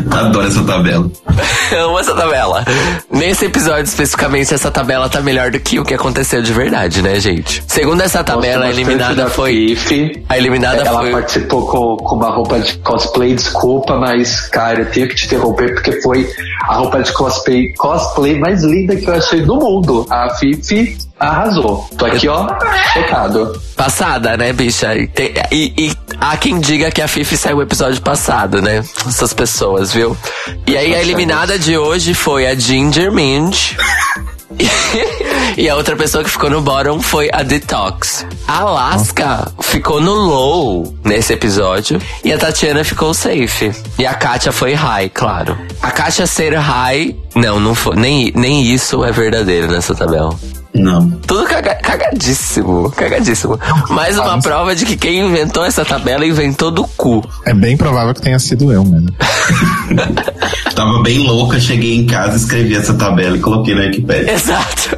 [0.09, 1.07] Adoro essa tabela.
[1.77, 2.65] Amo essa tabela.
[3.11, 7.19] Nesse episódio especificamente, essa tabela tá melhor do que o que aconteceu de verdade, né,
[7.19, 7.63] gente?
[7.67, 9.75] Segundo essa tabela, a eliminada da foi.
[9.75, 10.25] Fifi.
[10.27, 11.11] A eliminada Ela foi.
[11.11, 15.75] participou com, com uma roupa de cosplay, desculpa, mas, cara, eu tenho que te interromper
[15.75, 16.27] porque foi
[16.63, 20.07] a roupa de cosplay, cosplay mais linda que eu achei do mundo.
[20.09, 20.46] A Fifi
[21.19, 21.87] arrasou.
[21.97, 22.47] Tô aqui, ó,
[22.93, 23.61] chocado.
[23.75, 24.95] Passada, né, bicha?
[24.95, 28.83] E, tem- e- e há quem diga que a Fifi saiu o episódio passado, né?
[29.07, 30.15] Essas pessoas, viu?
[30.65, 33.75] E aí a eliminada de hoje foi a Ginger Minch.
[35.57, 38.25] E a outra pessoa que ficou no bottom foi a Detox.
[38.47, 41.99] A Alaska ficou no low nesse episódio.
[42.23, 43.71] E a Tatiana ficou safe.
[43.97, 45.57] E a Kátia foi high, claro.
[45.81, 47.15] A Kátia ser high.
[47.33, 47.95] Não, não foi.
[47.95, 50.29] Nem, nem isso é verdadeiro nessa tabela.
[50.77, 51.09] Não.
[51.25, 53.59] Tudo caga- cagadíssimo, cagadíssimo.
[53.89, 57.27] Mais uma prova de que quem inventou essa tabela inventou do cu.
[57.45, 59.09] É bem provável que tenha sido eu mesmo.
[60.75, 64.31] Tava bem louca, cheguei em casa, escrevi essa tabela e coloquei na Wikipedia.
[64.33, 64.97] Exato.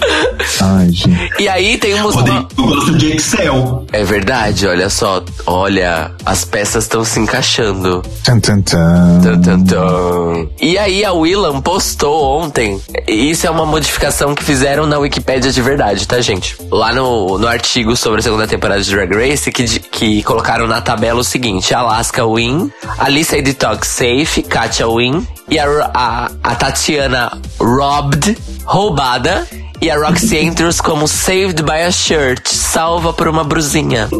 [0.60, 1.30] Ai, gente.
[1.38, 2.20] E aí temos uma...
[2.56, 3.86] Rodrigo gosta de Excel.
[3.92, 5.22] É verdade, olha só.
[5.46, 8.02] Olha, as peças estão se encaixando.
[8.24, 10.48] Tum, tum, tum.
[10.60, 12.80] E aí a Willam postou ontem.
[13.06, 16.56] e Isso é uma modificação que fizeram na Wikipédia de verdade, tá, gente?
[16.70, 20.80] Lá no, no artigo sobre a segunda temporada de Drag Race, que, que colocaram na
[20.80, 26.54] tabela o seguinte: Alaska win, Alissa e Detox safe, Katia win, e a, a, a
[26.54, 29.46] Tatiana robbed, roubada.
[29.80, 34.08] E a Roxy Andrews como saved by a shirt, salva por uma brusinha.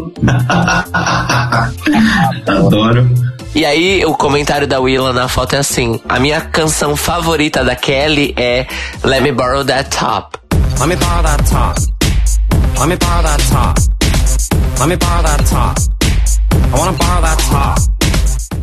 [2.46, 3.08] Adoro.
[3.54, 7.74] E aí, o comentário da Willa na foto é assim: A minha canção favorita da
[7.76, 8.66] Kelly é
[9.04, 10.38] Let Me Borrow That Top.
[10.78, 11.78] Let me borrow that top.
[12.78, 13.78] Let me borrow that top.
[14.78, 15.78] Let me borrow that top.
[16.72, 17.78] I wanna borrow that top.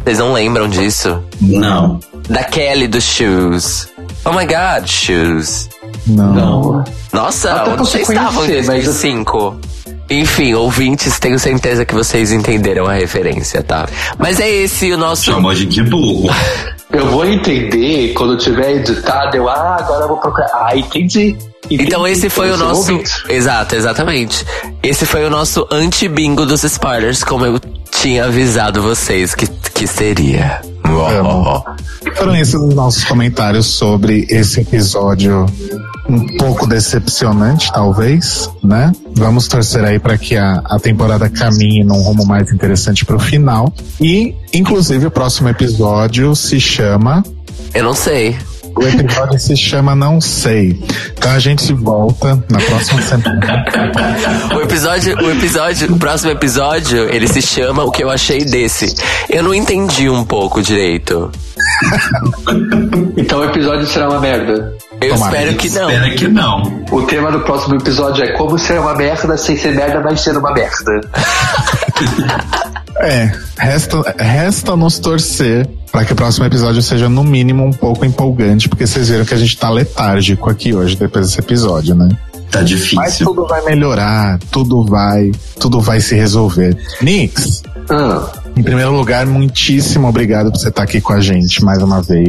[0.03, 1.21] Vocês não lembram disso?
[1.39, 1.99] Não.
[2.27, 3.87] Da Kelly dos Shoes.
[4.25, 5.69] Oh my god, Shoes.
[6.05, 6.33] Não.
[6.33, 6.83] Não.
[7.13, 9.59] Nossa, Até onde vocês você estavam em conhecer, mas eu- 2005?
[10.09, 13.87] Enfim, ouvintes, tenho certeza que vocês entenderam a referência, tá?
[14.17, 15.25] Mas é esse o nosso.
[15.25, 16.29] Chamou a gente de burro.
[16.89, 19.35] Eu vou entender quando tiver editado.
[19.35, 20.47] Eu, ah, agora eu vou procurar.
[20.53, 21.35] Ah, entendi.
[21.65, 21.83] Entendi.
[21.83, 22.97] Então esse foi o nosso.
[23.27, 24.45] Exato, exatamente.
[24.81, 27.59] Esse foi o nosso anti-bingo dos spoilers, como eu
[27.91, 30.61] tinha avisado vocês que, que seria.
[32.15, 35.45] Foram esses os nossos comentários sobre esse episódio
[36.09, 38.91] um pouco decepcionante, talvez, né?
[39.13, 43.73] Vamos torcer aí para que a, a temporada caminhe num rumo mais interessante pro final.
[43.99, 47.23] E, inclusive, o próximo episódio se chama.
[47.73, 48.37] Eu não sei.
[48.77, 50.79] O episódio se chama Não Sei.
[51.17, 53.65] Então a gente volta na próxima semana.
[54.55, 58.95] O episódio, o episódio, o próximo episódio, ele se chama O que eu achei desse.
[59.29, 61.31] Eu não entendi um pouco direito.
[63.17, 64.73] Então o episódio será uma merda.
[65.01, 65.37] Eu Tomara.
[65.37, 65.89] espero que não.
[65.89, 66.85] Espera que não.
[66.91, 70.37] O tema do próximo episódio é como ser uma merda sem ser merda, mas ser
[70.37, 71.01] uma merda.
[72.99, 78.03] É, resta, resta nos torcer para que o próximo episódio seja, no mínimo, um pouco
[78.03, 82.09] empolgante, porque vocês viram que a gente tá letárgico aqui hoje, depois desse episódio, né?
[82.49, 83.27] Tá Mas difícil.
[83.27, 86.75] tudo vai melhorar, tudo vai, tudo vai se resolver.
[86.99, 91.81] Nix, Ah, em primeiro lugar, muitíssimo obrigado por você estar aqui com a gente mais
[91.81, 92.27] uma vez.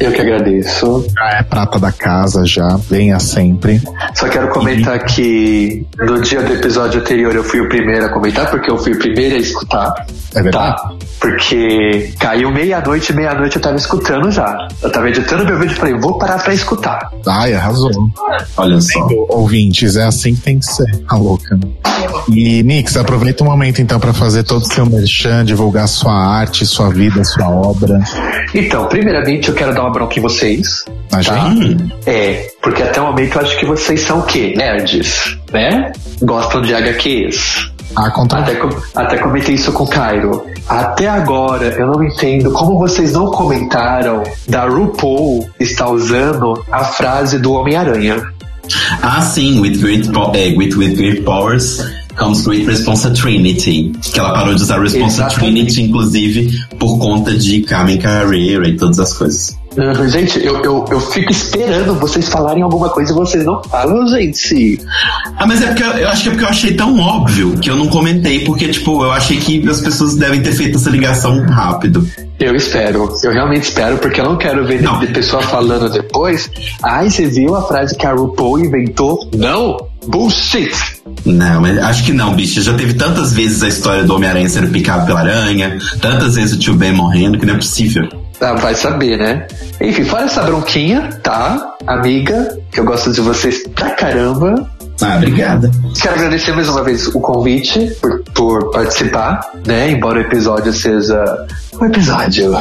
[0.00, 1.06] eu que agradeço.
[1.14, 3.80] Já é prata da casa já, venha sempre.
[4.14, 8.50] Só quero comentar que no dia do episódio anterior eu fui o primeiro a comentar,
[8.50, 9.92] porque eu fui o primeiro a escutar.
[10.34, 10.76] É verdade?
[10.76, 10.92] Tá?
[11.20, 14.68] Porque caiu meia-noite, meia-noite eu tava escutando já.
[14.82, 17.10] Eu tava editando meu vídeo e falei, vou parar pra escutar.
[17.26, 17.90] Ai, arrasou.
[18.56, 19.06] Olha só.
[19.28, 21.58] Ouvintes, é assim que tem que ser, a louca.
[22.28, 26.64] E, Nix, aproveita o momento então para fazer todo o seu merchan, divulgar sua arte,
[26.66, 27.98] sua vida, sua obra.
[28.54, 30.84] Então, primeiramente eu quero dar uma bronca em vocês.
[31.12, 31.50] A Tá?
[31.50, 31.94] gente?
[32.06, 34.54] É, porque até o momento eu acho que vocês são o quê?
[34.56, 35.92] Nerds, né?
[36.22, 37.70] Gostam de HQs.
[37.96, 38.40] A contra...
[38.40, 38.58] Até,
[38.94, 40.44] até comentei isso com o Cairo.
[40.68, 47.38] Até agora eu não entendo como vocês não comentaram da RuPaul está usando a frase
[47.38, 48.22] do Homem-Aranha.
[49.02, 51.82] Ah, sim, with great, po- é, with, with great powers
[52.18, 53.92] comes great responsibility.
[54.12, 59.12] Que ela parou de usar responsibility, inclusive, por conta de Carmen Carreira e todas as
[59.12, 59.56] coisas.
[59.76, 64.08] Uhum, Gente, eu, eu, eu fico esperando vocês falarem alguma coisa e vocês não falam,
[64.08, 64.80] gente.
[65.36, 67.70] Ah, mas é porque eu, eu acho que é porque eu achei tão óbvio que
[67.70, 71.40] eu não comentei, porque, tipo, eu achei que as pessoas devem ter feito essa ligação
[71.46, 72.04] rápido.
[72.40, 74.98] Eu espero, eu realmente espero, porque eu não quero ver Não.
[75.00, 76.50] de pessoa falando depois.
[76.82, 79.28] Ai, você viu a frase que a RuPaul inventou?
[79.36, 79.76] Não!
[80.08, 80.72] Bullshit!
[81.24, 82.62] Não, acho que não, bicho.
[82.62, 86.58] Já teve tantas vezes a história do Homem-Aranha sendo picado pela aranha, tantas vezes o
[86.58, 88.08] tio Ben morrendo, que não é possível.
[88.40, 89.46] Ah, vai saber, né?
[89.80, 91.74] Enfim, fora essa bronquinha, tá?
[91.86, 94.70] Amiga, que eu gosto de vocês pra caramba.
[95.00, 95.70] Ah, obrigada.
[96.00, 99.90] Quero agradecer mais uma vez o convite por, por participar, né?
[99.90, 101.46] Embora o episódio seja
[101.80, 102.52] um episódio.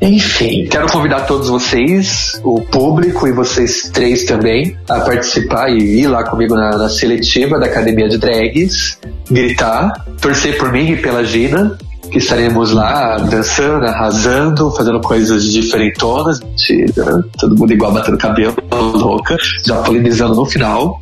[0.00, 6.06] Enfim, quero convidar todos vocês, o público e vocês três também, a participar e ir
[6.06, 8.98] lá comigo na, na seletiva da Academia de Drags,
[9.28, 11.76] gritar, torcer por mim e pela Gina,
[12.10, 19.36] que estaremos lá dançando, arrasando, fazendo coisas diferentonas, mentira, todo mundo igual batendo cabelo, louca,
[19.64, 21.00] já polinizando no final.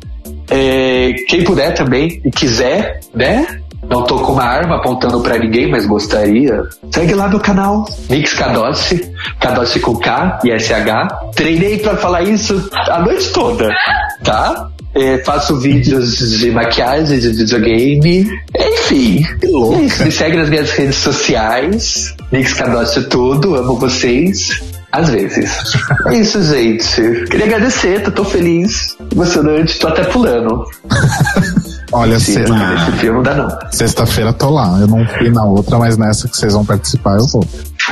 [0.49, 3.59] É, quem puder também e quiser, né?
[3.89, 6.61] Não tô com uma arma apontando pra ninguém, mas gostaria.
[6.91, 11.33] Segue lá meu canal, Mix Cadossi, Cadossi com K e SH.
[11.35, 13.69] Treinei pra falar isso a noite toda,
[14.23, 14.69] tá?
[14.93, 18.27] É, faço vídeos de maquiagem, de videogame,
[18.59, 19.23] enfim.
[19.39, 19.81] Que louca.
[19.81, 24.61] Isso, me segue nas minhas redes sociais, Mix Cadossi tudo, amo vocês.
[24.91, 25.51] Às vezes.
[26.07, 27.25] É isso, gente.
[27.29, 30.65] Queria agradecer, tô, tô feliz, emocionante, tô até pulando.
[31.91, 33.49] Olha, Sim, se- esse filme não dá não.
[33.71, 34.77] sexta-feira tô lá.
[34.79, 37.45] Eu não fui na outra, mas nessa que vocês vão participar, eu vou.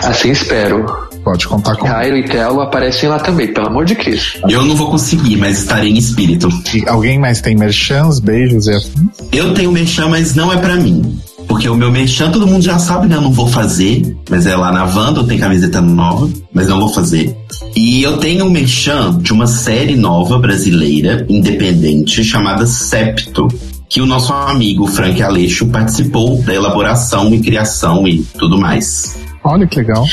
[0.03, 0.85] Assim espero.
[1.23, 4.39] Pode contar com Cairo e Telo aparecem lá também, pelo amor de Cristo.
[4.49, 6.47] Eu não vou conseguir, mas estarei em espírito.
[6.73, 8.93] E Alguém mais tem merchans, beijos e afins?
[9.31, 11.19] Eu tenho merchan, mas não é pra mim.
[11.47, 13.15] Porque o meu merchan todo mundo já sabe, né?
[13.15, 14.15] Eu não vou fazer.
[14.29, 17.35] Mas é lá na Wanda, tem camiseta nova, mas não vou fazer.
[17.75, 23.47] E eu tenho um merchan de uma série nova brasileira, independente, chamada Septo.
[23.89, 29.17] Que o nosso amigo Frank Aleixo participou da elaboração e criação e tudo mais.
[29.43, 30.05] Olha que legal.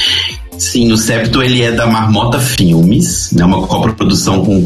[0.57, 4.63] Sim, o Septo ele é da Marmota Filmes, né, uma coprodução com o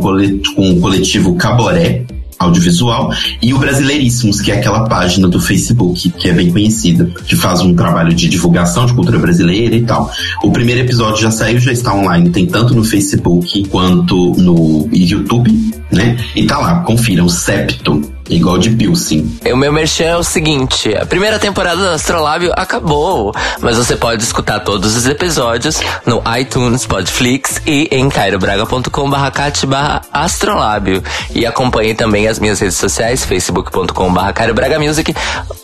[0.54, 2.04] com o coletivo Caboré
[2.38, 3.12] Audiovisual
[3.42, 7.60] e o Brasileiríssimos, que é aquela página do Facebook que é bem conhecida, que faz
[7.60, 10.10] um trabalho de divulgação de cultura brasileira e tal.
[10.42, 15.50] O primeiro episódio já saiu, já está online, tem tanto no Facebook quanto no YouTube,
[15.90, 16.16] né?
[16.34, 19.38] E tá lá, confiram, Septo, igual de Pilsen.
[19.52, 24.22] O meu merchan é o seguinte: a primeira temporada do Astrolábio acabou, mas você pode
[24.22, 31.02] escutar todos os episódios no iTunes, Podflix e em cairobraga.com.br cat barra astrolábio.
[31.34, 35.14] E acompanhe também as minhas redes sociais, facebook.com.br cairobragamusic,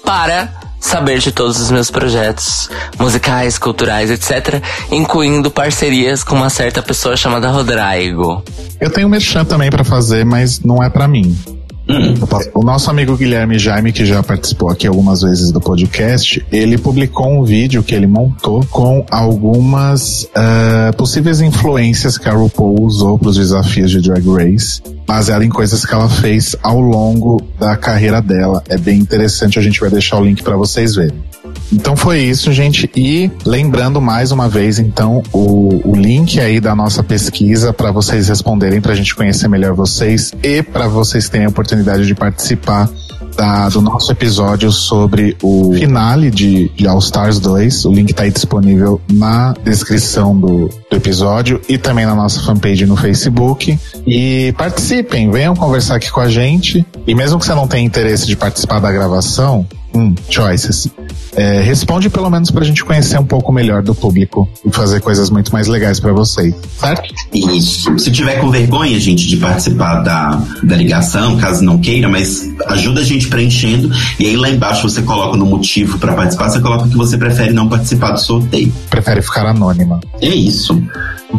[0.05, 0.53] para
[0.85, 2.69] saber de todos os meus projetos
[2.99, 8.45] musicais, culturais, etc., incluindo parcerias com uma certa pessoa chamada Rodrigo.
[8.79, 11.37] Eu tenho merchan também pra fazer, mas não é pra mim.
[11.89, 12.15] Hum.
[12.55, 17.29] O nosso amigo Guilherme Jaime, que já participou aqui algumas vezes do podcast, ele publicou
[17.29, 23.29] um vídeo que ele montou com algumas ah, possíveis influências que a RuPaul usou para
[23.29, 28.23] os desafios de Drag Race, baseado em coisas que ela fez ao longo da carreira
[28.23, 28.63] dela.
[28.69, 31.34] É bem interessante, a gente vai deixar o link para vocês verem.
[31.73, 32.89] Então foi isso, gente.
[32.95, 38.29] E lembrando mais uma vez, então, o, o link aí da nossa pesquisa para vocês
[38.29, 42.89] responderem, para a gente conhecer melhor vocês e para vocês terem a oportunidade de participar
[43.37, 47.85] da- do nosso episódio sobre o finale de, de All Stars 2.
[47.87, 52.87] O link tá aí disponível na descrição do, do episódio e também na nossa fanpage
[52.87, 53.77] no Facebook.
[54.07, 56.87] E participem, venham conversar aqui com a gente.
[57.07, 60.89] E mesmo que você não tenha interesse de participar da gravação, hum, choices.
[61.37, 65.31] É, responde pelo menos pra gente conhecer um pouco melhor do público e fazer coisas
[65.31, 67.13] muito mais legais pra vocês, certo?
[67.33, 67.99] Isso.
[67.99, 73.01] Se tiver com vergonha, gente, de participar da, da ligação, caso não queira, mas ajuda
[73.01, 73.91] a gente preenchendo.
[74.19, 77.53] E aí lá embaixo você coloca no motivo pra participar, você coloca que você prefere
[77.53, 78.73] não participar do sorteio.
[78.89, 80.01] Prefere ficar anônima.
[80.21, 80.81] É isso.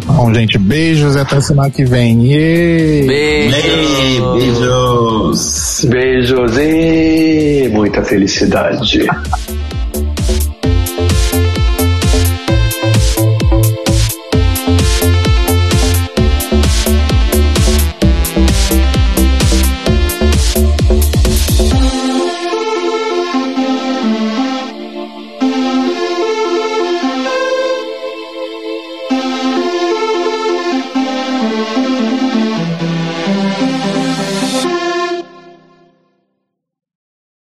[0.05, 2.27] Bom, gente, beijos e até semana que vem.
[2.27, 3.07] Yay!
[3.07, 3.55] Beijo!
[3.55, 5.85] Ei, beijos!
[5.89, 8.44] Beijos e muita felicidade.
[8.47, 9.64] dai